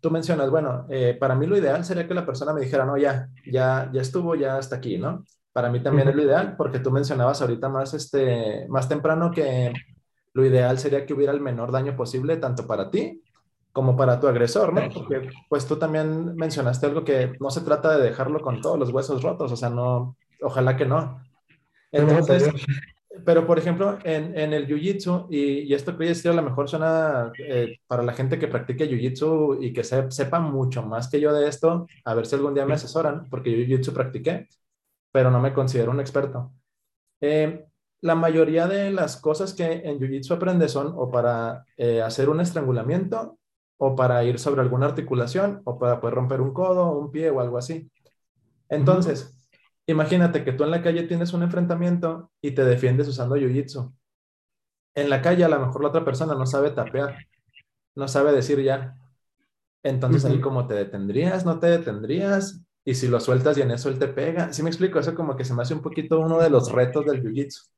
tú 0.00 0.10
mencionas, 0.10 0.50
bueno, 0.50 0.86
eh, 0.88 1.16
para 1.18 1.34
mí 1.34 1.46
lo 1.46 1.56
ideal 1.56 1.84
sería 1.84 2.06
que 2.06 2.14
la 2.14 2.26
persona 2.26 2.52
me 2.52 2.60
dijera, 2.60 2.84
no, 2.84 2.96
ya, 2.96 3.28
ya, 3.50 3.90
ya 3.92 4.00
estuvo, 4.00 4.34
ya 4.34 4.56
hasta 4.56 4.76
aquí, 4.76 4.98
¿no? 4.98 5.24
Para 5.52 5.70
mí 5.70 5.80
también 5.82 6.08
es 6.08 6.14
lo 6.14 6.22
ideal, 6.22 6.54
porque 6.56 6.78
tú 6.78 6.90
mencionabas 6.90 7.40
ahorita 7.42 7.68
más, 7.68 7.94
este, 7.94 8.66
más 8.68 8.88
temprano 8.88 9.30
que 9.30 9.72
lo 10.34 10.44
ideal 10.44 10.78
sería 10.78 11.04
que 11.04 11.14
hubiera 11.14 11.32
el 11.32 11.40
menor 11.40 11.72
daño 11.72 11.96
posible, 11.96 12.36
tanto 12.36 12.66
para 12.66 12.90
ti 12.90 13.22
como 13.72 13.96
para 13.96 14.18
tu 14.18 14.26
agresor, 14.26 14.72
¿no? 14.72 14.88
Porque 14.92 15.28
pues 15.48 15.66
tú 15.66 15.76
también 15.76 16.34
mencionaste 16.34 16.86
algo 16.86 17.04
que 17.04 17.32
no 17.38 17.50
se 17.50 17.60
trata 17.60 17.96
de 17.96 18.04
dejarlo 18.04 18.40
con 18.40 18.60
todos 18.60 18.78
los 18.78 18.90
huesos 18.90 19.22
rotos, 19.22 19.52
o 19.52 19.56
sea, 19.56 19.70
no, 19.70 20.16
ojalá 20.42 20.76
que 20.76 20.86
no. 20.86 21.20
Entonces, 21.92 22.50
pero, 23.24 23.46
por 23.46 23.58
ejemplo, 23.58 23.98
en, 24.04 24.36
en 24.38 24.52
el 24.52 24.66
Jiu-Jitsu, 24.66 25.26
y, 25.30 25.60
y, 25.60 25.74
esto 25.74 25.92
que 25.92 25.98
voy 25.98 26.06
a 26.06 26.08
decir 26.10 26.30
a 26.30 26.34
lo 26.34 26.42
mejor 26.42 26.68
suena 26.68 27.32
eh, 27.38 27.78
para 27.86 28.02
la 28.02 28.12
gente 28.12 28.38
que 28.38 28.48
practique 28.48 28.88
Jiu-Jitsu 28.88 29.58
y 29.60 29.72
que 29.72 29.84
sepa 29.84 30.40
mucho 30.40 30.82
más 30.82 31.08
que 31.08 31.20
yo 31.20 31.32
de 31.32 31.48
esto, 31.48 31.86
a 32.04 32.14
ver 32.14 32.26
si 32.26 32.34
algún 32.36 32.54
día 32.54 32.66
me 32.66 32.74
asesoran, 32.74 33.28
porque 33.30 33.50
yo 33.50 33.58
Jiu-Jitsu 33.58 33.92
practiqué, 33.92 34.48
pero 35.12 35.30
no 35.30 35.40
me 35.40 35.52
considero 35.52 35.90
un 35.90 36.00
experto. 36.00 36.52
Eh, 37.20 37.64
la 38.00 38.14
mayoría 38.14 38.66
de 38.66 38.90
las 38.90 39.16
cosas 39.16 39.54
que 39.54 39.64
en 39.64 39.98
Jiu-Jitsu 39.98 40.34
aprendes 40.34 40.72
son 40.72 40.94
o 40.96 41.10
para 41.10 41.64
eh, 41.76 42.02
hacer 42.02 42.28
un 42.28 42.40
estrangulamiento, 42.40 43.38
o 43.78 43.94
para 43.94 44.24
ir 44.24 44.38
sobre 44.38 44.60
alguna 44.60 44.86
articulación, 44.86 45.62
o 45.64 45.78
para 45.78 46.00
poder 46.00 46.14
romper 46.16 46.40
un 46.40 46.52
codo, 46.52 46.98
un 46.98 47.10
pie 47.10 47.30
o 47.30 47.40
algo 47.40 47.58
así. 47.58 47.90
Entonces, 48.68 49.37
Imagínate 49.88 50.44
que 50.44 50.52
tú 50.52 50.64
en 50.64 50.70
la 50.70 50.82
calle 50.82 51.04
tienes 51.04 51.32
un 51.32 51.42
enfrentamiento 51.42 52.30
y 52.42 52.50
te 52.50 52.62
defiendes 52.62 53.08
usando 53.08 53.36
jiu-jitsu. 53.36 53.90
En 54.94 55.08
la 55.08 55.22
calle 55.22 55.44
a 55.44 55.48
lo 55.48 55.58
mejor 55.58 55.82
la 55.82 55.88
otra 55.88 56.04
persona 56.04 56.34
no 56.34 56.44
sabe 56.44 56.70
tapear, 56.72 57.16
no 57.96 58.06
sabe 58.06 58.32
decir 58.32 58.62
ya. 58.62 58.96
Entonces 59.82 60.26
ahí 60.26 60.40
como 60.40 60.66
te 60.66 60.74
detendrías, 60.74 61.46
no 61.46 61.58
te 61.58 61.68
detendrías, 61.68 62.62
y 62.84 62.94
si 62.94 63.08
lo 63.08 63.18
sueltas 63.18 63.56
y 63.56 63.62
en 63.62 63.70
eso 63.70 63.88
él 63.88 63.98
te 63.98 64.08
pega. 64.08 64.52
¿Sí 64.52 64.62
me 64.62 64.68
explico? 64.68 64.98
Eso 64.98 65.14
como 65.14 65.36
que 65.36 65.44
se 65.44 65.54
me 65.54 65.62
hace 65.62 65.72
un 65.72 65.82
poquito 65.82 66.20
uno 66.20 66.38
de 66.38 66.50
los 66.50 66.70
retos 66.70 67.06
del 67.06 67.22
jiu-jitsu. 67.22 67.70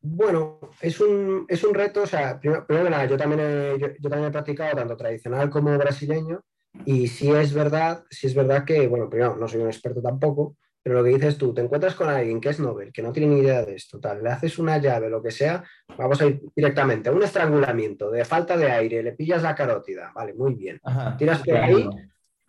Bueno, 0.00 0.60
es 0.80 1.00
un, 1.00 1.46
es 1.48 1.64
un 1.64 1.74
reto, 1.74 2.02
o 2.02 2.06
sea, 2.06 2.38
primero, 2.38 2.66
primero 2.66 2.90
nada, 2.90 3.06
yo 3.06 3.16
también, 3.16 3.40
he, 3.40 3.78
yo, 3.78 4.08
también 4.08 4.28
he 4.28 4.32
practicado 4.32 4.76
tanto 4.76 4.96
tradicional 4.96 5.50
como 5.50 5.76
brasileño, 5.76 6.40
y 6.84 7.08
sí 7.08 7.30
es 7.30 7.52
verdad, 7.52 8.04
sí 8.08 8.26
es 8.28 8.34
verdad 8.34 8.64
que, 8.64 8.86
bueno, 8.86 9.08
primero, 9.10 9.36
no 9.36 9.48
soy 9.48 9.60
un 9.60 9.66
experto 9.66 10.00
tampoco, 10.00 10.56
pero 10.82 10.98
lo 10.98 11.04
que 11.04 11.10
dices 11.10 11.36
tú, 11.36 11.52
te 11.52 11.60
encuentras 11.60 11.94
con 11.94 12.08
alguien 12.08 12.40
que 12.40 12.50
es 12.50 12.60
Nobel, 12.60 12.92
que 12.92 13.02
no 13.02 13.12
tiene 13.12 13.34
ni 13.34 13.40
idea 13.40 13.64
de 13.64 13.74
esto, 13.74 14.00
tal, 14.00 14.22
le 14.22 14.30
haces 14.30 14.58
una 14.58 14.78
llave, 14.78 15.10
lo 15.10 15.22
que 15.22 15.30
sea, 15.30 15.62
vamos 15.96 16.20
a 16.20 16.26
ir 16.26 16.40
directamente 16.54 17.08
a 17.08 17.12
un 17.12 17.22
estrangulamiento 17.22 18.10
de 18.10 18.24
falta 18.24 18.56
de 18.56 18.70
aire, 18.70 19.02
le 19.02 19.12
pillas 19.12 19.42
la 19.42 19.54
carótida, 19.54 20.12
vale, 20.14 20.34
muy 20.34 20.54
bien. 20.54 20.80
Tiras 21.18 21.42
por 21.42 21.56
ahí, 21.56 21.88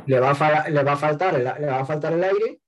le 0.06 0.20
va, 0.20 0.32
a 0.32 0.70
le, 0.70 0.84
va 0.84 0.94
a 0.94 0.98
faltar 0.98 1.36
el, 1.36 1.44
le 1.44 1.68
va 1.68 1.80
a 1.80 1.86
faltar 1.86 2.14
el 2.14 2.24
aire, 2.24 2.62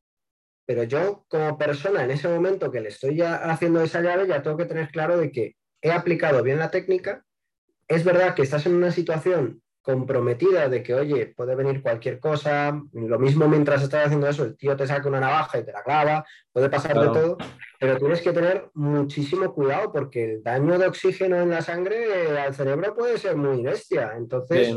pero 0.65 0.83
yo 0.83 1.25
como 1.27 1.57
persona 1.57 2.03
en 2.03 2.11
ese 2.11 2.27
momento 2.27 2.71
que 2.71 2.81
le 2.81 2.89
estoy 2.89 3.15
ya 3.15 3.35
haciendo 3.35 3.81
esa 3.81 4.01
llave, 4.01 4.27
ya 4.27 4.41
tengo 4.41 4.57
que 4.57 4.65
tener 4.65 4.89
claro 4.89 5.17
de 5.17 5.31
que 5.31 5.55
he 5.81 5.91
aplicado 5.91 6.43
bien 6.43 6.59
la 6.59 6.71
técnica. 6.71 7.23
Es 7.87 8.03
verdad 8.03 8.35
que 8.35 8.43
estás 8.43 8.65
en 8.65 8.75
una 8.75 8.91
situación 8.91 9.60
comprometida 9.81 10.69
de 10.69 10.83
que, 10.83 10.93
oye, 10.93 11.33
puede 11.35 11.55
venir 11.55 11.81
cualquier 11.81 12.19
cosa, 12.19 12.79
lo 12.93 13.19
mismo 13.19 13.47
mientras 13.47 13.81
estás 13.81 14.05
haciendo 14.05 14.27
eso, 14.27 14.43
el 14.43 14.55
tío 14.55 14.75
te 14.75 14.85
saca 14.85 15.09
una 15.09 15.19
navaja 15.19 15.57
y 15.57 15.65
te 15.65 15.71
la 15.71 15.81
clava, 15.81 16.25
puede 16.51 16.69
pasar 16.69 16.99
de 16.99 17.07
todo, 17.07 17.37
pero 17.79 17.97
tienes 17.97 18.21
que 18.21 18.31
tener 18.31 18.69
muchísimo 18.75 19.53
cuidado 19.53 19.91
porque 19.91 20.23
el 20.23 20.43
daño 20.43 20.77
de 20.77 20.85
oxígeno 20.85 21.41
en 21.41 21.49
la 21.49 21.61
sangre 21.61 22.37
al 22.39 22.53
cerebro 22.53 22.93
puede 22.95 23.17
ser 23.17 23.35
muy 23.35 23.63
bestia. 23.63 24.13
Entonces, 24.15 24.75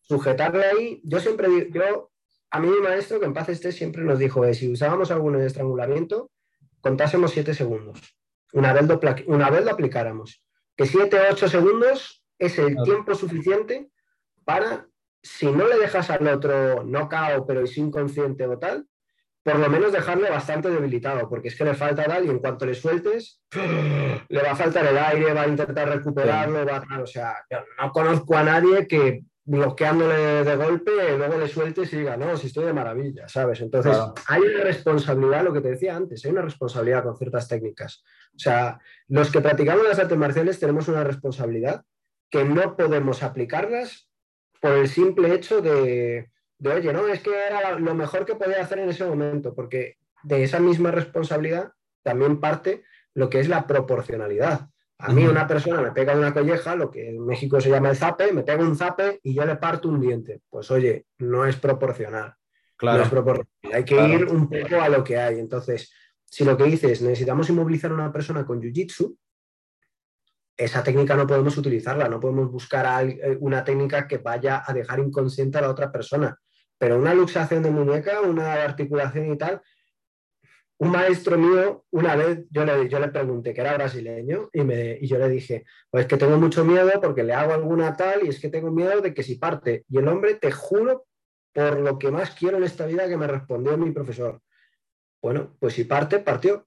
sujetarle 0.00 0.66
ahí, 0.66 1.00
yo 1.02 1.18
siempre 1.18 1.48
digo, 1.48 2.12
a 2.50 2.60
mí 2.60 2.68
mi 2.68 2.80
maestro, 2.80 3.18
que 3.18 3.26
en 3.26 3.34
paz 3.34 3.48
esté, 3.48 3.72
siempre 3.72 4.02
nos 4.02 4.20
dijo, 4.20 4.44
si 4.54 4.70
usábamos 4.70 5.10
alguno 5.10 5.38
de 5.40 5.48
estrangulamiento, 5.48 6.30
contásemos 6.80 7.32
siete 7.32 7.54
segundos, 7.54 8.16
una 8.52 8.72
vez 8.72 8.86
lo, 8.86 9.00
una 9.26 9.50
vez 9.50 9.64
lo 9.64 9.72
aplicáramos. 9.72 10.40
Que 10.76 10.86
siete 10.86 11.18
o 11.18 11.32
ocho 11.32 11.48
segundos 11.48 12.24
es 12.38 12.58
el 12.58 12.76
tiempo 12.84 13.14
suficiente 13.14 13.90
para, 14.44 14.86
si 15.22 15.46
no 15.46 15.66
le 15.66 15.78
dejas 15.78 16.10
al 16.10 16.26
otro 16.28 16.84
no 16.84 17.08
cao, 17.08 17.46
pero 17.46 17.60
es 17.60 17.76
inconsciente 17.78 18.46
o 18.46 18.58
tal, 18.58 18.86
por 19.42 19.58
lo 19.58 19.68
menos 19.68 19.92
dejarle 19.92 20.30
bastante 20.30 20.70
debilitado, 20.70 21.28
porque 21.28 21.48
es 21.48 21.56
que 21.56 21.64
le 21.64 21.74
falta 21.74 22.04
tal 22.04 22.24
y 22.24 22.30
en 22.30 22.38
cuanto 22.38 22.64
le 22.64 22.74
sueltes, 22.74 23.42
le 24.28 24.42
va 24.42 24.52
a 24.52 24.56
faltar 24.56 24.86
el 24.86 24.96
aire, 24.96 25.34
va 25.34 25.42
a 25.42 25.48
intentar 25.48 25.88
recuperarlo, 25.88 26.64
va 26.64 26.78
a, 26.78 27.00
o 27.00 27.06
sea, 27.06 27.36
no 27.80 27.92
conozco 27.92 28.36
a 28.36 28.42
nadie 28.42 28.86
que 28.86 29.22
bloqueándole 29.46 30.42
de 30.42 30.56
golpe, 30.56 30.90
luego 31.18 31.36
le 31.38 31.48
sueltes 31.48 31.92
y 31.92 31.98
diga, 31.98 32.16
no, 32.16 32.36
si 32.36 32.46
estoy 32.46 32.64
de 32.64 32.72
maravilla, 32.72 33.28
¿sabes? 33.28 33.60
Entonces, 33.60 33.94
hay 34.26 34.40
una 34.40 34.64
responsabilidad, 34.64 35.44
lo 35.44 35.52
que 35.52 35.60
te 35.60 35.72
decía 35.72 35.94
antes, 35.94 36.24
hay 36.24 36.30
una 36.30 36.40
responsabilidad 36.40 37.04
con 37.04 37.16
ciertas 37.18 37.46
técnicas. 37.46 38.02
O 38.34 38.38
sea, 38.38 38.78
los 39.08 39.30
que 39.30 39.42
practicamos 39.42 39.86
las 39.86 39.98
artes 39.98 40.16
marciales 40.16 40.58
tenemos 40.58 40.88
una 40.88 41.04
responsabilidad 41.04 41.84
que 42.30 42.44
no 42.44 42.74
podemos 42.74 43.22
aplicarlas 43.22 44.08
por 44.64 44.78
el 44.78 44.88
simple 44.88 45.34
hecho 45.34 45.60
de, 45.60 46.30
oye, 46.64 46.90
no, 46.90 47.06
es 47.06 47.20
que 47.20 47.30
era 47.34 47.78
lo 47.78 47.94
mejor 47.94 48.24
que 48.24 48.34
podía 48.34 48.62
hacer 48.62 48.78
en 48.78 48.88
ese 48.88 49.04
momento, 49.04 49.54
porque 49.54 49.98
de 50.22 50.42
esa 50.42 50.58
misma 50.58 50.90
responsabilidad 50.90 51.72
también 52.02 52.40
parte 52.40 52.82
lo 53.12 53.28
que 53.28 53.40
es 53.40 53.48
la 53.50 53.66
proporcionalidad. 53.66 54.70
A 54.96 55.12
mí 55.12 55.26
una 55.26 55.46
persona 55.46 55.82
me 55.82 55.92
pega 55.92 56.16
una 56.16 56.32
colleja, 56.32 56.76
lo 56.76 56.90
que 56.90 57.10
en 57.10 57.26
México 57.26 57.60
se 57.60 57.68
llama 57.68 57.90
el 57.90 57.96
zape, 57.96 58.32
me 58.32 58.42
pega 58.42 58.62
un 58.62 58.74
zape 58.74 59.20
y 59.22 59.34
yo 59.34 59.44
le 59.44 59.56
parto 59.56 59.90
un 59.90 60.00
diente. 60.00 60.40
Pues 60.48 60.70
oye, 60.70 61.04
no 61.18 61.44
es 61.44 61.56
proporcional. 61.56 62.32
Claro. 62.74 62.96
No 62.96 63.04
es 63.04 63.10
proporcional. 63.10 63.52
Hay 63.70 63.84
que 63.84 64.02
ir 64.08 64.24
un 64.24 64.48
poco 64.48 64.80
a 64.80 64.88
lo 64.88 65.04
que 65.04 65.18
hay. 65.18 65.40
Entonces, 65.40 65.92
si 66.24 66.42
lo 66.42 66.56
que 66.56 66.64
dices, 66.64 67.02
necesitamos 67.02 67.50
inmovilizar 67.50 67.90
a 67.90 67.94
una 67.94 68.10
persona 68.10 68.46
con 68.46 68.62
jiu-jitsu, 68.62 69.14
esa 70.56 70.82
técnica 70.82 71.16
no 71.16 71.26
podemos 71.26 71.56
utilizarla, 71.56 72.08
no 72.08 72.20
podemos 72.20 72.50
buscar 72.50 73.08
eh, 73.08 73.36
una 73.40 73.64
técnica 73.64 74.06
que 74.06 74.18
vaya 74.18 74.62
a 74.66 74.72
dejar 74.72 75.00
inconsciente 75.00 75.58
a 75.58 75.62
la 75.62 75.70
otra 75.70 75.90
persona. 75.90 76.38
Pero 76.78 76.98
una 76.98 77.14
luxación 77.14 77.62
de 77.62 77.70
muñeca, 77.70 78.20
una 78.20 78.54
articulación 78.54 79.32
y 79.32 79.38
tal, 79.38 79.62
un 80.78 80.90
maestro 80.90 81.38
mío, 81.38 81.84
una 81.90 82.16
vez 82.16 82.46
yo 82.50 82.64
le, 82.64 82.88
yo 82.88 82.98
le 82.98 83.08
pregunté, 83.08 83.54
que 83.54 83.60
era 83.60 83.74
brasileño, 83.74 84.50
y, 84.52 84.62
me, 84.62 84.98
y 85.00 85.06
yo 85.06 85.18
le 85.18 85.28
dije, 85.28 85.64
pues 85.90 86.06
que 86.06 86.16
tengo 86.16 86.36
mucho 86.36 86.64
miedo 86.64 86.90
porque 87.00 87.22
le 87.22 87.32
hago 87.32 87.54
alguna 87.54 87.96
tal 87.96 88.24
y 88.24 88.28
es 88.28 88.40
que 88.40 88.48
tengo 88.48 88.70
miedo 88.70 89.00
de 89.00 89.14
que 89.14 89.22
si 89.22 89.36
parte. 89.36 89.84
Y 89.88 89.98
el 89.98 90.08
hombre, 90.08 90.34
te 90.34 90.50
juro, 90.50 91.06
por 91.52 91.78
lo 91.80 91.98
que 91.98 92.10
más 92.10 92.32
quiero 92.32 92.56
en 92.56 92.64
esta 92.64 92.86
vida, 92.86 93.08
que 93.08 93.16
me 93.16 93.28
respondió 93.28 93.78
mi 93.78 93.92
profesor. 93.92 94.40
Bueno, 95.22 95.56
pues 95.58 95.74
si 95.74 95.84
parte, 95.84 96.18
partió. 96.18 96.66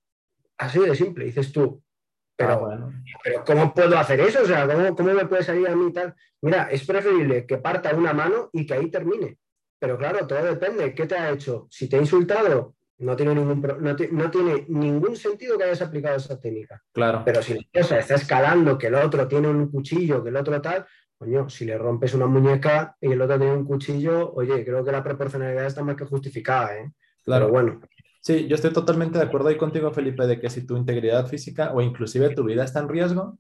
Así 0.58 0.80
de 0.80 0.95
simple. 0.95 1.26
Dices 1.26 1.52
tú, 1.52 1.84
pero, 2.38 2.52
ah, 2.52 2.56
bueno. 2.56 2.93
pero 3.23 3.43
¿cómo 3.43 3.73
puedo 3.73 3.97
hacer 3.97 4.19
eso? 4.19 4.43
O 4.43 4.45
sea, 4.45 4.67
¿cómo, 4.67 4.95
¿cómo, 4.95 5.12
me 5.12 5.26
puede 5.26 5.43
salir 5.43 5.67
a 5.67 5.76
mí 5.76 5.91
tal? 5.91 6.13
Mira, 6.41 6.69
es 6.71 6.86
preferible 6.86 7.47
que 7.47 7.58
parta 7.58 7.95
una 7.95 8.13
mano 8.13 8.50
y 8.54 8.65
que 8.65 8.76
ahí 8.76 8.91
termine. 8.91 9.39
Pero 9.80 9.97
claro, 9.97 10.26
todo 10.28 10.43
depende. 10.43 10.93
¿Qué 10.93 11.08
te 11.08 11.15
ha 11.15 11.32
hecho? 11.32 11.67
Si 11.71 11.89
te 11.89 11.97
ha 11.97 12.00
insultado, 12.00 12.76
no 13.00 13.15
tiene 13.15 13.34
ningún, 13.34 13.60
no, 13.62 13.95
no 14.12 14.32
tiene 14.32 14.65
ningún 14.69 15.15
sentido 15.15 15.58
que 15.58 15.63
hayas 15.63 15.82
aplicado 15.82 16.17
esa 16.17 16.39
técnica. 16.39 16.82
Claro. 16.91 17.23
Pero 17.26 17.41
si 17.41 17.56
la 17.56 17.82
cosa 17.82 17.97
está 17.97 18.15
escalando, 18.15 18.78
que 18.78 18.88
el 18.88 18.95
otro 18.95 19.28
tiene 19.28 19.47
un 19.47 19.71
cuchillo, 19.71 20.23
que 20.23 20.30
el 20.30 20.36
otro 20.36 20.62
tal, 20.62 20.86
coño, 21.17 21.50
si 21.50 21.65
le 21.65 21.78
rompes 21.78 22.13
una 22.13 22.28
muñeca 22.28 22.95
y 23.02 23.12
el 23.12 23.21
otro 23.21 23.39
tiene 23.39 23.54
un 23.54 23.65
cuchillo, 23.65 24.32
oye, 24.34 24.63
creo 24.63 24.84
que 24.84 24.91
la 24.91 25.04
proporcionalidad 25.04 25.65
está 25.65 25.84
más 25.84 25.95
que 25.95 26.06
justificada, 26.06 26.78
¿eh? 26.78 26.91
Claro. 27.23 27.45
Pero 27.45 27.52
bueno. 27.52 27.82
Sí, 28.27 28.45
yo 28.45 28.55
estoy 28.55 28.73
totalmente 28.73 29.17
de 29.17 29.23
acuerdo 29.23 29.47
ahí 29.47 29.55
contigo, 29.55 29.89
Felipe, 29.93 30.27
de 30.27 30.37
que 30.37 30.49
si 30.49 30.67
tu 30.67 30.75
integridad 30.75 31.27
física 31.27 31.71
o 31.73 31.79
inclusive 31.79 32.35
tu 32.35 32.43
vida 32.43 32.65
está 32.65 32.81
en 32.81 32.89
riesgo, 32.89 33.39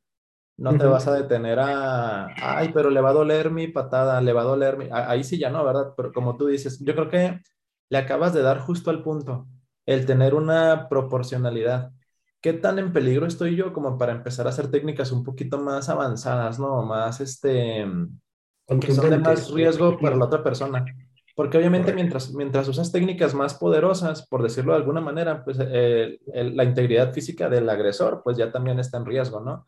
no 0.55 0.77
te 0.77 0.85
vas 0.85 1.05
a 1.07 1.13
detener 1.13 1.59
a, 1.59 2.27
ay, 2.37 2.71
pero 2.73 2.89
le 2.89 3.01
va 3.01 3.09
a 3.09 3.13
doler 3.13 3.51
mi 3.51 3.67
patada, 3.67 4.21
le 4.21 4.31
va 4.31 4.43
a 4.43 4.45
doler 4.45 4.77
mi... 4.77 4.87
Ahí 4.89 5.25
sí 5.25 5.37
ya 5.37 5.49
no, 5.49 5.65
¿verdad? 5.65 5.93
Pero 5.97 6.13
como 6.13 6.37
tú 6.37 6.47
dices, 6.47 6.79
yo 6.79 6.95
creo 6.95 7.09
que 7.09 7.41
le 7.89 7.97
acabas 7.97 8.33
de 8.33 8.41
dar 8.41 8.59
justo 8.59 8.89
al 8.89 9.03
punto, 9.03 9.49
el 9.85 10.05
tener 10.05 10.33
una 10.33 10.87
proporcionalidad. 10.87 11.91
¿Qué 12.39 12.53
tan 12.53 12.79
en 12.79 12.93
peligro 12.93 13.25
estoy 13.25 13.57
yo 13.57 13.73
como 13.73 13.97
para 13.97 14.13
empezar 14.13 14.47
a 14.47 14.51
hacer 14.51 14.71
técnicas 14.71 15.11
un 15.11 15.25
poquito 15.25 15.57
más 15.57 15.89
avanzadas, 15.89 16.59
¿no? 16.59 16.81
Más, 16.83 17.19
este, 17.19 17.85
que 18.79 18.93
son 18.93 19.09
de 19.09 19.17
más 19.17 19.51
riesgo 19.51 19.99
para 19.99 20.15
la 20.15 20.23
otra 20.23 20.41
persona? 20.41 20.85
Porque 21.37 21.59
obviamente 21.59 21.93
mientras, 21.93 22.33
mientras 22.33 22.67
usas 22.67 22.91
técnicas 22.91 23.35
más 23.35 23.53
poderosas, 23.53 24.27
por 24.27 24.41
decirlo 24.41 24.73
de 24.73 24.79
alguna 24.79 25.01
manera, 25.01 25.43
pues 25.45 25.59
eh, 25.61 26.17
la 26.33 26.63
integridad 26.63 27.13
física 27.13 27.47
del 27.47 27.69
agresor, 27.69 28.21
pues 28.23 28.37
ya 28.39 28.51
también 28.51 28.79
está 28.79 28.97
en 28.97 29.05
riesgo, 29.05 29.39
¿no? 29.39 29.67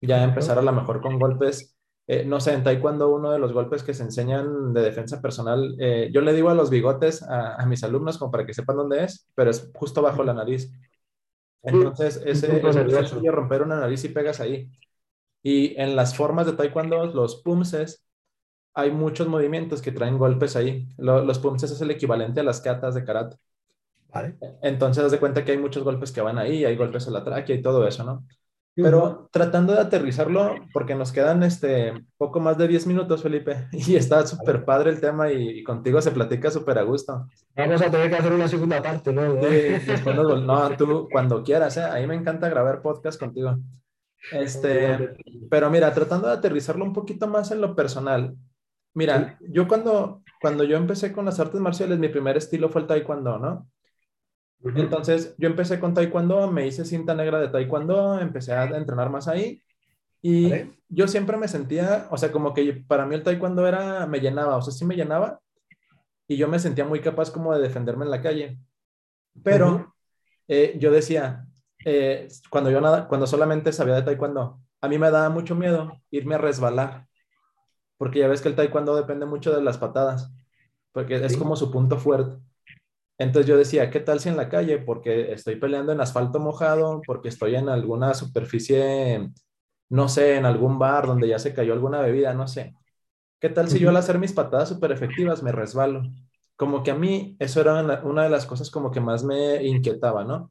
Ya 0.00 0.22
empezar 0.22 0.56
a 0.56 0.62
lo 0.62 0.70
mejor 0.70 1.00
con 1.00 1.18
golpes, 1.18 1.76
eh, 2.06 2.24
no 2.24 2.38
sé, 2.38 2.52
en 2.52 2.62
taekwondo 2.62 3.12
uno 3.12 3.32
de 3.32 3.40
los 3.40 3.52
golpes 3.52 3.82
que 3.82 3.92
se 3.92 4.04
enseñan 4.04 4.72
de 4.72 4.82
defensa 4.82 5.20
personal, 5.20 5.74
eh, 5.80 6.10
yo 6.12 6.20
le 6.20 6.32
digo 6.32 6.48
a 6.48 6.54
los 6.54 6.70
bigotes 6.70 7.24
a, 7.24 7.66
mis 7.66 7.82
alumnos 7.82 8.16
como 8.16 8.30
para 8.30 8.46
que 8.46 8.54
sepan 8.54 8.76
dónde 8.76 9.02
es, 9.02 9.28
pero 9.34 9.50
es 9.50 9.68
justo 9.74 10.02
bajo 10.02 10.22
la 10.22 10.34
nariz. 10.34 10.72
Entonces, 11.64 12.22
ese, 12.24 12.56
es 12.56 13.24
romper 13.24 13.62
una 13.62 13.80
nariz 13.80 14.04
y 14.04 14.10
pegas 14.10 14.38
ahí. 14.38 14.70
Y 15.42 15.74
en 15.76 15.96
las 15.96 16.16
formas 16.16 16.46
de 16.46 16.52
taekwondo, 16.52 17.06
los 17.06 17.42
pumses, 17.42 18.06
hay 18.74 18.90
muchos 18.90 19.28
movimientos 19.28 19.82
que 19.82 19.92
traen 19.92 20.18
golpes 20.18 20.56
ahí. 20.56 20.88
los 20.98 21.38
pumses 21.38 21.70
es 21.70 21.80
el 21.80 21.90
equivalente 21.90 22.40
a 22.40 22.44
las 22.44 22.60
catas 22.60 22.94
de 22.94 23.04
karate. 23.04 23.36
Vale. 24.12 24.36
Entonces, 24.62 25.04
haz 25.04 25.12
de 25.12 25.20
cuenta 25.20 25.44
que 25.44 25.52
hay 25.52 25.58
muchos 25.58 25.84
golpes 25.84 26.12
que 26.12 26.20
van 26.20 26.38
ahí, 26.38 26.64
hay 26.64 26.76
golpes 26.76 27.06
a 27.06 27.10
la 27.10 27.22
tráquea 27.22 27.56
y 27.56 27.62
todo 27.62 27.86
eso, 27.86 28.04
¿no? 28.04 28.24
Pero 28.74 29.28
tratando 29.30 29.74
de 29.74 29.80
aterrizarlo, 29.80 30.54
porque 30.72 30.94
nos 30.94 31.12
quedan 31.12 31.42
este, 31.42 31.92
poco 32.16 32.40
más 32.40 32.56
de 32.56 32.68
10 32.68 32.86
minutos, 32.86 33.22
Felipe, 33.22 33.68
y 33.72 33.96
está 33.96 34.26
súper 34.26 34.64
padre 34.64 34.90
el 34.90 35.00
tema 35.00 35.30
y, 35.30 35.62
contigo 35.62 36.00
se 36.00 36.12
platica 36.12 36.50
súper 36.50 36.78
a 36.78 36.82
gusto. 36.82 37.26
Vamos 37.56 37.82
a 37.82 37.90
tener 37.90 38.10
que 38.10 38.16
hacer 38.16 38.32
una 38.32 38.48
segunda 38.48 38.82
parte, 38.82 39.12
¿no? 39.12 39.40
Sí, 39.42 40.02
no, 40.44 40.76
tú 40.76 41.08
cuando 41.10 41.42
quieras, 41.42 41.76
¿eh? 41.76 41.82
A 41.82 41.96
mí 41.96 42.06
me 42.06 42.14
encanta 42.14 42.48
grabar 42.48 42.80
podcast 42.80 43.18
contigo. 43.18 43.58
Este, 44.32 45.14
pero 45.50 45.70
mira, 45.70 45.92
tratando 45.92 46.28
de 46.28 46.34
aterrizarlo 46.34 46.84
un 46.84 46.92
poquito 46.92 47.26
más 47.26 47.50
en 47.50 47.60
lo 47.60 47.74
personal. 47.74 48.36
Mira, 48.94 49.38
yo 49.40 49.68
cuando, 49.68 50.22
cuando 50.40 50.64
yo 50.64 50.76
empecé 50.76 51.12
con 51.12 51.24
las 51.24 51.38
artes 51.38 51.60
marciales, 51.60 51.98
mi 51.98 52.08
primer 52.08 52.36
estilo 52.36 52.68
fue 52.68 52.82
el 52.82 52.86
taekwondo, 52.86 53.38
¿no? 53.38 53.68
Entonces, 54.62 55.34
yo 55.38 55.48
empecé 55.48 55.80
con 55.80 55.94
taekwondo, 55.94 56.50
me 56.50 56.66
hice 56.66 56.84
cinta 56.84 57.14
negra 57.14 57.40
de 57.40 57.48
taekwondo, 57.48 58.20
empecé 58.20 58.52
a 58.52 58.64
entrenar 58.64 59.08
más 59.08 59.26
ahí 59.26 59.62
y 60.22 60.52
yo 60.88 61.08
siempre 61.08 61.36
me 61.36 61.48
sentía, 61.48 62.06
o 62.10 62.18
sea, 62.18 62.30
como 62.30 62.52
que 62.52 62.74
para 62.86 63.06
mí 63.06 63.14
el 63.14 63.22
taekwondo 63.22 63.66
era, 63.66 64.06
me 64.06 64.20
llenaba, 64.20 64.56
o 64.56 64.62
sea, 64.62 64.72
sí 64.72 64.84
me 64.84 64.96
llenaba 64.96 65.40
y 66.28 66.36
yo 66.36 66.46
me 66.46 66.58
sentía 66.58 66.84
muy 66.84 67.00
capaz 67.00 67.30
como 67.30 67.54
de 67.54 67.62
defenderme 67.62 68.04
en 68.04 68.10
la 68.10 68.20
calle. 68.20 68.58
Pero 69.42 69.94
eh, 70.46 70.76
yo 70.78 70.90
decía, 70.90 71.46
eh, 71.84 72.28
cuando 72.50 72.70
yo 72.70 72.80
nada, 72.80 73.08
cuando 73.08 73.26
solamente 73.26 73.72
sabía 73.72 73.94
de 73.94 74.02
taekwondo, 74.02 74.60
a 74.80 74.88
mí 74.88 74.98
me 74.98 75.10
daba 75.10 75.30
mucho 75.30 75.54
miedo 75.54 76.00
irme 76.10 76.34
a 76.34 76.38
resbalar, 76.38 77.06
porque 78.00 78.20
ya 78.20 78.28
ves 78.28 78.40
que 78.40 78.48
el 78.48 78.56
taekwondo 78.56 78.96
depende 78.96 79.26
mucho 79.26 79.54
de 79.54 79.62
las 79.62 79.76
patadas, 79.76 80.32
porque 80.90 81.16
es 81.22 81.36
como 81.36 81.54
su 81.54 81.70
punto 81.70 81.98
fuerte. 81.98 82.38
Entonces 83.18 83.46
yo 83.46 83.58
decía, 83.58 83.90
¿qué 83.90 84.00
tal 84.00 84.20
si 84.20 84.30
en 84.30 84.38
la 84.38 84.48
calle? 84.48 84.78
Porque 84.78 85.32
estoy 85.32 85.56
peleando 85.56 85.92
en 85.92 86.00
asfalto 86.00 86.40
mojado, 86.40 87.02
porque 87.06 87.28
estoy 87.28 87.56
en 87.56 87.68
alguna 87.68 88.14
superficie, 88.14 89.28
no 89.90 90.08
sé, 90.08 90.36
en 90.36 90.46
algún 90.46 90.78
bar 90.78 91.06
donde 91.06 91.28
ya 91.28 91.38
se 91.38 91.52
cayó 91.52 91.74
alguna 91.74 92.00
bebida, 92.00 92.32
no 92.32 92.48
sé. 92.48 92.74
¿Qué 93.38 93.50
tal 93.50 93.68
si 93.68 93.78
yo 93.78 93.90
al 93.90 93.96
hacer 93.98 94.18
mis 94.18 94.32
patadas 94.32 94.70
súper 94.70 94.92
efectivas 94.92 95.42
me 95.42 95.52
resbalo? 95.52 96.02
Como 96.56 96.82
que 96.82 96.92
a 96.92 96.94
mí 96.94 97.36
eso 97.38 97.60
era 97.60 98.00
una 98.02 98.22
de 98.22 98.30
las 98.30 98.46
cosas 98.46 98.70
como 98.70 98.90
que 98.90 99.00
más 99.00 99.24
me 99.24 99.62
inquietaba, 99.62 100.24
¿no? 100.24 100.50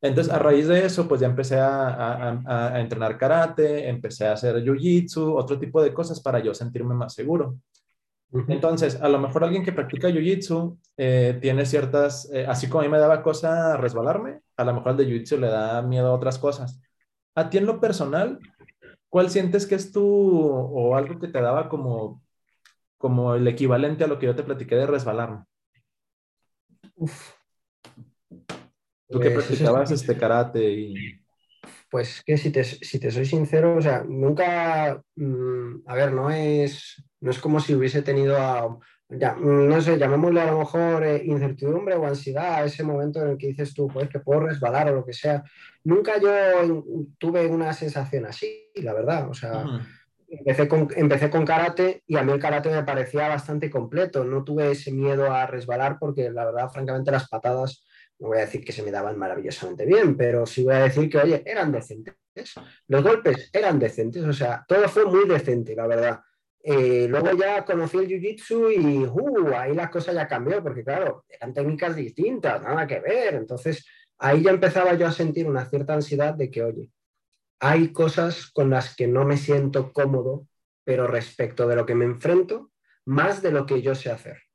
Entonces, 0.00 0.32
a 0.32 0.38
raíz 0.38 0.68
de 0.68 0.84
eso, 0.86 1.08
pues 1.08 1.20
ya 1.20 1.26
empecé 1.26 1.58
a, 1.58 2.30
a 2.46 2.80
entrenar 2.80 3.18
karate, 3.18 3.88
empecé 3.88 4.26
a 4.26 4.32
hacer 4.34 4.56
jiu-jitsu, 4.62 5.34
otro 5.36 5.58
tipo 5.58 5.82
de 5.82 5.92
cosas 5.92 6.20
para 6.20 6.38
yo 6.40 6.54
sentirme 6.54 6.94
más 6.94 7.14
seguro. 7.14 7.56
Entonces, 8.48 9.00
a 9.00 9.08
lo 9.08 9.18
mejor 9.18 9.42
alguien 9.44 9.64
que 9.64 9.72
practica 9.72 10.08
jiu-jitsu 10.10 10.78
eh, 10.98 11.38
tiene 11.40 11.64
ciertas, 11.64 12.30
eh, 12.32 12.44
así 12.46 12.68
como 12.68 12.82
a 12.82 12.84
mí 12.84 12.90
me 12.90 12.98
daba 12.98 13.22
cosa 13.22 13.76
resbalarme, 13.78 14.40
a 14.56 14.64
lo 14.64 14.74
mejor 14.74 14.90
al 14.90 14.96
de 14.98 15.06
jiu-jitsu 15.06 15.38
le 15.38 15.48
da 15.48 15.80
miedo 15.82 16.08
a 16.08 16.12
otras 16.12 16.38
cosas. 16.38 16.78
A 17.34 17.48
ti 17.48 17.56
en 17.56 17.64
lo 17.66 17.80
personal, 17.80 18.38
¿cuál 19.08 19.30
sientes 19.30 19.66
que 19.66 19.76
es 19.76 19.92
tu, 19.92 20.04
o 20.04 20.96
algo 20.96 21.18
que 21.20 21.28
te 21.28 21.40
daba 21.40 21.68
como, 21.70 22.22
como 22.98 23.34
el 23.34 23.48
equivalente 23.48 24.04
a 24.04 24.08
lo 24.08 24.18
que 24.18 24.26
yo 24.26 24.36
te 24.36 24.44
platiqué 24.44 24.76
de 24.76 24.86
resbalarme? 24.86 25.44
Uf. 26.96 27.37
Tú 29.08 29.20
que 29.20 29.30
pues, 29.30 29.46
practicabas 29.46 29.90
este 29.90 30.16
karate 30.16 30.70
y... 30.70 31.20
Pues 31.90 32.22
que 32.24 32.36
si 32.36 32.50
te, 32.50 32.64
si 32.64 32.98
te 32.98 33.10
soy 33.10 33.24
sincero, 33.24 33.76
o 33.76 33.80
sea, 33.80 34.04
nunca, 34.06 35.02
mm, 35.16 35.82
a 35.86 35.94
ver, 35.94 36.12
no 36.12 36.30
es 36.30 37.02
no 37.20 37.30
es 37.30 37.38
como 37.38 37.60
si 37.60 37.74
hubiese 37.74 38.02
tenido, 38.02 38.36
a, 38.36 38.78
ya, 39.08 39.34
no 39.34 39.80
sé, 39.80 39.98
llamémosle 39.98 40.40
a 40.40 40.50
lo 40.50 40.58
mejor 40.58 41.04
eh, 41.04 41.22
incertidumbre 41.24 41.96
o 41.96 42.06
ansiedad, 42.06 42.64
ese 42.64 42.84
momento 42.84 43.20
en 43.22 43.30
el 43.30 43.38
que 43.38 43.48
dices 43.48 43.74
tú, 43.74 43.88
pues 43.88 44.08
que 44.08 44.20
puedo 44.20 44.40
resbalar 44.40 44.88
o 44.88 44.96
lo 44.96 45.04
que 45.04 45.12
sea. 45.12 45.42
Nunca 45.84 46.20
yo 46.20 46.84
tuve 47.18 47.46
una 47.46 47.72
sensación 47.72 48.26
así, 48.26 48.70
la 48.74 48.92
verdad. 48.92 49.28
O 49.28 49.34
sea, 49.34 49.64
empecé, 50.28 50.68
con, 50.68 50.88
empecé 50.94 51.30
con 51.30 51.46
karate 51.46 52.02
y 52.06 52.16
a 52.16 52.22
mí 52.22 52.32
el 52.32 52.38
karate 52.38 52.70
me 52.70 52.84
parecía 52.84 53.28
bastante 53.28 53.70
completo. 53.70 54.24
No 54.24 54.44
tuve 54.44 54.72
ese 54.72 54.92
miedo 54.92 55.32
a 55.32 55.46
resbalar 55.46 55.96
porque 55.98 56.30
la 56.30 56.44
verdad, 56.44 56.70
francamente, 56.70 57.10
las 57.10 57.28
patadas, 57.28 57.84
no 58.18 58.28
voy 58.28 58.38
a 58.38 58.42
decir 58.42 58.64
que 58.64 58.72
se 58.72 58.82
me 58.82 58.90
daban 58.90 59.16
maravillosamente 59.16 59.84
bien, 59.86 60.16
pero 60.16 60.44
sí 60.44 60.64
voy 60.64 60.74
a 60.74 60.84
decir 60.84 61.08
que, 61.08 61.18
oye, 61.18 61.42
eran 61.46 61.70
decentes. 61.70 62.14
Los 62.86 63.02
golpes 63.02 63.50
eran 63.52 63.78
decentes, 63.78 64.24
o 64.24 64.32
sea, 64.32 64.64
todo 64.66 64.88
fue 64.88 65.04
muy 65.04 65.28
decente, 65.28 65.74
la 65.74 65.86
verdad. 65.86 66.20
Eh, 66.62 67.06
luego 67.08 67.32
ya 67.32 67.64
conocí 67.64 67.98
el 67.98 68.08
Jiu-Jitsu 68.08 68.72
y 68.74 69.04
uh, 69.06 69.56
ahí 69.56 69.74
la 69.74 69.90
cosa 69.90 70.12
ya 70.12 70.26
cambió, 70.26 70.62
porque 70.62 70.84
claro, 70.84 71.24
eran 71.28 71.54
técnicas 71.54 71.96
distintas, 71.96 72.62
nada 72.62 72.86
que 72.86 73.00
ver. 73.00 73.34
Entonces, 73.34 73.86
ahí 74.18 74.42
ya 74.42 74.50
empezaba 74.50 74.94
yo 74.94 75.06
a 75.06 75.12
sentir 75.12 75.48
una 75.48 75.64
cierta 75.64 75.94
ansiedad 75.94 76.34
de 76.34 76.50
que, 76.50 76.62
oye, 76.62 76.90
hay 77.60 77.92
cosas 77.92 78.50
con 78.50 78.70
las 78.70 78.94
que 78.94 79.06
no 79.06 79.24
me 79.24 79.36
siento 79.36 79.92
cómodo, 79.92 80.46
pero 80.84 81.06
respecto 81.06 81.66
de 81.66 81.76
lo 81.76 81.86
que 81.86 81.94
me 81.94 82.04
enfrento, 82.04 82.70
más 83.04 83.42
de 83.42 83.52
lo 83.52 83.64
que 83.66 83.80
yo 83.80 83.94
sé 83.94 84.10
hacer. 84.10 84.47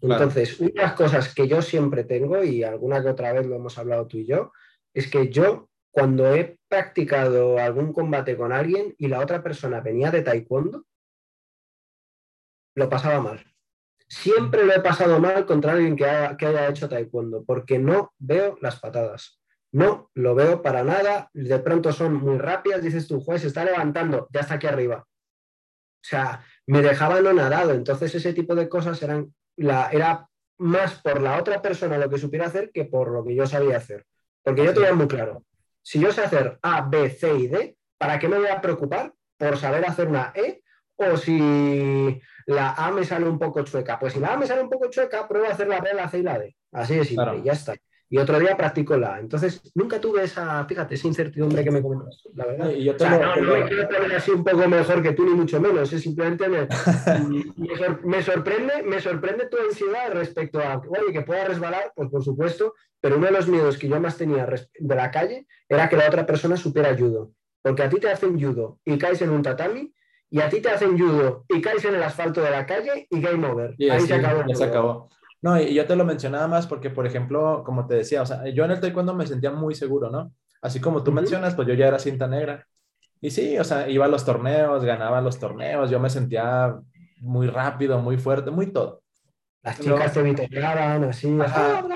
Entonces, 0.00 0.60
una 0.60 0.70
de 0.70 0.82
las 0.82 0.92
cosas 0.94 1.34
que 1.34 1.48
yo 1.48 1.62
siempre 1.62 2.04
tengo, 2.04 2.42
y 2.44 2.62
alguna 2.62 3.02
que 3.02 3.08
otra 3.08 3.32
vez 3.32 3.46
lo 3.46 3.56
hemos 3.56 3.78
hablado 3.78 4.06
tú 4.06 4.18
y 4.18 4.26
yo, 4.26 4.52
es 4.94 5.10
que 5.10 5.28
yo 5.28 5.68
cuando 5.90 6.34
he 6.34 6.58
practicado 6.68 7.58
algún 7.58 7.92
combate 7.94 8.36
con 8.36 8.52
alguien 8.52 8.94
y 8.98 9.08
la 9.08 9.20
otra 9.20 9.42
persona 9.42 9.80
venía 9.80 10.10
de 10.10 10.20
taekwondo, 10.20 10.84
lo 12.74 12.88
pasaba 12.90 13.20
mal. 13.20 13.42
Siempre 14.08 14.64
lo 14.64 14.74
he 14.74 14.80
pasado 14.80 15.18
mal 15.18 15.46
contra 15.46 15.72
alguien 15.72 15.96
que 15.96 16.04
haya, 16.04 16.68
hecho 16.68 16.88
taekwondo, 16.88 17.44
porque 17.44 17.78
no 17.78 18.12
veo 18.18 18.58
las 18.60 18.78
patadas. 18.78 19.40
No 19.72 20.10
lo 20.14 20.34
veo 20.34 20.62
para 20.62 20.84
nada. 20.84 21.30
De 21.32 21.58
pronto 21.58 21.92
son 21.92 22.14
muy 22.14 22.38
rápidas. 22.38 22.82
Dices 22.82 23.08
tú, 23.08 23.20
juez, 23.20 23.40
se 23.40 23.48
está 23.48 23.64
levantando, 23.64 24.28
ya 24.30 24.40
está 24.40 24.54
aquí 24.54 24.66
arriba. 24.66 24.98
O 24.98 26.08
sea, 26.08 26.44
me 26.66 26.82
dejaba 26.82 27.20
no 27.20 27.32
nadado. 27.32 27.72
Entonces, 27.72 28.14
ese 28.14 28.32
tipo 28.32 28.54
de 28.54 28.68
cosas 28.68 29.02
eran 29.02 29.34
la, 29.56 29.90
era 29.90 30.28
más 30.58 31.00
por 31.02 31.20
la 31.20 31.38
otra 31.38 31.60
persona 31.60 31.98
lo 31.98 32.08
que 32.08 32.18
supiera 32.18 32.46
hacer 32.46 32.70
que 32.72 32.84
por 32.84 33.10
lo 33.10 33.24
que 33.24 33.34
yo 33.34 33.46
sabía 33.46 33.76
hacer. 33.76 34.04
Porque 34.42 34.64
yo 34.64 34.72
tenía 34.72 34.94
muy 34.94 35.08
claro. 35.08 35.44
Si 35.82 36.00
yo 36.00 36.12
sé 36.12 36.22
hacer 36.22 36.58
A, 36.62 36.82
B, 36.82 37.10
C 37.10 37.34
y 37.34 37.48
D, 37.48 37.76
¿para 37.98 38.18
qué 38.18 38.28
me 38.28 38.38
voy 38.38 38.48
a 38.48 38.60
preocupar 38.60 39.12
por 39.36 39.56
saber 39.56 39.84
hacer 39.84 40.08
una 40.08 40.32
E 40.34 40.62
o 40.96 41.16
si 41.16 42.20
la 42.46 42.72
A 42.72 42.90
me 42.90 43.04
sale 43.04 43.28
un 43.28 43.38
poco 43.38 43.62
chueca. 43.62 43.98
Pues 43.98 44.14
si 44.14 44.20
la 44.20 44.34
A 44.34 44.36
me 44.36 44.46
sale 44.46 44.62
un 44.62 44.70
poco 44.70 44.88
chueca, 44.88 45.28
pruebo 45.28 45.46
a 45.46 45.50
hacer 45.50 45.68
la 45.68 45.80
B, 45.80 45.92
la 45.94 46.08
C 46.08 46.18
y 46.18 46.22
la 46.22 46.38
D. 46.38 46.56
Así 46.72 46.96
de 46.96 47.04
simple, 47.04 47.42
ya 47.42 47.52
está. 47.52 47.74
Y 48.08 48.18
otro 48.18 48.38
día 48.38 48.56
practico 48.56 48.96
la. 48.96 49.18
Entonces, 49.18 49.60
nunca 49.74 50.00
tuve 50.00 50.22
esa, 50.22 50.64
fíjate, 50.64 50.94
esa 50.94 51.08
incertidumbre 51.08 51.64
que 51.64 51.70
me 51.72 51.82
comentas, 51.82 52.22
la 52.34 52.46
verdad. 52.46 52.70
Y 52.70 52.84
yo 52.84 52.94
no, 52.98 53.58
me 53.58 53.64
quiero 53.68 53.88
poner 53.88 54.14
así 54.14 54.30
un 54.30 54.44
poco 54.44 54.68
mejor 54.68 55.02
que 55.02 55.12
tú, 55.12 55.24
ni 55.24 55.34
mucho 55.34 55.60
menos. 55.60 55.92
Es 55.92 56.02
simplemente 56.02 56.48
me, 56.48 56.68
me, 58.04 58.22
sorprende, 58.22 58.82
me 58.84 59.00
sorprende 59.00 59.48
tu 59.48 59.56
ansiedad 59.58 60.12
respecto 60.12 60.60
a, 60.60 60.76
oye, 60.76 61.12
que 61.12 61.22
pueda 61.22 61.46
resbalar, 61.46 61.92
pues 61.96 62.08
por 62.08 62.22
supuesto, 62.22 62.74
pero 63.00 63.16
uno 63.16 63.26
de 63.26 63.32
los 63.32 63.48
miedos 63.48 63.76
que 63.76 63.88
yo 63.88 64.00
más 64.00 64.16
tenía 64.16 64.46
de 64.46 64.94
la 64.94 65.10
calle 65.10 65.46
era 65.68 65.88
que 65.88 65.96
la 65.96 66.06
otra 66.06 66.24
persona 66.24 66.56
supiera 66.56 66.96
judo. 66.96 67.32
Porque 67.62 67.82
a 67.82 67.88
ti 67.88 67.98
te 67.98 68.08
hacen 68.08 68.40
judo 68.40 68.78
y 68.84 68.96
caes 68.98 69.20
en 69.22 69.30
un 69.30 69.42
tatami 69.42 69.92
y 70.30 70.40
a 70.40 70.48
ti 70.48 70.60
te 70.60 70.68
hacen 70.70 70.96
judo 70.96 71.44
y 71.48 71.60
caes 71.60 71.84
en 71.84 71.96
el 71.96 72.02
asfalto 72.02 72.40
de 72.40 72.50
la 72.50 72.66
calle 72.66 73.08
y 73.10 73.20
game 73.20 73.44
over. 73.46 73.74
Ahí 73.90 74.00
se 74.00 74.14
acabó. 74.14 74.44
Ya 74.46 74.54
se 74.54 74.64
acabó. 74.64 75.08
No, 75.46 75.62
y 75.62 75.74
yo 75.74 75.86
te 75.86 75.94
lo 75.94 76.04
mencionaba 76.04 76.48
más 76.48 76.66
porque, 76.66 76.90
por 76.90 77.06
ejemplo, 77.06 77.62
como 77.64 77.86
te 77.86 77.94
decía, 77.94 78.20
o 78.20 78.26
sea, 78.26 78.48
yo 78.48 78.64
en 78.64 78.72
el 78.72 78.80
taekwondo 78.80 79.14
me 79.14 79.28
sentía 79.28 79.52
muy 79.52 79.76
seguro, 79.76 80.10
¿no? 80.10 80.32
Así 80.60 80.80
como 80.80 81.04
tú 81.04 81.12
mencionas, 81.12 81.54
pues 81.54 81.68
yo 81.68 81.74
ya 81.74 81.86
era 81.86 82.00
cinta 82.00 82.26
negra. 82.26 82.66
Y 83.20 83.30
sí, 83.30 83.56
o 83.56 83.62
sea, 83.62 83.88
iba 83.88 84.06
a 84.06 84.08
los 84.08 84.24
torneos, 84.24 84.84
ganaba 84.84 85.20
los 85.20 85.38
torneos, 85.38 85.88
yo 85.88 86.00
me 86.00 86.10
sentía 86.10 86.74
muy 87.18 87.46
rápido, 87.46 88.00
muy 88.00 88.18
fuerte, 88.18 88.50
muy 88.50 88.72
todo. 88.72 89.04
Las 89.62 89.78
chicas 89.78 90.12
te 90.14 90.22
vitoreaban, 90.22 91.04
así. 91.04 91.38
Ajá, 91.40 91.86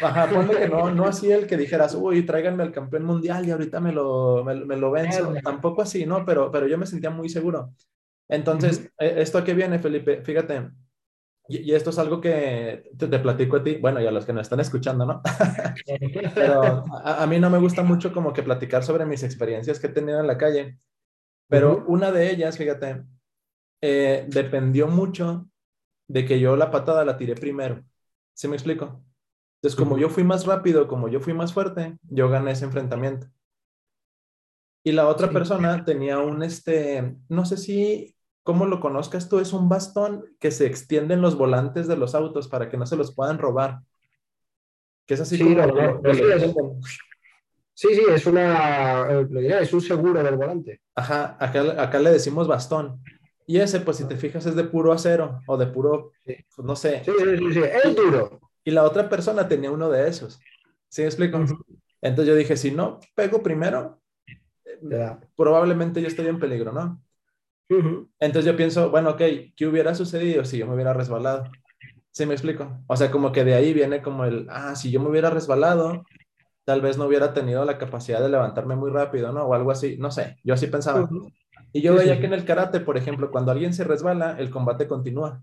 ajá 0.00 0.48
que 0.58 0.66
no, 0.66 0.90
no 0.90 1.04
así 1.04 1.30
el 1.30 1.46
que 1.46 1.58
dijeras, 1.58 1.94
uy, 1.94 2.24
tráiganme 2.24 2.64
el 2.64 2.72
campeón 2.72 3.04
mundial 3.04 3.46
y 3.46 3.50
ahorita 3.50 3.78
me 3.78 3.92
lo, 3.92 4.42
me, 4.42 4.54
lo 4.54 4.90
venzo. 4.90 5.34
Tampoco 5.44 5.82
así, 5.82 6.06
¿no? 6.06 6.24
Pero, 6.24 6.50
pero 6.50 6.66
yo 6.66 6.78
me 6.78 6.86
sentía 6.86 7.10
muy 7.10 7.28
seguro. 7.28 7.74
Entonces, 8.26 8.90
e, 8.98 9.20
¿esto 9.20 9.36
a 9.36 9.44
qué 9.44 9.52
viene, 9.52 9.78
Felipe? 9.78 10.22
Fíjate, 10.22 10.70
y, 11.48 11.72
esto 11.72 11.90
es 11.90 11.98
algo 11.98 12.20
que 12.20 12.90
te, 12.96 13.18
platico 13.18 13.56
a 13.56 13.62
ti, 13.62 13.76
bueno, 13.76 14.00
y 14.00 14.06
a 14.06 14.10
los 14.10 14.26
que 14.26 14.32
nos 14.32 14.42
están 14.42 14.60
escuchando, 14.60 15.06
¿no? 15.06 15.22
pero 16.34 16.84
a, 17.04 17.26
mí 17.26 17.38
no 17.38 17.50
me 17.50 17.58
gusta 17.58 17.82
mucho 17.82 18.12
como 18.12 18.32
que 18.32 18.42
platicar 18.42 18.82
sobre 18.82 19.06
mis 19.06 19.22
experiencias 19.22 19.78
que 19.78 19.86
he 19.86 19.90
tenido 19.90 20.20
en 20.20 20.26
la 20.26 20.38
calle, 20.38 20.78
pero 21.48 21.84
una 21.86 22.10
de 22.10 22.30
ellas, 22.30 22.58
fíjate, 22.58 23.04
eh, 23.80 24.26
dependió 24.28 24.88
mucho 24.88 25.48
de 26.08 26.24
que 26.24 26.40
yo 26.40 26.56
la 26.56 26.70
patada 26.70 27.04
la 27.04 27.16
tiré 27.16 27.34
primero. 27.34 27.84
¿Sí 28.34 28.48
me 28.48 28.56
explico? 28.56 29.02
Entonces, 29.56 29.78
como 29.78 29.98
yo 29.98 30.08
fui 30.08 30.24
más 30.24 30.46
rápido, 30.46 30.88
como 30.88 31.08
yo 31.08 31.20
fui 31.20 31.32
más 31.32 31.52
fuerte, 31.52 31.96
yo 32.02 32.28
gané 32.28 32.52
ese 32.52 32.64
enfrentamiento. 32.64 33.28
Y 34.84 34.92
la 34.92 35.08
otra 35.08 35.30
persona 35.30 35.84
tenía 35.84 36.18
un, 36.18 36.42
este, 36.42 37.16
no 37.28 37.44
sé 37.44 37.56
si, 37.56 38.15
¿cómo 38.46 38.64
lo 38.64 38.78
conozcas 38.78 39.28
tú? 39.28 39.40
Es 39.40 39.52
un 39.52 39.68
bastón 39.68 40.24
que 40.38 40.52
se 40.52 40.66
extiende 40.66 41.14
en 41.14 41.20
los 41.20 41.36
volantes 41.36 41.88
de 41.88 41.96
los 41.96 42.14
autos 42.14 42.46
para 42.46 42.68
que 42.70 42.76
no 42.76 42.86
se 42.86 42.96
los 42.96 43.12
puedan 43.12 43.38
robar. 43.38 43.80
Que 45.04 45.14
es 45.14 45.20
así 45.20 45.36
como... 45.36 46.80
sí, 47.74 47.88
sí, 47.88 48.02
es 48.08 48.24
una, 48.24 49.10
eh, 49.10 49.58
es 49.60 49.72
un 49.72 49.80
seguro 49.80 50.22
del 50.22 50.36
volante. 50.36 50.80
Ajá, 50.94 51.36
acá, 51.40 51.82
acá 51.82 51.98
le 51.98 52.12
decimos 52.12 52.46
bastón. 52.46 53.02
Y 53.48 53.58
ese, 53.58 53.80
pues 53.80 53.96
si 53.96 54.04
te 54.06 54.16
fijas, 54.16 54.46
es 54.46 54.54
de 54.54 54.64
puro 54.64 54.92
acero 54.92 55.40
o 55.48 55.56
de 55.56 55.66
puro, 55.66 56.12
pues, 56.24 56.64
no 56.64 56.76
sé. 56.76 57.02
Sí, 57.04 57.12
sí, 57.18 57.52
sí, 57.52 57.60
es 57.84 57.96
duro. 57.96 58.40
Y 58.62 58.70
la 58.70 58.84
otra 58.84 59.08
persona 59.08 59.48
tenía 59.48 59.72
uno 59.72 59.90
de 59.90 60.08
esos. 60.08 60.40
¿Sí 60.88 61.02
me 61.02 61.08
explico? 61.08 61.38
Entonces 62.00 62.28
yo 62.28 62.36
dije, 62.36 62.56
si 62.56 62.70
no 62.70 63.00
pego 63.16 63.42
primero, 63.42 64.00
probablemente 65.34 66.00
yo 66.00 66.06
estoy 66.06 66.28
en 66.28 66.38
peligro, 66.38 66.70
¿no? 66.70 67.02
Entonces 67.68 68.44
yo 68.44 68.56
pienso, 68.56 68.90
bueno, 68.90 69.10
ok, 69.10 69.22
¿qué 69.56 69.66
hubiera 69.66 69.94
sucedido 69.94 70.44
si 70.44 70.58
yo 70.58 70.66
me 70.66 70.74
hubiera 70.74 70.92
resbalado? 70.92 71.44
¿Sí 72.10 72.24
me 72.24 72.34
explico? 72.34 72.82
O 72.86 72.96
sea, 72.96 73.10
como 73.10 73.32
que 73.32 73.44
de 73.44 73.54
ahí 73.54 73.74
viene 73.74 74.00
como 74.00 74.24
el, 74.24 74.46
ah, 74.50 74.74
si 74.74 74.90
yo 74.90 75.00
me 75.00 75.08
hubiera 75.08 75.30
resbalado, 75.30 76.04
tal 76.64 76.80
vez 76.80 76.96
no 76.96 77.06
hubiera 77.06 77.34
tenido 77.34 77.64
la 77.64 77.78
capacidad 77.78 78.20
de 78.20 78.28
levantarme 78.28 78.76
muy 78.76 78.90
rápido, 78.90 79.32
¿no? 79.32 79.44
O 79.44 79.54
algo 79.54 79.70
así, 79.70 79.96
no 79.98 80.10
sé, 80.10 80.36
yo 80.42 80.54
así 80.54 80.66
pensaba. 80.66 81.08
Y 81.72 81.82
yo 81.82 81.94
veía 81.94 82.18
que 82.18 82.26
en 82.26 82.32
el 82.32 82.44
karate, 82.44 82.80
por 82.80 82.96
ejemplo, 82.96 83.30
cuando 83.30 83.52
alguien 83.52 83.74
se 83.74 83.84
resbala, 83.84 84.36
el 84.38 84.50
combate 84.50 84.88
continúa. 84.88 85.42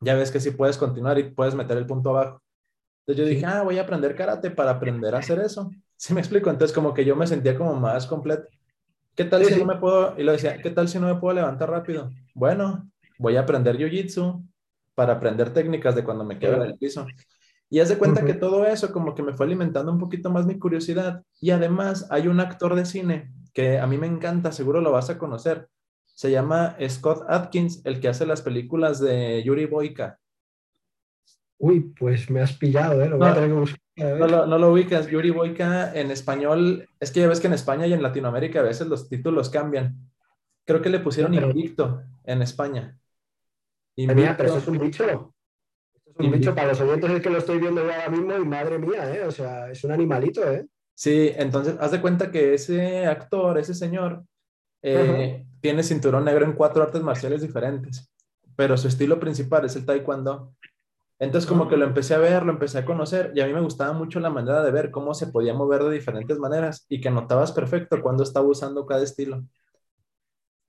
Ya 0.00 0.14
ves 0.14 0.30
que 0.30 0.40
sí 0.40 0.52
puedes 0.52 0.78
continuar 0.78 1.18
y 1.18 1.30
puedes 1.30 1.54
meter 1.54 1.76
el 1.76 1.86
punto 1.86 2.10
abajo. 2.10 2.42
Entonces 3.00 3.24
yo 3.24 3.28
dije, 3.28 3.44
ah, 3.46 3.62
voy 3.62 3.78
a 3.78 3.82
aprender 3.82 4.14
karate 4.14 4.50
para 4.50 4.70
aprender 4.70 5.14
a 5.14 5.18
hacer 5.18 5.40
eso. 5.40 5.70
¿Sí 5.96 6.14
me 6.14 6.20
explico? 6.20 6.50
Entonces 6.50 6.74
como 6.74 6.94
que 6.94 7.04
yo 7.04 7.16
me 7.16 7.26
sentía 7.26 7.56
como 7.56 7.74
más 7.74 8.06
completo. 8.06 8.46
¿Qué 9.14 9.24
tal 9.24 9.44
si 9.44 9.56
no 9.56 9.64
me 9.64 9.76
puedo, 9.76 10.14
y 10.18 10.24
lo 10.24 10.32
decía, 10.32 10.60
¿qué 10.60 10.70
tal 10.70 10.88
si 10.88 10.98
no 10.98 11.06
me 11.06 11.20
puedo 11.20 11.34
levantar 11.34 11.70
rápido? 11.70 12.10
Bueno, 12.34 12.90
voy 13.18 13.36
a 13.36 13.40
aprender 13.40 13.76
jiu-jitsu 13.76 14.44
para 14.94 15.14
aprender 15.14 15.52
técnicas 15.52 15.94
de 15.94 16.04
cuando 16.04 16.24
me 16.24 16.38
quedo 16.38 16.56
en 16.56 16.70
el 16.70 16.78
piso. 16.78 17.06
Y 17.70 17.80
haz 17.80 17.88
de 17.88 17.98
cuenta 17.98 18.24
que 18.24 18.34
todo 18.34 18.66
eso 18.66 18.92
como 18.92 19.14
que 19.14 19.22
me 19.22 19.32
fue 19.32 19.46
alimentando 19.46 19.90
un 19.90 19.98
poquito 19.98 20.30
más 20.30 20.46
mi 20.46 20.58
curiosidad. 20.58 21.22
Y 21.40 21.50
además 21.50 22.06
hay 22.10 22.28
un 22.28 22.40
actor 22.40 22.74
de 22.74 22.84
cine 22.84 23.32
que 23.52 23.78
a 23.78 23.86
mí 23.86 23.98
me 23.98 24.06
encanta, 24.06 24.52
seguro 24.52 24.80
lo 24.80 24.92
vas 24.92 25.10
a 25.10 25.18
conocer. 25.18 25.68
Se 26.04 26.30
llama 26.30 26.76
Scott 26.88 27.24
Atkins, 27.28 27.84
el 27.84 28.00
que 28.00 28.08
hace 28.08 28.26
las 28.26 28.42
películas 28.42 29.00
de 29.00 29.42
Yuri 29.44 29.66
Boyka. 29.66 30.18
Uy, 31.58 31.92
pues 31.98 32.30
me 32.30 32.40
has 32.40 32.52
pillado, 32.52 33.00
¿eh? 33.02 33.08
Lo 33.08 33.16
voy 33.16 33.26
no, 33.26 33.32
a 33.32 33.34
tener 33.34 33.48
que 33.50 33.56
buscar. 33.56 33.80
No 33.96 34.26
lo, 34.26 34.46
no 34.46 34.58
lo 34.58 34.72
ubicas. 34.72 35.06
Yuri 35.06 35.30
Boyka 35.30 35.94
en 35.94 36.10
español, 36.10 36.88
es 36.98 37.12
que 37.12 37.20
ya 37.20 37.28
ves 37.28 37.40
que 37.40 37.46
en 37.46 37.52
España 37.52 37.86
y 37.86 37.92
en 37.92 38.02
Latinoamérica 38.02 38.60
a 38.60 38.64
veces 38.64 38.88
los 38.88 39.08
títulos 39.08 39.50
cambian. 39.50 40.10
Creo 40.64 40.82
que 40.82 40.88
le 40.88 41.00
pusieron 41.00 41.34
Invicto 41.34 42.02
en 42.24 42.42
España. 42.42 42.98
Invicto. 43.96 44.34
pero 44.36 44.48
eso 44.48 44.58
es 44.58 44.68
un 44.68 44.78
bicho. 44.78 45.34
es 46.06 46.16
un 46.18 46.32
bicho 46.32 46.54
para 46.54 46.68
los 46.68 46.80
oyentes 46.80 47.10
es 47.10 47.22
que 47.22 47.30
lo 47.30 47.38
estoy 47.38 47.58
viendo 47.58 47.82
ahora 47.82 48.08
mismo 48.08 48.34
y 48.36 48.44
madre 48.44 48.78
mía, 48.78 49.14
¿eh? 49.14 49.24
O 49.24 49.30
sea, 49.30 49.70
es 49.70 49.84
un 49.84 49.92
animalito, 49.92 50.50
¿eh? 50.50 50.66
Sí, 50.94 51.32
entonces 51.36 51.76
haz 51.80 51.90
de 51.90 52.00
cuenta 52.00 52.30
que 52.30 52.54
ese 52.54 53.06
actor, 53.06 53.58
ese 53.58 53.74
señor, 53.74 54.24
eh, 54.82 55.44
tiene 55.60 55.82
cinturón 55.82 56.24
negro 56.24 56.44
en 56.44 56.52
cuatro 56.52 56.82
artes 56.82 57.02
marciales 57.02 57.42
diferentes, 57.42 58.10
pero 58.54 58.76
su 58.76 58.88
estilo 58.88 59.18
principal 59.18 59.64
es 59.64 59.76
el 59.76 59.84
taekwondo. 59.84 60.54
Entonces 61.24 61.48
como 61.48 61.68
que 61.68 61.76
lo 61.76 61.86
empecé 61.86 62.14
a 62.14 62.18
ver, 62.18 62.44
lo 62.44 62.52
empecé 62.52 62.78
a 62.78 62.84
conocer 62.84 63.32
y 63.34 63.40
a 63.40 63.46
mí 63.46 63.52
me 63.52 63.60
gustaba 63.62 63.92
mucho 63.92 64.20
la 64.20 64.30
manera 64.30 64.62
de 64.62 64.70
ver 64.70 64.90
cómo 64.90 65.14
se 65.14 65.28
podía 65.28 65.54
mover 65.54 65.82
de 65.84 65.92
diferentes 65.92 66.38
maneras 66.38 66.84
y 66.88 67.00
que 67.00 67.10
notabas 67.10 67.52
perfecto 67.52 68.02
cuando 68.02 68.22
estaba 68.22 68.46
usando 68.46 68.84
cada 68.84 69.02
estilo. 69.02 69.42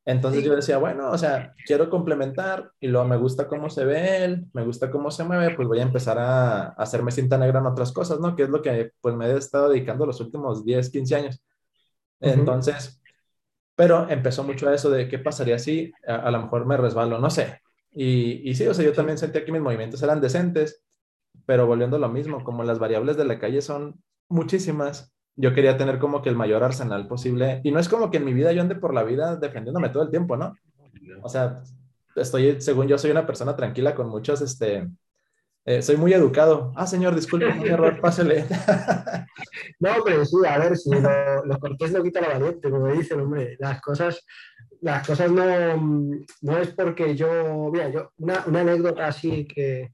Entonces 0.05 0.43
yo 0.43 0.55
decía, 0.55 0.77
bueno, 0.77 1.09
o 1.09 1.17
sea, 1.17 1.55
quiero 1.65 1.89
complementar 1.89 2.71
y 2.79 2.87
luego 2.87 3.07
me 3.07 3.17
gusta 3.17 3.47
cómo 3.47 3.69
se 3.71 3.83
ve 3.85 4.23
él, 4.23 4.45
me 4.53 4.63
gusta 4.63 4.91
cómo 4.91 5.09
se 5.09 5.23
mueve, 5.23 5.55
pues 5.55 5.67
voy 5.67 5.79
a 5.79 5.83
empezar 5.83 6.19
a, 6.19 6.67
hacerme 6.69 7.11
cinta 7.11 7.39
negra 7.39 7.59
en 7.59 7.65
otras 7.65 7.91
cosas, 7.91 8.19
¿no? 8.19 8.35
Que 8.35 8.43
es 8.43 8.49
lo 8.49 8.61
que 8.61 8.91
pues 9.01 9.15
me 9.15 9.25
he 9.25 9.35
estado 9.35 9.69
dedicando 9.69 10.05
los 10.05 10.21
últimos 10.21 10.63
10, 10.63 10.91
15 10.91 11.15
años. 11.15 11.43
Entonces, 12.19 13.01
pero 13.75 14.07
empezó 14.09 14.43
mucho 14.43 14.69
a 14.69 14.75
eso 14.75 14.89
de 14.91 15.07
qué 15.09 15.19
pasaría 15.19 15.57
si 15.59 15.91
a, 16.07 16.29
lo 16.31 16.43
mejor 16.43 16.65
me 16.65 16.77
resbalo, 16.77 17.19
no 17.19 17.29
sé. 17.31 17.61
Y, 17.95 18.49
y, 18.49 18.55
sí, 18.55 18.67
o 18.67 18.73
sea, 18.73 18.83
yo 18.83 18.93
también 18.93 19.17
sentía 19.17 19.45
que 19.45 19.51
mis 19.51 19.61
movimientos 19.61 20.03
eran 20.03 20.21
decentes, 20.21 20.83
pero 21.45 21.65
volviendo 21.65 21.97
lo 21.97 22.09
mismo, 22.09 22.43
como 22.43 22.63
las 22.63 22.77
variables 22.77 23.17
de 23.17 23.25
la 23.25 23.39
calle 23.39 23.61
son 23.61 24.03
muchísimas, 24.27 25.13
yo 25.35 25.53
quería 25.53 25.77
tener 25.77 25.99
como 25.99 26.21
que 26.21 26.29
el 26.29 26.35
mayor 26.35 26.63
arsenal 26.63 27.07
posible. 27.07 27.61
Y 27.63 27.71
no 27.71 27.79
es 27.79 27.89
como 27.89 28.11
que 28.11 28.17
en 28.17 28.25
mi 28.25 28.33
vida 28.33 28.51
yo 28.51 28.61
ande 28.61 28.75
por 28.75 28.93
la 28.93 29.03
vida 29.03 29.35
defendiéndome 29.35 29.89
todo 29.89 30.03
el 30.03 30.09
tiempo, 30.09 30.37
¿no? 30.37 30.53
O 31.21 31.29
sea, 31.29 31.61
estoy, 32.15 32.61
según 32.61 32.87
yo, 32.87 32.97
soy 32.97 33.11
una 33.11 33.25
persona 33.25 33.55
tranquila 33.55 33.95
con 33.95 34.09
muchos, 34.09 34.41
este, 34.41 34.87
eh, 35.65 35.81
soy 35.81 35.97
muy 35.97 36.13
educado. 36.13 36.71
Ah, 36.75 36.87
señor, 36.87 37.15
disculpe, 37.15 37.53
mi 37.53 37.67
error, 37.67 37.99
pásele. 37.99 38.45
no, 39.79 39.95
hombre, 39.95 40.25
sí, 40.25 40.37
a 40.47 40.57
ver, 40.59 40.77
si 40.77 40.89
lo, 40.91 41.45
lo 41.45 41.59
cortés 41.59 41.91
lo 41.91 42.03
quita 42.03 42.21
la 42.21 42.29
valiente, 42.29 42.69
como 42.69 42.87
dicen, 42.87 43.19
hombre, 43.19 43.55
las 43.59 43.81
cosas, 43.81 44.23
las 44.85 45.07
cosas 45.07 45.31
no, 45.31 45.43
no 46.41 46.57
es 46.59 46.67
porque 46.69 47.15
yo, 47.15 47.71
mira, 47.73 47.89
yo, 47.89 48.11
una, 48.17 48.43
una 48.45 48.61
anécdota 48.61 49.07
así 49.07 49.47
que, 49.47 49.93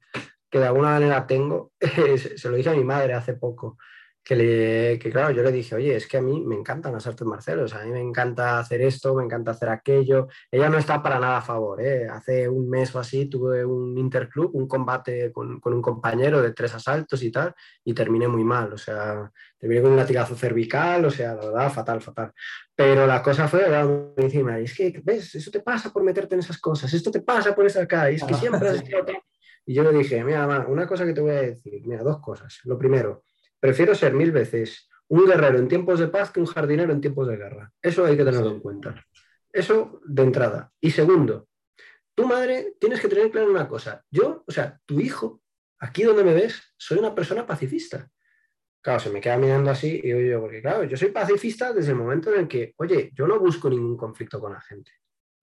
que 0.49 0.59
de 0.59 0.65
alguna 0.65 0.89
manera 0.89 1.25
tengo, 1.25 1.71
se 2.35 2.49
lo 2.49 2.57
dije 2.57 2.71
a 2.71 2.73
mi 2.73 2.83
madre 2.83 3.13
hace 3.13 3.33
poco 3.33 3.77
que, 4.23 4.35
le, 4.35 4.99
que 4.99 5.09
claro, 5.09 5.31
yo 5.31 5.41
le 5.41 5.51
dije, 5.51 5.75
oye, 5.75 5.95
es 5.95 6.07
que 6.07 6.17
a 6.17 6.21
mí 6.21 6.41
me 6.41 6.55
encantan 6.55 6.93
las 6.93 7.07
artes 7.07 7.25
marciales, 7.25 7.73
a 7.73 7.83
mí 7.83 7.91
me 7.91 8.01
encanta 8.01 8.59
hacer 8.59 8.81
esto, 8.81 9.15
me 9.15 9.23
encanta 9.23 9.51
hacer 9.51 9.69
aquello. 9.69 10.27
Ella 10.51 10.69
no 10.69 10.77
está 10.77 11.01
para 11.01 11.19
nada 11.19 11.37
a 11.37 11.41
favor. 11.41 11.81
¿eh? 11.81 12.07
Hace 12.07 12.47
un 12.47 12.69
mes 12.69 12.93
o 12.93 12.99
así 12.99 13.25
tuve 13.25 13.65
un 13.65 13.97
interclub, 13.97 14.55
un 14.55 14.67
combate 14.67 15.31
con, 15.31 15.59
con, 15.59 15.73
un 15.73 15.81
compañero 15.81 16.41
de 16.41 16.53
tres 16.53 16.75
asaltos 16.75 17.23
y 17.23 17.31
tal, 17.31 17.53
y 17.83 17.93
terminé 17.93 18.27
muy 18.27 18.43
mal, 18.43 18.71
o 18.73 18.77
sea, 18.77 19.31
terminé 19.57 19.81
con 19.81 19.91
un 19.91 19.97
latigazo 19.97 20.35
cervical, 20.35 21.03
o 21.05 21.11
sea, 21.11 21.33
la 21.33 21.45
verdad, 21.45 21.71
fatal, 21.71 22.01
fatal. 22.01 22.31
Pero 22.75 23.07
la 23.07 23.23
cosa 23.23 23.47
fue, 23.47 23.67
me 24.15 24.23
dice, 24.23 24.63
es 24.63 24.75
que, 24.75 25.01
¿ves? 25.03 25.35
Eso 25.35 25.49
te 25.49 25.61
pasa 25.61 25.91
por 25.91 26.03
meterte 26.03 26.35
en 26.35 26.39
esas 26.39 26.59
cosas, 26.59 26.93
esto 26.93 27.09
te 27.09 27.21
pasa 27.21 27.55
por 27.55 27.65
estar 27.65 27.83
acá, 27.83 28.11
y 28.11 28.15
es 28.15 28.23
que 28.23 28.33
siempre 28.35 28.69
has 28.69 28.83
Y 29.65 29.75
yo 29.75 29.83
le 29.83 29.97
dije, 29.97 30.23
mira, 30.23 30.65
una 30.67 30.87
cosa 30.87 31.05
que 31.05 31.13
te 31.13 31.21
voy 31.21 31.31
a 31.31 31.41
decir, 31.41 31.81
mira, 31.85 32.03
dos 32.03 32.19
cosas. 32.19 32.59
Lo 32.63 32.77
primero, 32.79 33.23
Prefiero 33.61 33.93
ser 33.93 34.13
mil 34.13 34.31
veces 34.31 34.89
un 35.07 35.25
guerrero 35.25 35.59
en 35.59 35.67
tiempos 35.67 35.99
de 35.99 36.07
paz 36.07 36.31
que 36.31 36.39
un 36.39 36.47
jardinero 36.47 36.91
en 36.91 36.99
tiempos 36.99 37.27
de 37.27 37.37
guerra. 37.37 37.71
Eso 37.81 38.05
hay 38.05 38.17
que 38.17 38.25
tenerlo 38.25 38.49
en 38.49 38.59
cuenta. 38.59 39.05
Eso 39.53 40.01
de 40.03 40.23
entrada. 40.23 40.71
Y 40.81 40.89
segundo, 40.89 41.47
tu 42.15 42.25
madre 42.25 42.75
tienes 42.79 42.99
que 42.99 43.07
tener 43.07 43.29
claro 43.29 43.51
una 43.51 43.67
cosa. 43.67 44.03
Yo, 44.09 44.43
o 44.47 44.51
sea, 44.51 44.79
tu 44.85 44.99
hijo, 44.99 45.41
aquí 45.79 46.03
donde 46.03 46.23
me 46.23 46.33
ves, 46.33 46.59
soy 46.75 46.97
una 46.97 47.13
persona 47.13 47.45
pacifista. 47.45 48.09
Claro, 48.81 48.99
se 48.99 49.11
me 49.11 49.21
queda 49.21 49.37
mirando 49.37 49.69
así 49.69 50.01
y 50.03 50.29
yo, 50.29 50.41
porque 50.41 50.61
claro, 50.61 50.85
yo 50.85 50.97
soy 50.97 51.09
pacifista 51.09 51.71
desde 51.71 51.91
el 51.91 51.97
momento 51.97 52.33
en 52.33 52.39
el 52.39 52.47
que, 52.47 52.73
oye, 52.77 53.11
yo 53.13 53.27
no 53.27 53.39
busco 53.39 53.69
ningún 53.69 53.95
conflicto 53.95 54.39
con 54.39 54.53
la 54.53 54.61
gente. 54.61 54.91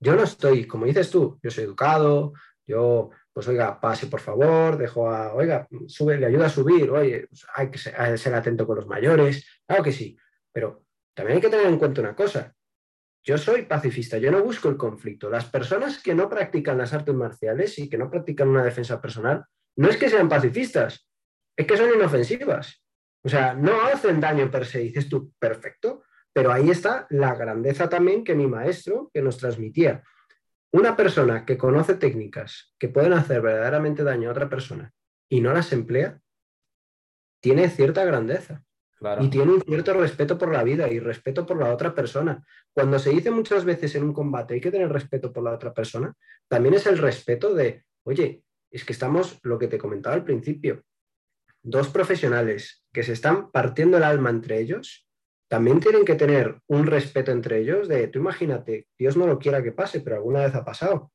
Yo 0.00 0.16
no 0.16 0.24
estoy, 0.24 0.66
como 0.66 0.86
dices 0.86 1.08
tú, 1.08 1.38
yo 1.40 1.50
soy 1.50 1.64
educado, 1.64 2.32
yo 2.66 3.10
pues 3.38 3.46
oiga, 3.46 3.80
pase 3.80 4.08
por 4.08 4.18
favor, 4.18 4.76
dejo 4.76 5.08
a, 5.08 5.32
oiga, 5.32 5.68
sube, 5.86 6.18
le 6.18 6.26
ayuda 6.26 6.46
a 6.46 6.48
subir, 6.48 6.90
oye, 6.90 7.28
pues, 7.28 7.46
hay 7.54 7.70
que 7.70 7.78
ser, 7.78 8.34
atento 8.34 8.66
con 8.66 8.74
los 8.74 8.88
mayores, 8.88 9.46
claro 9.64 9.84
que 9.84 9.92
sí, 9.92 10.18
pero 10.52 10.82
también 11.14 11.36
hay 11.36 11.40
que 11.40 11.48
tener 11.48 11.66
en 11.68 11.78
cuenta 11.78 12.00
una 12.00 12.16
cosa, 12.16 12.52
yo 13.22 13.38
soy 13.38 13.62
pacifista, 13.62 14.18
yo 14.18 14.32
no 14.32 14.42
busco 14.42 14.68
el 14.68 14.76
conflicto. 14.76 15.30
Las 15.30 15.44
personas 15.44 16.02
que 16.02 16.16
no 16.16 16.28
practican 16.28 16.78
las 16.78 16.92
artes 16.92 17.14
marciales 17.14 17.78
y 17.78 17.88
que 17.88 17.96
no 17.96 18.10
practican 18.10 18.48
una 18.48 18.64
defensa 18.64 19.00
personal, 19.00 19.44
no 19.76 19.88
es 19.88 19.96
que 19.96 20.08
sean 20.08 20.28
pacifistas, 20.28 21.08
es 21.56 21.64
que 21.64 21.76
son 21.76 21.94
inofensivas. 21.94 22.82
O 23.22 23.28
sea, 23.28 23.54
no 23.54 23.82
hacen 23.82 24.20
daño 24.20 24.50
per 24.50 24.66
se, 24.66 24.80
dices 24.80 25.08
tú, 25.08 25.32
perfecto, 25.38 26.02
pero 26.32 26.50
ahí 26.50 26.70
está 26.70 27.06
la 27.10 27.36
grandeza 27.36 27.88
también 27.88 28.24
que 28.24 28.34
mi 28.34 28.48
maestro 28.48 29.12
que 29.14 29.22
nos 29.22 29.38
transmitía. 29.38 30.02
Una 30.70 30.96
persona 30.96 31.46
que 31.46 31.56
conoce 31.56 31.94
técnicas 31.94 32.74
que 32.78 32.88
pueden 32.88 33.14
hacer 33.14 33.40
verdaderamente 33.40 34.04
daño 34.04 34.28
a 34.28 34.32
otra 34.32 34.48
persona 34.48 34.92
y 35.28 35.40
no 35.40 35.52
las 35.52 35.72
emplea, 35.72 36.20
tiene 37.40 37.70
cierta 37.70 38.04
grandeza. 38.04 38.64
Y 39.20 39.30
tiene 39.30 39.52
un 39.52 39.62
cierto 39.62 39.94
respeto 39.94 40.36
por 40.36 40.52
la 40.52 40.64
vida 40.64 40.90
y 40.90 40.98
respeto 40.98 41.46
por 41.46 41.56
la 41.56 41.72
otra 41.72 41.94
persona. 41.94 42.44
Cuando 42.72 42.98
se 42.98 43.10
dice 43.10 43.30
muchas 43.30 43.64
veces 43.64 43.94
en 43.94 44.02
un 44.02 44.12
combate 44.12 44.54
hay 44.54 44.60
que 44.60 44.72
tener 44.72 44.92
respeto 44.92 45.32
por 45.32 45.44
la 45.44 45.52
otra 45.52 45.72
persona, 45.72 46.12
también 46.48 46.74
es 46.74 46.84
el 46.86 46.98
respeto 46.98 47.54
de, 47.54 47.84
oye, 48.02 48.42
es 48.70 48.84
que 48.84 48.92
estamos, 48.92 49.38
lo 49.44 49.56
que 49.58 49.68
te 49.68 49.78
comentaba 49.78 50.16
al 50.16 50.24
principio, 50.24 50.82
dos 51.62 51.88
profesionales 51.88 52.84
que 52.92 53.04
se 53.04 53.12
están 53.12 53.52
partiendo 53.52 53.96
el 53.96 54.02
alma 54.02 54.30
entre 54.30 54.58
ellos 54.58 55.07
también 55.48 55.80
tienen 55.80 56.04
que 56.04 56.14
tener 56.14 56.60
un 56.66 56.86
respeto 56.86 57.32
entre 57.32 57.60
ellos 57.60 57.88
de, 57.88 58.08
tú 58.08 58.18
imagínate, 58.18 58.86
Dios 58.98 59.16
no 59.16 59.26
lo 59.26 59.38
quiera 59.38 59.62
que 59.62 59.72
pase, 59.72 60.00
pero 60.00 60.16
alguna 60.16 60.40
vez 60.40 60.54
ha 60.54 60.64
pasado. 60.64 61.10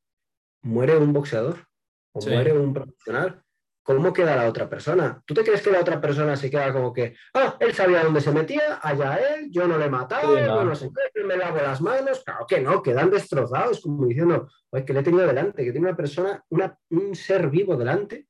Muere 0.63 0.97
un 0.97 1.13
boxeador 1.13 1.67
o 2.13 2.21
muere 2.25 2.53
un 2.53 2.73
profesional. 2.73 3.43
¿Cómo 3.83 4.13
queda 4.13 4.37
la 4.37 4.47
otra 4.47 4.69
persona? 4.69 5.21
¿Tú 5.25 5.33
te 5.33 5.43
crees 5.43 5.61
que 5.61 5.69
la 5.69 5.81
otra 5.81 5.99
persona 5.99 6.37
se 6.37 6.49
queda 6.49 6.71
como 6.71 6.93
que, 6.93 7.15
ah, 7.33 7.57
él 7.59 7.73
sabía 7.73 8.01
dónde 8.01 8.21
se 8.21 8.31
metía, 8.31 8.79
allá 8.81 9.17
él, 9.17 9.49
yo 9.51 9.67
no 9.67 9.77
le 9.77 9.85
he 9.85 9.89
matado, 9.89 10.39
no. 10.39 10.63
no 10.63 10.73
sé 10.73 10.89
qué, 11.13 11.23
me 11.25 11.35
lavo 11.35 11.57
las 11.57 11.81
manos? 11.81 12.23
Claro 12.23 12.45
que 12.47 12.61
no, 12.61 12.81
quedan 12.81 13.11
destrozados, 13.11 13.81
como 13.81 14.07
diciendo, 14.07 14.47
oye, 14.69 14.85
que 14.85 14.93
le 14.93 15.01
he 15.01 15.03
tenido 15.03 15.27
delante, 15.27 15.65
que 15.65 15.71
tiene 15.73 15.87
una 15.87 15.97
persona, 15.97 16.41
un 16.49 17.13
ser 17.13 17.49
vivo 17.49 17.75
delante, 17.75 18.27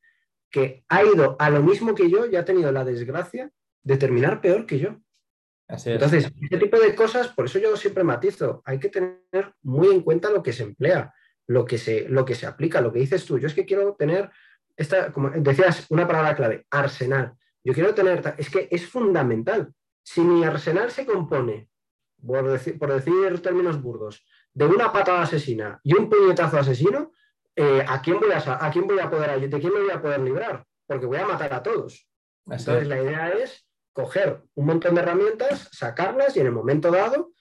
que 0.50 0.84
ha 0.90 1.04
ido 1.04 1.36
a 1.38 1.50
lo 1.52 1.62
mismo 1.62 1.94
que 1.94 2.10
yo 2.10 2.26
y 2.26 2.36
ha 2.36 2.46
tenido 2.46 2.72
la 2.72 2.84
desgracia 2.84 3.52
de 3.84 3.98
terminar 3.98 4.42
peor 4.42 4.66
que 4.66 4.80
yo. 4.80 5.03
Entonces, 5.86 6.32
este 6.40 6.58
tipo 6.58 6.80
de 6.80 6.94
cosas, 6.94 7.30
por 7.30 7.46
eso 7.46 7.60
yo 7.60 7.76
siempre 7.76 8.04
matizo, 8.04 8.62
hay 8.66 8.80
que 8.80 8.90
tener 8.90 9.20
muy 9.64 9.88
en 9.88 10.02
cuenta 10.02 10.30
lo 10.30 10.44
que 10.44 10.54
se 10.54 10.64
emplea, 10.64 11.14
lo 11.48 11.66
que 11.66 11.78
se, 11.78 12.08
lo 12.10 12.26
que 12.26 12.36
se 12.36 12.46
aplica, 12.46 12.82
lo 12.82 12.92
que 12.92 13.00
dices 13.00 13.26
tú. 13.26 13.40
Yo 13.40 13.48
es 13.48 13.54
que 13.54 13.66
quiero 13.66 13.96
tener, 13.96 14.30
esta, 14.76 15.12
como 15.12 15.30
decías, 15.32 15.88
una 15.90 16.08
palabra 16.08 16.36
clave, 16.36 16.66
arsenal. 16.70 17.34
Yo 17.64 17.74
quiero 17.74 17.94
tener, 17.94 18.36
es 18.38 18.50
que 18.50 18.68
es 18.70 18.88
fundamental. 18.88 19.74
Si 20.04 20.22
mi 20.22 20.44
arsenal 20.44 20.92
se 20.92 21.06
compone 21.06 21.70
por 22.26 22.52
decir, 22.52 22.80
por 22.80 22.94
decir 22.94 23.42
términos 23.42 23.82
burdos, 23.82 24.26
de 24.54 24.66
una 24.66 24.92
patada 24.92 25.24
asesina 25.24 25.80
y 25.84 25.94
un 25.94 26.10
puñetazo 26.10 26.58
asesino, 26.58 27.12
eh, 27.56 27.84
¿a, 27.88 28.02
quién 28.02 28.20
voy 28.20 28.32
a, 28.32 28.66
¿a 28.66 28.72
quién 28.72 28.88
voy 28.88 29.00
a 29.00 29.10
poder 29.10 29.50
¿De 29.50 29.60
quién 29.60 29.74
me 29.74 29.82
voy 29.82 29.92
a 29.92 30.02
poder 30.02 30.22
librar? 30.22 30.66
Porque 30.86 31.06
voy 31.06 31.18
a 31.18 31.28
matar 31.28 31.54
a 31.54 31.64
todos. 31.64 32.08
Entonces, 32.46 32.88
la 32.88 33.02
idea 33.02 33.30
es 33.30 33.66
coger 33.94 34.42
un 34.56 34.66
montón 34.66 34.96
de 34.96 35.02
herramientas, 35.02 35.70
sacarlas 35.72 36.36
y 36.36 36.40
en 36.40 36.48
el 36.48 36.52
momento 36.52 36.92
dado, 36.92 37.32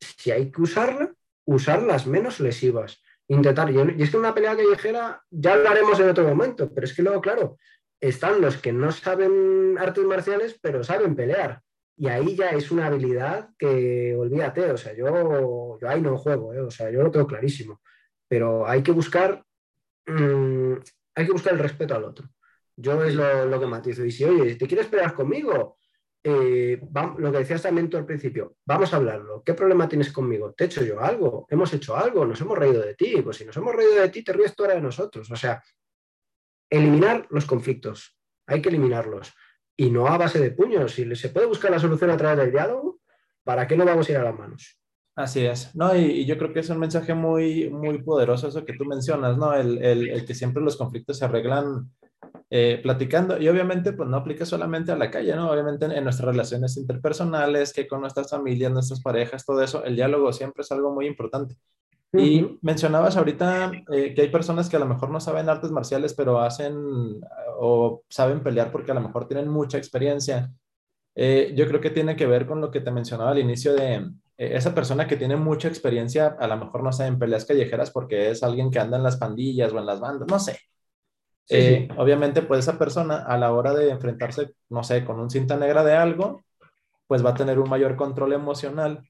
si 0.00 0.30
hay 0.30 0.50
que 0.50 0.62
usarla, 0.62 1.12
usar 1.44 1.82
las 1.82 2.06
menos 2.06 2.40
lesivas. 2.40 3.02
Intentar. 3.28 3.70
Y 3.70 4.02
es 4.02 4.10
que 4.10 4.16
una 4.16 4.34
pelea 4.34 4.56
callejera 4.56 5.22
ya 5.30 5.52
hablaremos 5.52 6.00
en 6.00 6.08
otro 6.08 6.26
momento, 6.26 6.72
pero 6.72 6.86
es 6.86 6.94
que 6.94 7.02
luego, 7.02 7.20
claro, 7.20 7.58
están 8.00 8.40
los 8.40 8.56
que 8.56 8.72
no 8.72 8.90
saben 8.90 9.76
artes 9.78 10.04
marciales, 10.04 10.58
pero 10.60 10.82
saben 10.82 11.14
pelear. 11.14 11.62
Y 11.96 12.08
ahí 12.08 12.36
ya 12.36 12.50
es 12.50 12.70
una 12.70 12.86
habilidad 12.86 13.50
que 13.58 14.14
olvídate, 14.16 14.70
o 14.70 14.76
sea, 14.76 14.94
yo, 14.94 15.78
yo 15.80 15.88
ahí 15.88 16.00
no 16.00 16.16
juego, 16.16 16.54
¿eh? 16.54 16.60
o 16.60 16.70
sea, 16.70 16.90
yo 16.90 17.02
lo 17.02 17.10
tengo 17.10 17.26
clarísimo. 17.26 17.80
Pero 18.28 18.66
hay 18.66 18.82
que 18.82 18.92
buscar, 18.92 19.42
mm, 20.06 20.74
hay 21.14 21.26
que 21.26 21.32
buscar 21.32 21.54
el 21.54 21.58
respeto 21.58 21.94
al 21.94 22.04
otro. 22.04 22.28
Yo 22.76 23.02
es 23.02 23.14
lo, 23.14 23.46
lo 23.46 23.58
que 23.58 23.66
matizo. 23.66 24.04
Y 24.04 24.12
si, 24.12 24.24
oye, 24.24 24.54
¿te 24.54 24.68
quieres 24.68 24.86
pelear 24.86 25.12
conmigo? 25.12 25.77
Eh, 26.30 26.78
lo 27.16 27.32
que 27.32 27.38
decías 27.38 27.62
también 27.62 27.88
tú 27.88 27.96
al 27.96 28.04
principio, 28.04 28.56
vamos 28.66 28.92
a 28.92 28.96
hablarlo. 28.96 29.42
¿Qué 29.42 29.54
problema 29.54 29.88
tienes 29.88 30.12
conmigo? 30.12 30.52
¿Te 30.52 30.64
he 30.64 30.66
hecho 30.66 30.84
yo 30.84 31.00
algo? 31.00 31.46
¿Hemos 31.48 31.72
hecho 31.72 31.96
algo? 31.96 32.26
¿Nos 32.26 32.38
hemos 32.42 32.58
reído 32.58 32.82
de 32.82 32.94
ti? 32.94 33.22
Pues 33.22 33.38
si 33.38 33.46
nos 33.46 33.56
hemos 33.56 33.74
reído 33.74 33.94
de 33.94 34.10
ti, 34.10 34.22
te 34.22 34.34
ríes 34.34 34.54
tú 34.54 34.64
ahora 34.64 34.74
de 34.74 34.82
nosotros. 34.82 35.30
O 35.30 35.36
sea, 35.36 35.62
eliminar 36.68 37.26
los 37.30 37.46
conflictos. 37.46 38.14
Hay 38.46 38.60
que 38.60 38.68
eliminarlos. 38.68 39.32
Y 39.74 39.90
no 39.90 40.06
a 40.06 40.18
base 40.18 40.38
de 40.38 40.50
puños. 40.50 40.92
Si 40.92 41.16
se 41.16 41.30
puede 41.30 41.46
buscar 41.46 41.70
la 41.70 41.78
solución 41.78 42.10
a 42.10 42.16
través 42.18 42.36
del 42.36 42.52
diálogo, 42.52 43.00
¿para 43.42 43.66
qué 43.66 43.74
no 43.74 43.86
vamos 43.86 44.06
a 44.08 44.12
ir 44.12 44.18
a 44.18 44.24
las 44.24 44.38
manos? 44.38 44.78
Así 45.16 45.46
es, 45.46 45.74
¿no? 45.74 45.96
Y, 45.96 46.26
yo 46.26 46.36
creo 46.36 46.52
que 46.52 46.60
es 46.60 46.68
un 46.68 46.78
mensaje 46.78 47.14
muy, 47.14 47.70
muy 47.70 48.02
poderoso 48.02 48.48
eso 48.48 48.66
que 48.66 48.74
tú 48.74 48.84
mencionas, 48.84 49.38
¿no? 49.38 49.54
El, 49.54 49.82
el, 49.82 50.10
el 50.10 50.26
que 50.26 50.34
siempre 50.34 50.62
los 50.62 50.76
conflictos 50.76 51.18
se 51.18 51.24
arreglan 51.24 51.90
eh, 52.50 52.80
platicando. 52.82 53.38
Y 53.38 53.46
obviamente, 53.48 53.92
pues 53.92 54.08
no 54.08 54.16
aplica 54.16 54.46
solamente 54.46 54.90
a 54.90 54.96
la 54.96 55.10
calle, 55.10 55.36
¿no? 55.36 55.50
Obviamente 55.50 55.84
en, 55.84 56.02
nuestras 56.02 56.28
relaciones 56.30 56.78
interpersonales, 56.78 57.74
que 57.74 57.86
con 57.86 58.00
nuestras 58.00 58.30
familias, 58.30 58.72
nuestras 58.72 59.02
parejas, 59.02 59.44
todo 59.44 59.62
eso, 59.62 59.84
el 59.84 59.96
diálogo 59.96 60.32
siempre 60.32 60.62
es 60.62 60.72
algo 60.72 60.94
muy 60.94 61.06
importante. 61.06 61.56
Y 62.10 62.58
mencionabas 62.62 63.18
ahorita 63.18 63.70
eh, 63.92 64.14
que 64.14 64.22
hay 64.22 64.30
personas 64.30 64.70
que 64.70 64.76
a 64.76 64.78
lo 64.78 64.86
mejor 64.86 65.10
no 65.10 65.20
saben 65.20 65.50
artes 65.50 65.70
marciales, 65.70 66.14
pero 66.14 66.40
hacen 66.40 67.20
o 67.58 68.02
saben 68.08 68.42
pelear 68.42 68.72
porque 68.72 68.92
a 68.92 68.94
lo 68.94 69.02
mejor 69.02 69.28
tienen 69.28 69.48
mucha 69.48 69.76
experiencia. 69.76 70.50
Eh, 71.14 71.52
yo 71.54 71.66
creo 71.68 71.82
que 71.82 71.90
tiene 71.90 72.16
que 72.16 72.26
ver 72.26 72.46
con 72.46 72.62
lo 72.62 72.70
que 72.70 72.80
te 72.80 72.90
mencionaba 72.90 73.32
al 73.32 73.40
inicio 73.40 73.74
de 73.74 74.10
esa 74.38 74.74
persona 74.74 75.06
que 75.06 75.16
tiene 75.16 75.36
mucha 75.36 75.68
experiencia, 75.68 76.28
a 76.38 76.46
lo 76.46 76.56
mejor 76.56 76.82
no 76.82 76.92
sabe 76.92 77.10
en 77.10 77.18
peleas 77.18 77.44
callejeras 77.44 77.90
porque 77.90 78.30
es 78.30 78.42
alguien 78.42 78.70
que 78.70 78.78
anda 78.78 78.96
en 78.96 79.02
las 79.02 79.18
pandillas 79.18 79.72
o 79.72 79.78
en 79.78 79.86
las 79.86 80.00
bandas, 80.00 80.28
no 80.30 80.38
sé. 80.38 80.58
Eh, 81.50 81.88
obviamente, 81.96 82.42
pues 82.42 82.60
esa 82.60 82.78
persona 82.78 83.18
a 83.24 83.38
la 83.38 83.52
hora 83.52 83.74
de 83.74 83.90
enfrentarse, 83.90 84.54
no 84.68 84.82
sé, 84.84 85.04
con 85.04 85.18
un 85.20 85.30
cinta 85.30 85.56
negra 85.56 85.84
de 85.84 85.94
algo, 85.94 86.42
pues 87.06 87.24
va 87.24 87.30
a 87.30 87.34
tener 87.34 87.58
un 87.58 87.70
mayor 87.70 87.96
control 87.96 88.34
emocional 88.34 89.08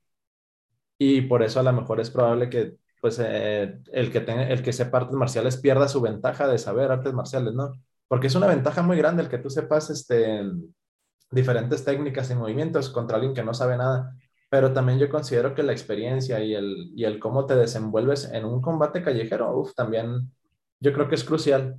y 0.98 1.22
por 1.22 1.42
eso 1.42 1.60
a 1.60 1.62
lo 1.62 1.72
mejor 1.72 2.00
es 2.00 2.10
probable 2.10 2.50
que 2.50 2.76
pues 3.00 3.18
eh, 3.22 3.78
el, 3.92 4.10
que 4.12 4.20
tenga, 4.20 4.48
el 4.48 4.62
que 4.62 4.72
sepa 4.72 4.98
artes 4.98 5.14
marciales 5.14 5.56
pierda 5.58 5.88
su 5.88 6.00
ventaja 6.00 6.48
de 6.48 6.58
saber 6.58 6.90
artes 6.90 7.12
marciales, 7.12 7.54
¿no? 7.54 7.72
Porque 8.08 8.26
es 8.26 8.34
una 8.34 8.48
ventaja 8.48 8.82
muy 8.82 8.96
grande 8.96 9.22
el 9.22 9.28
que 9.28 9.38
tú 9.38 9.50
sepas 9.50 9.90
este, 9.90 10.42
diferentes 11.30 11.84
técnicas 11.84 12.30
y 12.30 12.34
movimientos 12.34 12.90
contra 12.90 13.16
alguien 13.16 13.34
que 13.34 13.44
no 13.44 13.54
sabe 13.54 13.76
nada. 13.76 14.16
Pero 14.50 14.72
también 14.72 14.98
yo 14.98 15.10
considero 15.10 15.54
que 15.54 15.62
la 15.62 15.72
experiencia 15.72 16.40
y 16.42 16.54
el, 16.54 16.90
y 16.96 17.04
el 17.04 17.18
cómo 17.20 17.46
te 17.46 17.54
desenvuelves 17.54 18.30
en 18.32 18.44
un 18.46 18.60
combate 18.62 19.02
callejero, 19.02 19.56
uf, 19.56 19.74
también 19.74 20.32
yo 20.80 20.92
creo 20.92 21.08
que 21.08 21.16
es 21.16 21.24
crucial. 21.24 21.76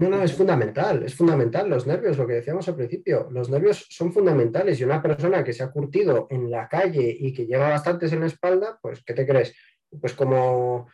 No, 0.00 0.08
no, 0.08 0.22
es 0.22 0.32
fundamental, 0.34 1.02
es 1.02 1.14
fundamental. 1.14 1.68
Los 1.68 1.86
nervios, 1.86 2.16
lo 2.16 2.26
que 2.26 2.32
decíamos 2.32 2.66
al 2.66 2.74
principio, 2.74 3.28
los 3.30 3.50
nervios 3.50 3.86
son 3.90 4.14
fundamentales 4.14 4.80
y 4.80 4.84
una 4.84 5.02
persona 5.02 5.44
que 5.44 5.52
se 5.52 5.62
ha 5.62 5.70
curtido 5.70 6.26
en 6.30 6.50
la 6.50 6.68
calle 6.68 7.14
y 7.20 7.34
que 7.34 7.44
lleva 7.44 7.68
bastantes 7.68 8.10
en 8.14 8.20
la 8.20 8.26
espalda, 8.26 8.78
pues, 8.80 9.02
¿qué 9.04 9.12
te 9.12 9.26
crees? 9.26 9.54
Pues 10.00 10.14
como, 10.14 10.88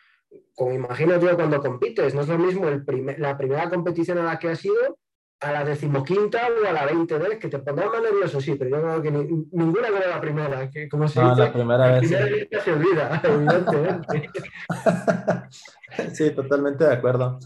como 0.56 0.72
imagino 0.72 1.20
yo 1.20 1.36
cuando 1.36 1.60
compites, 1.60 2.16
no 2.16 2.22
es 2.22 2.28
lo 2.28 2.36
mismo 2.36 2.66
el 2.68 2.84
la 3.18 3.38
primera 3.38 3.70
competición 3.70 4.18
a 4.18 4.24
la 4.24 4.40
que 4.40 4.48
has 4.48 4.64
ido 4.64 4.98
a 5.38 5.52
la 5.52 5.64
decimoquinta 5.64 6.48
o 6.48 6.66
a 6.66 6.72
la 6.72 6.86
veinte 6.86 7.16
vez, 7.16 7.38
que 7.38 7.48
te 7.48 7.60
pondrá 7.60 7.88
más 7.88 8.02
nervioso, 8.02 8.40
sí, 8.40 8.56
pero 8.56 8.70
yo 8.70 8.82
creo 8.82 9.02
que 9.02 9.10
ninguna 9.52 9.86
era 9.86 10.08
la 10.08 10.20
primera, 10.20 10.68
que 10.68 10.88
como 10.88 11.06
se 11.06 11.22
dice, 11.22 11.42
la 11.42 11.52
primera 11.52 12.00
vez. 12.00 12.08
se 12.08 12.72
olvida, 12.72 13.20
evidentemente. 13.22 14.30
sí, 16.12 16.30
totalmente 16.32 16.84
de 16.84 16.92
acuerdo. 16.92 17.38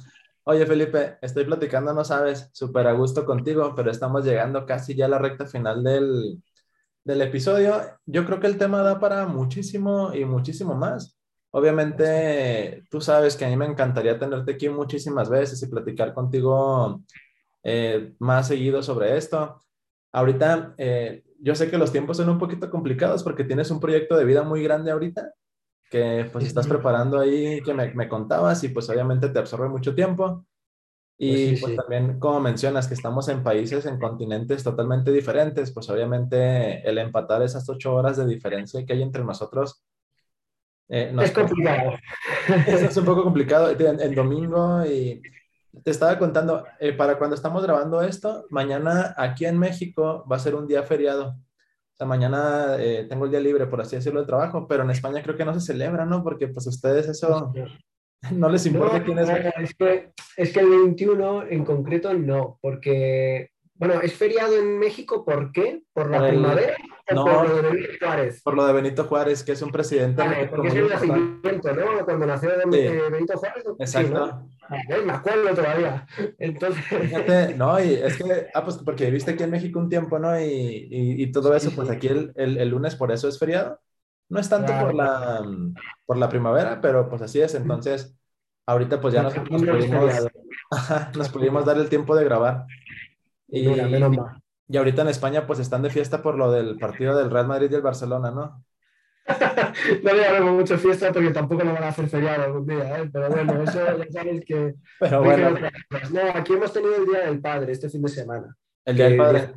Oye, 0.45 0.67
Felipe, 0.67 1.19
estoy 1.23 1.45
platicando, 1.45 1.93
no 1.93 2.05
sabes, 2.05 2.51
súper 2.53 2.87
a 2.87 2.93
gusto 2.93 3.25
contigo, 3.27 3.75
pero 3.77 3.91
estamos 3.91 4.25
llegando 4.25 4.67
casi 4.67 4.95
ya 4.95 5.05
a 5.07 5.09
la 5.09 5.19
recta 5.19 5.47
final 5.47 5.85
del, 5.85 6.43
del 7.05 7.23
episodio. 7.23 7.81
Yo 8.07 8.27
creo 8.27 8.41
que 8.41 8.47
el 8.49 8.59
tema 8.59 8.83
da 8.83 9.01
para 9.01 9.27
muchísimo 9.27 10.15
y 10.15 10.25
muchísimo 10.25 10.75
más. 10.75 11.19
Obviamente, 11.53 12.85
tú 12.91 13.01
sabes 13.01 13.37
que 13.37 13.45
a 13.45 13.49
mí 13.49 13.57
me 13.57 13.67
encantaría 13.67 14.19
tenerte 14.19 14.53
aquí 14.55 14.69
muchísimas 14.69 15.29
veces 15.31 15.63
y 15.63 15.69
platicar 15.69 16.15
contigo 16.15 17.03
eh, 17.65 18.15
más 18.21 18.49
seguido 18.49 18.83
sobre 18.83 19.17
esto. 19.17 19.61
Ahorita, 20.13 20.75
eh, 20.79 21.25
yo 21.41 21.55
sé 21.55 21.71
que 21.71 21.79
los 21.79 21.93
tiempos 21.93 22.17
son 22.19 22.31
un 22.31 22.39
poquito 22.39 22.71
complicados 22.71 23.23
porque 23.25 23.45
tienes 23.45 23.71
un 23.71 23.81
proyecto 23.81 24.17
de 24.17 24.25
vida 24.25 24.43
muy 24.45 24.63
grande 24.63 24.91
ahorita 24.93 25.33
que 25.91 26.31
pues 26.33 26.47
estás 26.47 26.69
preparando 26.69 27.19
ahí, 27.19 27.61
que 27.63 27.75
me, 27.75 27.93
me, 27.93 28.09
contabas 28.09 28.63
y 28.63 28.69
pues 28.69 28.89
obviamente 28.89 29.29
te 29.29 29.39
absorbe 29.41 29.69
mucho 29.69 29.95
tiempo. 29.95 30.47
Y 31.19 31.51
pues, 31.51 31.61
pues 31.61 31.77
también, 31.77 32.19
como 32.19 32.41
mencionas, 32.41 32.89
que 32.89 32.95
estamos 32.95 33.29
en 33.29 33.43
países, 33.43 33.85
en 33.85 33.99
continentes 33.99 34.65
totalmente 34.65 35.13
diferentes, 35.13 35.71
pues 35.73 35.91
obviamente 35.91 36.89
el 36.89 36.97
empatar 36.97 37.43
esas 37.43 37.69
ocho 37.69 37.95
horas 37.95 38.17
de 38.17 38.25
diferencia 38.25 38.87
que 38.87 38.95
hay 38.95 39.03
entre 39.03 39.23
nosotros. 39.23 39.83
Eh, 40.89 41.15
es 41.21 41.33
complicado. 41.33 41.93
Es, 42.67 42.97
un 42.97 43.05
poco 43.05 43.23
complicado. 43.23 43.69
El, 43.69 44.15
domingo 44.15 44.83
y 44.87 45.21
te 45.85 45.91
estaba 45.91 46.19
contando, 46.19 46.65
eh, 46.79 46.93
para 46.95 47.19
cuando 47.19 47.37
estamos 47.37 47.63
grabando 47.65 48.01
esto, 48.01 48.47
mañana 48.49 49.15
aquí 49.19 49.45
en 49.45 49.59
México 49.59 50.25
va 50.31 50.37
a 50.37 50.41
ser 50.41 50.55
un 50.55 50.67
día 50.67 50.85
feriado 50.85 51.37
mañana 52.07 52.77
eh, 52.79 53.07
tengo 53.09 53.25
el 53.25 53.31
día 53.31 53.41
libre, 53.41 53.67
por 53.67 53.81
así 53.81 53.97
decirlo, 53.97 54.21
de 54.21 54.27
trabajo, 54.27 54.67
pero 54.67 54.83
en 54.83 54.91
España 54.91 55.23
creo 55.23 55.37
que 55.37 55.45
no 55.45 55.55
se 55.55 55.61
celebra, 55.61 56.05
¿no? 56.05 56.23
Porque 56.23 56.49
pues 56.49 56.67
ustedes 56.67 57.09
eso 57.09 57.53
no 58.33 58.49
les 58.51 58.67
importa 58.67 59.03
quién 59.03 59.19
es. 59.19 59.29
Es 59.29 59.75
que, 59.75 60.13
es 60.37 60.53
que 60.53 60.61
el 60.61 60.69
21 60.69 61.45
en 61.49 61.65
concreto 61.65 62.13
no, 62.15 62.59
porque, 62.61 63.51
bueno, 63.75 64.01
es 64.01 64.15
feriado 64.15 64.57
en 64.57 64.79
México, 64.79 65.25
¿por 65.25 65.53
qué? 65.53 65.83
¿Por 65.93 66.11
la 66.11 66.29
primavera? 66.29 66.77
No, 67.13 67.25
por 67.25 67.49
lo 67.49 67.57
de 67.57 67.63
Benito 67.63 67.93
Juárez. 68.01 68.43
Por 68.43 68.55
lo 68.55 68.67
de 68.67 68.73
Benito 68.73 69.05
Juárez, 69.05 69.43
que 69.43 69.53
es 69.53 69.63
un 69.63 69.73
presidente. 69.73 70.23
porque 70.49 70.69
es 70.69 70.75
el 70.75 70.89
nacimiento, 70.89 71.75
¿no? 71.75 72.05
Cuando 72.05 72.27
nació 72.27 72.51
Benito 72.67 73.37
Juárez. 73.37 73.65
Exacto. 73.79 74.49
Me 75.05 75.13
acuerdo 75.13 75.55
todavía. 75.55 76.07
Entonces. 76.39 76.85
Fíjate, 76.85 77.55
no, 77.57 77.83
y 77.83 77.95
es 77.95 78.17
que, 78.17 78.47
ah, 78.55 78.65
pues 78.65 78.79
porque 78.79 79.07
viviste 79.07 79.33
aquí 79.33 79.43
en 79.43 79.51
México 79.51 79.79
un 79.79 79.89
tiempo, 79.89 80.19
¿no? 80.19 80.39
Y, 80.41 80.89
y, 80.91 81.33
todo 81.33 81.55
eso, 81.55 81.71
pues 81.75 81.91
aquí 81.91 82.09
el, 82.09 82.33
el, 82.37 82.69
lunes 82.69 82.97
por 82.97 83.13
eso 83.13 83.29
es 83.29 83.39
feriado. 83.39 83.81
No 84.29 84.39
es 84.39 84.49
tanto 84.49 84.73
por, 84.79 84.95
la, 84.95 85.43
por 86.07 86.17
la 86.17 86.29
primavera, 86.29 86.81
pero 86.81 87.09
pues 87.09 87.23
así 87.23 87.41
es. 87.41 87.55
Entonces, 87.55 88.17
ahorita 88.67 89.01
pues 89.01 89.13
ya 89.13 89.23
nos, 89.23 89.35
nos, 89.37 89.63
pudimos, 89.63 90.29
nos 91.17 91.29
pudimos 91.31 91.65
dar 91.65 91.79
el 91.79 91.89
tiempo 91.89 92.15
de 92.15 92.25
grabar. 92.25 92.67
Y. 93.49 93.67
Y 94.73 94.77
ahorita 94.77 95.03
en 95.03 95.09
España 95.09 95.49
pues 95.49 95.59
están 95.59 95.83
de 95.83 95.91
fiesta 95.91 96.23
por 96.23 96.37
lo 96.37 96.53
del 96.53 96.79
partido 96.79 97.19
del 97.19 97.29
Real 97.29 97.49
Madrid 97.49 97.69
y 97.73 97.75
el 97.75 97.83
Barcelona, 97.83 98.31
¿no? 98.31 98.65
no 100.03 100.13
le 100.13 100.25
haremos 100.25 100.53
mucho 100.53 100.79
fiesta 100.79 101.13
porque 101.13 101.31
tampoco 101.31 101.65
lo 101.65 101.73
van 101.73 101.85
a 101.85 101.89
hacer 101.89 102.09
feriado 102.09 102.45
algún 102.45 102.67
día, 102.67 102.99
¿eh? 102.99 103.11
pero 103.13 103.29
bueno, 103.31 103.63
eso 103.63 103.99
ya 103.99 104.11
sabéis 104.11 104.45
que... 104.45 104.75
Pero 104.99 105.23
bueno. 105.23 105.59
No, 106.11 106.21
aquí 106.35 106.53
hemos 106.53 106.73
tenido 106.73 106.97
el 106.97 107.07
Día 107.07 107.21
del 107.21 107.41
Padre 107.41 107.73
este 107.73 107.89
fin 107.89 108.03
de 108.03 108.09
semana. 108.09 108.57
El 108.85 108.97
Día 108.97 109.05
del 109.07 109.17
Padre. 109.17 109.55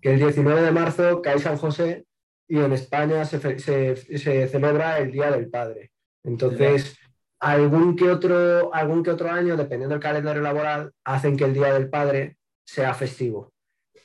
Que 0.00 0.12
el 0.14 0.18
19 0.18 0.62
de 0.62 0.72
marzo 0.72 1.22
cae 1.22 1.38
San 1.38 1.56
José 1.56 2.04
y 2.48 2.58
en 2.58 2.72
España 2.72 3.24
se, 3.24 3.58
se, 3.58 3.96
se 3.96 4.48
celebra 4.48 4.98
el 4.98 5.10
Día 5.12 5.30
del 5.30 5.48
Padre. 5.48 5.90
Entonces, 6.24 6.98
algún 7.40 7.96
que, 7.96 8.10
otro, 8.10 8.72
algún 8.74 9.02
que 9.02 9.10
otro 9.10 9.30
año, 9.30 9.56
dependiendo 9.56 9.94
del 9.94 10.02
calendario 10.02 10.42
laboral, 10.42 10.92
hacen 11.04 11.36
que 11.36 11.44
el 11.44 11.54
Día 11.54 11.72
del 11.72 11.88
Padre 11.88 12.36
sea 12.64 12.94
festivo. 12.94 13.52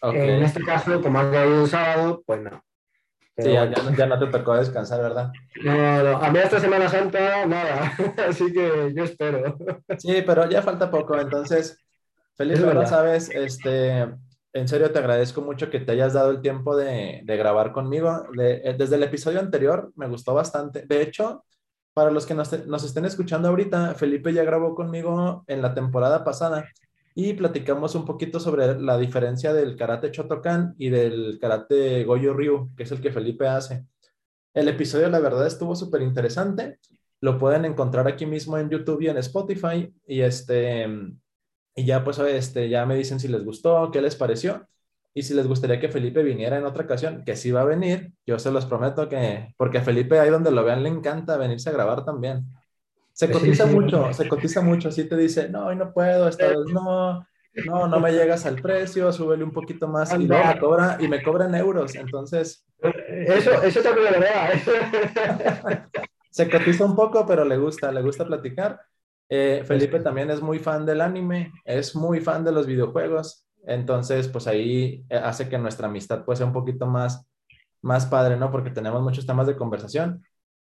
En 0.02 0.44
este 0.44 0.64
caso, 0.64 1.02
como 1.02 1.20
ha 1.20 1.32
caído 1.32 1.62
un 1.62 1.68
sábado, 1.68 2.24
pues 2.26 2.42
no. 2.42 2.64
Sí, 3.38 3.52
ya, 3.52 3.70
ya, 3.70 4.06
no 4.06 4.20
te 4.20 4.28
tocó 4.28 4.56
descansar, 4.56 5.02
¿verdad? 5.02 5.32
No, 5.64 6.04
no, 6.04 6.18
a 6.18 6.30
mí 6.32 6.40
esta 6.40 6.60
Semana 6.60 6.90
Santa 6.90 7.46
nada, 7.46 7.94
así 8.28 8.52
que 8.52 8.94
yo 8.96 9.04
espero. 9.04 9.58
Sí, 9.98 10.24
pero 10.26 10.50
ya 10.50 10.62
falta 10.62 10.90
poco, 10.90 11.20
entonces, 11.20 11.78
feliz 12.36 12.62
verdad, 12.62 12.86
sabes, 12.86 13.30
este, 13.30 14.08
en 14.54 14.68
serio 14.68 14.92
te 14.92 15.00
agradezco 15.00 15.42
mucho 15.42 15.70
que 15.70 15.80
te 15.80 15.92
hayas 15.92 16.14
dado 16.14 16.32
el 16.32 16.42
tiempo 16.42 16.78
de, 16.78 17.24
grabar 17.26 17.72
conmigo. 17.72 18.26
Eh, 18.40 18.76
desde 18.78 18.96
el 18.96 19.04
episodio 19.04 19.40
anterior 19.40 19.92
me 19.96 20.08
gustó 20.08 20.34
bastante. 20.34 20.86
De 20.86 21.02
hecho, 21.02 21.44
para 21.94 22.12
los 22.12 22.26
que 22.26 22.34
nos, 22.34 22.66
nos, 22.66 22.84
estén 22.84 23.06
escuchando 23.06 23.50
ahorita, 23.50 23.96
Felipe 23.96 24.34
ya 24.34 24.44
grabó 24.44 24.74
conmigo 24.76 25.44
en 25.48 25.62
la 25.62 25.74
temporada 25.74 26.24
pasada 26.24 26.66
y 27.16 27.34
platicamos 27.34 27.96
un 27.96 28.06
poquito 28.06 28.40
sobre 28.40 28.80
la 28.80 28.98
diferencia 28.98 29.54
del 29.54 29.78
karate 29.78 30.12
Chotokan 30.12 30.76
y 30.78 30.90
del 30.90 31.40
karate 31.40 32.04
Goyo 32.04 32.34
Ryu, 32.34 32.76
que 32.76 32.84
es 32.84 32.92
el 32.92 33.02
que 33.02 33.12
Felipe 33.12 33.48
hace. 33.48 33.86
El 34.54 34.68
episodio, 34.68 35.10
la 35.10 35.20
verdad, 35.20 35.48
estuvo 35.48 35.76
súper 35.76 36.02
interesante. 36.02 36.80
Lo 37.22 37.40
pueden 37.40 37.66
encontrar 37.66 38.08
aquí 38.08 38.26
mismo 38.26 38.58
en 38.58 38.70
YouTube 38.70 39.02
y 39.02 39.08
en 39.08 39.18
Spotify. 39.18 39.94
Y 40.06 40.22
este, 40.22 40.88
y 41.76 41.86
ya 41.86 42.04
pues 42.04 42.20
este, 42.20 42.70
ya 42.70 42.86
me 42.86 42.96
dicen 42.96 43.20
si 43.20 43.30
les 43.30 43.44
gustó, 43.44 43.90
qué 43.92 44.02
les 44.02 44.16
pareció 44.16 44.68
y 45.18 45.24
si 45.24 45.34
les 45.34 45.48
gustaría 45.48 45.80
que 45.80 45.88
Felipe 45.88 46.22
viniera 46.24 46.58
en 46.58 46.66
otra 46.66 46.84
ocasión, 46.84 47.24
que 47.24 47.38
sí 47.38 47.50
va 47.50 47.62
a 47.62 47.66
venir, 47.66 48.12
yo 48.26 48.38
se 48.38 48.52
los 48.52 48.66
prometo 48.66 49.08
que, 49.08 49.54
porque 49.56 49.78
a 49.78 49.82
Felipe 49.82 50.20
ahí 50.20 50.30
donde 50.30 50.52
lo 50.52 50.66
vean 50.66 50.84
le 50.84 50.90
encanta 50.90 51.38
venirse 51.38 51.70
a 51.70 51.74
grabar 51.74 52.04
también. 52.04 52.46
Se 53.16 53.32
cotiza 53.32 53.66
mucho, 53.66 54.12
se 54.12 54.28
cotiza 54.28 54.60
mucho, 54.60 54.90
así 54.90 55.06
te 55.06 55.16
dice, 55.16 55.48
no, 55.48 55.68
hoy 55.68 55.78
no 55.78 55.94
puedo, 55.94 56.28
esta 56.28 56.50
vez 56.50 56.58
no, 56.74 57.26
no, 57.66 57.88
no 57.88 58.00
me 58.02 58.12
llegas 58.12 58.46
al 58.46 58.62
precio, 58.62 59.10
súbele 59.14 59.42
un 59.42 59.54
poquito 59.54 59.88
más 59.88 60.14
y 60.20 60.28
luego 60.28 60.46
me 60.46 60.60
cobra, 60.60 60.98
y 61.00 61.08
me 61.08 61.24
cobran 61.24 61.56
euros, 61.56 61.96
entonces... 61.96 62.66
Eso, 63.08 63.64
eso 63.64 63.80
también 63.82 64.08
es 64.08 64.20
verdad. 64.20 65.90
se 66.30 66.50
cotiza 66.50 66.84
un 66.84 66.94
poco, 66.94 67.26
pero 67.26 67.46
le 67.46 67.58
gusta, 67.58 67.90
le 67.90 68.02
gusta 68.02 68.26
platicar. 68.26 68.82
Eh, 69.30 69.64
Felipe 69.66 70.02
también 70.02 70.30
es 70.30 70.42
muy 70.42 70.60
fan 70.60 70.86
del 70.86 71.00
anime, 71.00 71.54
es 71.64 71.96
muy 71.96 72.20
fan 72.20 72.44
de 72.44 72.52
los 72.52 72.68
videojuegos, 72.68 73.48
entonces 73.66 74.28
pues 74.28 74.46
ahí 74.46 75.06
eh, 75.10 75.16
hace 75.16 75.48
que 75.48 75.58
nuestra 75.58 75.88
amistad 75.88 76.26
pues 76.26 76.40
sea 76.40 76.48
un 76.48 76.54
poquito 76.54 76.86
más, 76.86 77.26
más 77.82 78.06
padre, 78.08 78.36
¿no? 78.36 78.52
Porque 78.52 78.72
tenemos 78.72 79.02
muchos 79.02 79.26
temas 79.26 79.48
de 79.48 79.56
conversación, 79.56 80.22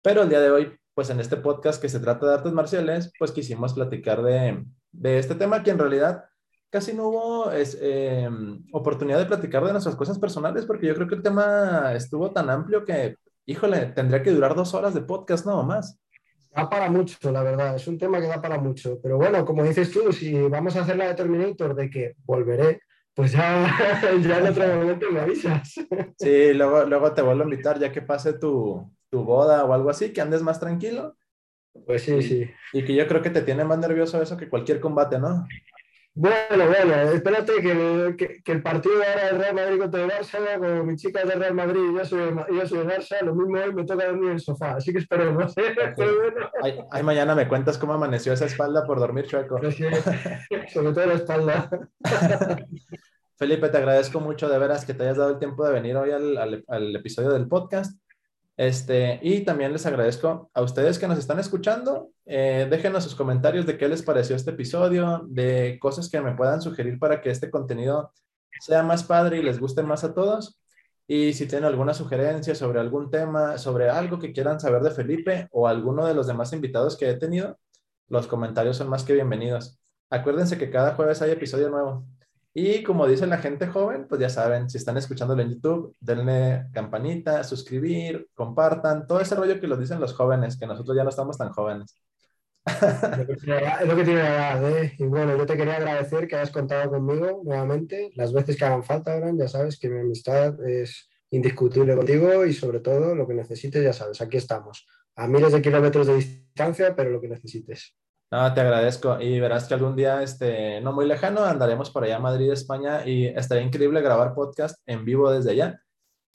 pero 0.04 0.22
el 0.22 0.30
día 0.30 0.42
de 0.42 0.52
hoy 0.52 0.80
pues 0.96 1.10
en 1.10 1.20
este 1.20 1.38
podcast 1.38 1.80
que 1.80 1.90
se 1.90 2.00
trata 2.00 2.26
de 2.26 2.34
artes 2.34 2.54
marciales 2.54 3.12
pues 3.20 3.32
quisimos 3.32 3.74
platicar 3.74 4.24
de, 4.24 4.66
de 4.92 5.20
este 5.20 5.36
tema 5.36 5.62
que 5.62 5.72
en 5.72 5.78
realidad 5.80 6.26
casi 6.70 6.94
no 6.94 7.10
hubo 7.10 7.52
es, 7.52 7.78
eh, 7.82 8.30
oportunidad 8.72 9.20
de 9.20 9.26
platicar 9.26 9.64
de 9.64 9.74
nuestras 9.74 9.96
cosas 9.96 10.18
personales 10.18 10.66
porque 10.66 10.88
yo 10.88 10.96
creo 10.96 11.08
que 11.08 11.16
el 11.16 11.22
tema 11.22 11.94
estuvo 11.94 12.32
tan 12.32 12.50
amplio 12.50 12.84
que, 12.84 13.16
híjole, 13.46 13.88
tendría 13.88 14.24
que 14.24 14.32
durar 14.32 14.56
dos 14.56 14.74
horas 14.74 14.94
de 14.94 15.02
podcast, 15.02 15.46
no 15.46 15.64
más. 15.64 16.00
Da 16.54 16.70
para 16.70 16.90
mucho, 16.90 17.32
la 17.32 17.44
verdad, 17.44 17.76
es 17.76 17.88
un 17.88 17.98
tema 17.98 18.20
que 18.20 18.28
da 18.28 18.42
para 18.42 18.58
mucho. 18.58 19.00
Pero 19.02 19.18
bueno, 19.18 19.46
como 19.46 19.64
dices 19.64 19.92
tú, 19.92 20.12
si 20.14 20.34
vamos 20.50 20.76
a 20.76 20.82
hacer 20.82 20.96
la 20.96 21.08
de 21.08 21.16
Terminator 21.16 21.76
de 21.76 21.90
que 21.90 22.16
volveré, 22.26 22.82
pues 23.14 23.34
ya, 23.34 23.68
ya 24.22 24.40
en 24.40 24.48
otro 24.48 24.68
momento 24.68 25.12
me 25.12 25.22
avisas. 25.22 25.76
Sí, 26.18 26.54
luego, 26.54 26.84
luego 26.84 27.14
te 27.14 27.22
vuelvo 27.22 27.42
a 27.42 27.46
invitar 27.46 27.80
ya 27.80 27.92
que 27.92 28.02
pase 28.02 28.34
tu, 28.34 28.90
tu 29.16 29.24
boda 29.24 29.64
o 29.64 29.74
algo 29.74 29.90
así, 29.90 30.12
que 30.12 30.20
andes 30.20 30.42
más 30.42 30.60
tranquilo. 30.60 31.16
Pues 31.86 32.04
sí, 32.04 32.22
sí. 32.22 32.50
Y 32.74 32.84
que 32.84 32.94
yo 32.94 33.08
creo 33.08 33.22
que 33.22 33.30
te 33.30 33.44
tiene 33.44 33.64
más 33.64 33.78
nervioso 33.78 34.22
eso 34.22 34.36
que 34.36 34.50
cualquier 34.50 34.82
combate, 34.82 35.20
¿no? 35.20 35.48
Bueno, 36.14 36.68
bueno, 36.68 36.94
espérate 37.14 37.54
que, 37.62 38.42
que, 38.44 38.52
el 38.52 38.62
partido 38.62 38.96
ahora 38.96 39.28
del 39.28 39.38
Real 39.38 39.56
Madrid 39.56 39.80
contra 39.80 40.04
el 40.04 40.10
Barça, 40.10 40.58
como 40.58 40.84
mi 40.86 40.96
chica 40.96 41.22
es 41.22 41.30
del 41.30 41.40
Real 41.40 41.54
Madrid 41.54 41.82
y 41.92 41.98
yo 41.98 42.06
soy, 42.06 42.36
yo 42.54 42.68
soy 42.68 42.78
del 42.80 42.88
Barça, 42.88 43.22
lo 43.22 43.36
mismo 43.36 43.58
hoy 43.58 43.74
me 43.74 43.86
toca 43.86 44.06
dormir 44.06 44.30
en 44.30 44.36
el 44.36 44.40
sofá, 44.40 44.76
así 44.76 44.92
que 44.92 45.00
esperemos. 45.00 45.54
¿eh? 45.58 45.76
Ay, 46.92 47.04
mañana 47.04 47.36
me 47.36 47.48
cuentas 47.48 47.78
cómo 47.78 47.94
amaneció 47.94 48.34
esa 48.34 48.46
espalda 48.46 48.86
por 48.86 49.00
dormir 49.00 49.28
chueco. 49.28 49.60
sobre 49.62 50.94
todo 50.94 51.06
la 51.06 51.14
espalda. 51.14 51.70
Felipe, 53.38 53.68
te 53.68 53.78
agradezco 53.78 54.22
mucho 54.22 54.48
de 54.48 54.58
veras 54.58 54.86
que 54.86 54.94
te 54.94 55.04
hayas 55.04 55.18
dado 55.18 55.32
el 55.32 55.40
tiempo 55.40 55.66
de 55.66 55.74
venir 55.74 55.98
hoy 55.98 56.12
al, 56.12 56.38
al, 56.38 56.64
al 56.68 56.96
episodio 56.96 57.32
del 57.32 57.48
podcast. 57.50 57.98
Este, 58.58 59.20
y 59.22 59.42
también 59.42 59.74
les 59.74 59.86
agradezco 59.86 60.50
a 60.54 60.62
ustedes 60.62 60.98
que 60.98 61.08
nos 61.08 61.20
están 61.20 61.40
escuchando. 61.40 62.12
Eh, 62.26 62.68
déjenos 62.70 63.04
sus 63.04 63.16
comentarios 63.16 63.66
de 63.66 63.78
qué 63.78 63.88
les 63.90 64.02
pareció 64.02 64.36
este 64.36 64.52
episodio, 64.52 65.24
de 65.28 65.78
cosas 65.82 66.10
que 66.10 66.22
me 66.22 66.36
puedan 66.36 66.62
sugerir 66.62 66.98
para 66.98 67.22
que 67.22 67.30
este 67.30 67.52
contenido 67.52 68.12
sea 68.62 68.84
más 68.84 69.04
padre 69.04 69.40
y 69.40 69.44
les 69.44 69.60
guste 69.60 69.84
más 69.84 70.04
a 70.04 70.14
todos. 70.14 70.60
Y 71.08 71.34
si 71.34 71.48
tienen 71.48 71.66
alguna 71.66 71.94
sugerencia 71.94 72.56
sobre 72.56 72.80
algún 72.80 73.12
tema, 73.12 73.58
sobre 73.58 73.90
algo 73.90 74.20
que 74.20 74.32
quieran 74.32 74.60
saber 74.60 74.82
de 74.82 74.92
Felipe 74.92 75.48
o 75.52 75.68
alguno 75.68 76.06
de 76.06 76.16
los 76.16 76.26
demás 76.26 76.52
invitados 76.54 76.98
que 76.98 77.10
he 77.10 77.16
tenido, 77.16 77.60
los 78.08 78.28
comentarios 78.28 78.78
son 78.78 78.90
más 78.90 79.04
que 79.04 79.14
bienvenidos. 79.14 79.80
Acuérdense 80.10 80.58
que 80.58 80.72
cada 80.72 80.96
jueves 80.96 81.22
hay 81.22 81.32
episodio 81.32 81.70
nuevo. 81.70 82.06
Y 82.58 82.84
como 82.84 83.06
dice 83.06 83.28
la 83.28 83.40
gente 83.40 83.68
joven, 83.68 84.08
pues 84.08 84.22
ya 84.22 84.30
saben, 84.30 84.70
si 84.70 84.78
están 84.78 84.96
escuchándolo 84.96 85.42
en 85.42 85.50
YouTube, 85.50 85.94
denle 86.00 86.68
campanita, 86.72 87.44
suscribir, 87.44 88.30
compartan, 88.34 89.06
todo 89.08 89.20
ese 89.20 89.36
rollo 89.36 89.60
que 89.60 89.68
lo 89.68 89.76
dicen 89.76 90.00
los 90.00 90.14
jóvenes, 90.14 90.58
que 90.58 90.66
nosotros 90.66 90.96
ya 90.96 91.04
no 91.04 91.10
estamos 91.10 91.38
tan 91.38 91.50
jóvenes. 91.50 92.02
Es 92.66 93.86
lo 93.86 93.96
que 93.98 94.04
tiene 94.06 94.24
la 94.24 94.30
edad, 94.30 94.72
¿eh? 94.72 94.96
Y 94.98 95.04
bueno, 95.04 95.36
yo 95.38 95.46
te 95.46 95.58
quería 95.58 95.76
agradecer 95.76 96.30
que 96.30 96.38
hayas 96.38 96.52
contado 96.52 96.92
conmigo 96.92 97.42
nuevamente, 97.44 98.12
las 98.16 98.32
veces 98.32 98.56
que 98.56 98.64
hagan 98.64 98.86
falta, 98.86 99.14
Abraham, 99.14 99.38
ya 99.38 99.50
sabes 99.50 99.78
que 99.78 99.90
mi 99.90 100.00
amistad 100.00 100.58
es 100.66 101.10
indiscutible 101.32 101.94
contigo 101.94 102.46
y 102.46 102.54
sobre 102.54 102.80
todo 102.80 103.16
lo 103.16 103.28
que 103.28 103.34
necesites, 103.34 103.84
ya 103.84 103.92
sabes, 103.92 104.22
aquí 104.22 104.38
estamos, 104.38 104.88
a 105.18 105.28
miles 105.28 105.52
de 105.52 105.62
kilómetros 105.62 106.08
de 106.08 106.16
distancia, 106.16 106.96
pero 106.96 107.10
lo 107.10 107.20
que 107.20 107.28
necesites. 107.28 107.98
No, 108.32 108.54
te 108.54 108.62
agradezco 108.62 109.20
y 109.22 109.40
verás 109.40 109.68
que 109.68 109.76
algún 109.76 109.96
día, 109.96 110.24
este, 110.24 110.82
no 110.82 110.92
muy 110.92 111.06
lejano, 111.06 111.44
andaremos 111.44 111.92
por 111.92 112.04
allá 112.04 112.18
a 112.18 112.20
Madrid, 112.20 112.52
España 112.52 113.08
y 113.08 113.28
estaría 113.28 113.64
increíble 113.64 114.02
grabar 114.02 114.34
podcast 114.34 114.82
en 114.86 115.06
vivo 115.06 115.32
desde 115.32 115.52
allá. 115.52 115.80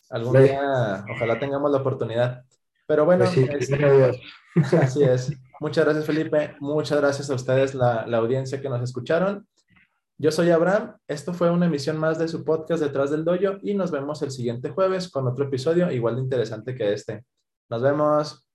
Algún 0.08 0.42
día, 0.42 1.04
ojalá 1.14 1.38
tengamos 1.38 1.70
la 1.70 1.78
oportunidad. 1.78 2.44
Pero 2.86 3.04
bueno, 3.04 3.24
pues 3.24 3.36
este, 3.36 4.20
así 4.80 5.02
es. 5.04 5.32
Muchas 5.60 5.84
gracias, 5.84 6.06
Felipe. 6.06 6.56
Muchas 6.60 6.98
gracias 7.00 7.30
a 7.30 7.34
ustedes, 7.34 7.74
la, 7.74 8.06
la 8.06 8.18
audiencia 8.18 8.60
que 8.60 8.68
nos 8.68 8.82
escucharon. 8.82 9.46
Yo 10.18 10.30
soy 10.30 10.50
Abraham. 10.50 10.96
Esto 11.06 11.32
fue 11.32 11.50
una 11.50 11.66
emisión 11.66 11.96
más 11.96 12.18
de 12.18 12.28
su 12.28 12.44
podcast 12.44 12.82
Detrás 12.82 13.10
del 13.10 13.24
Doyo 13.24 13.58
y 13.62 13.74
nos 13.74 13.90
vemos 13.90 14.20
el 14.22 14.30
siguiente 14.30 14.70
jueves 14.70 15.08
con 15.08 15.26
otro 15.26 15.44
episodio 15.46 15.90
igual 15.90 16.16
de 16.16 16.22
interesante 16.22 16.74
que 16.74 16.92
este. 16.92 17.24
Nos 17.68 17.80
vemos. 17.80 18.49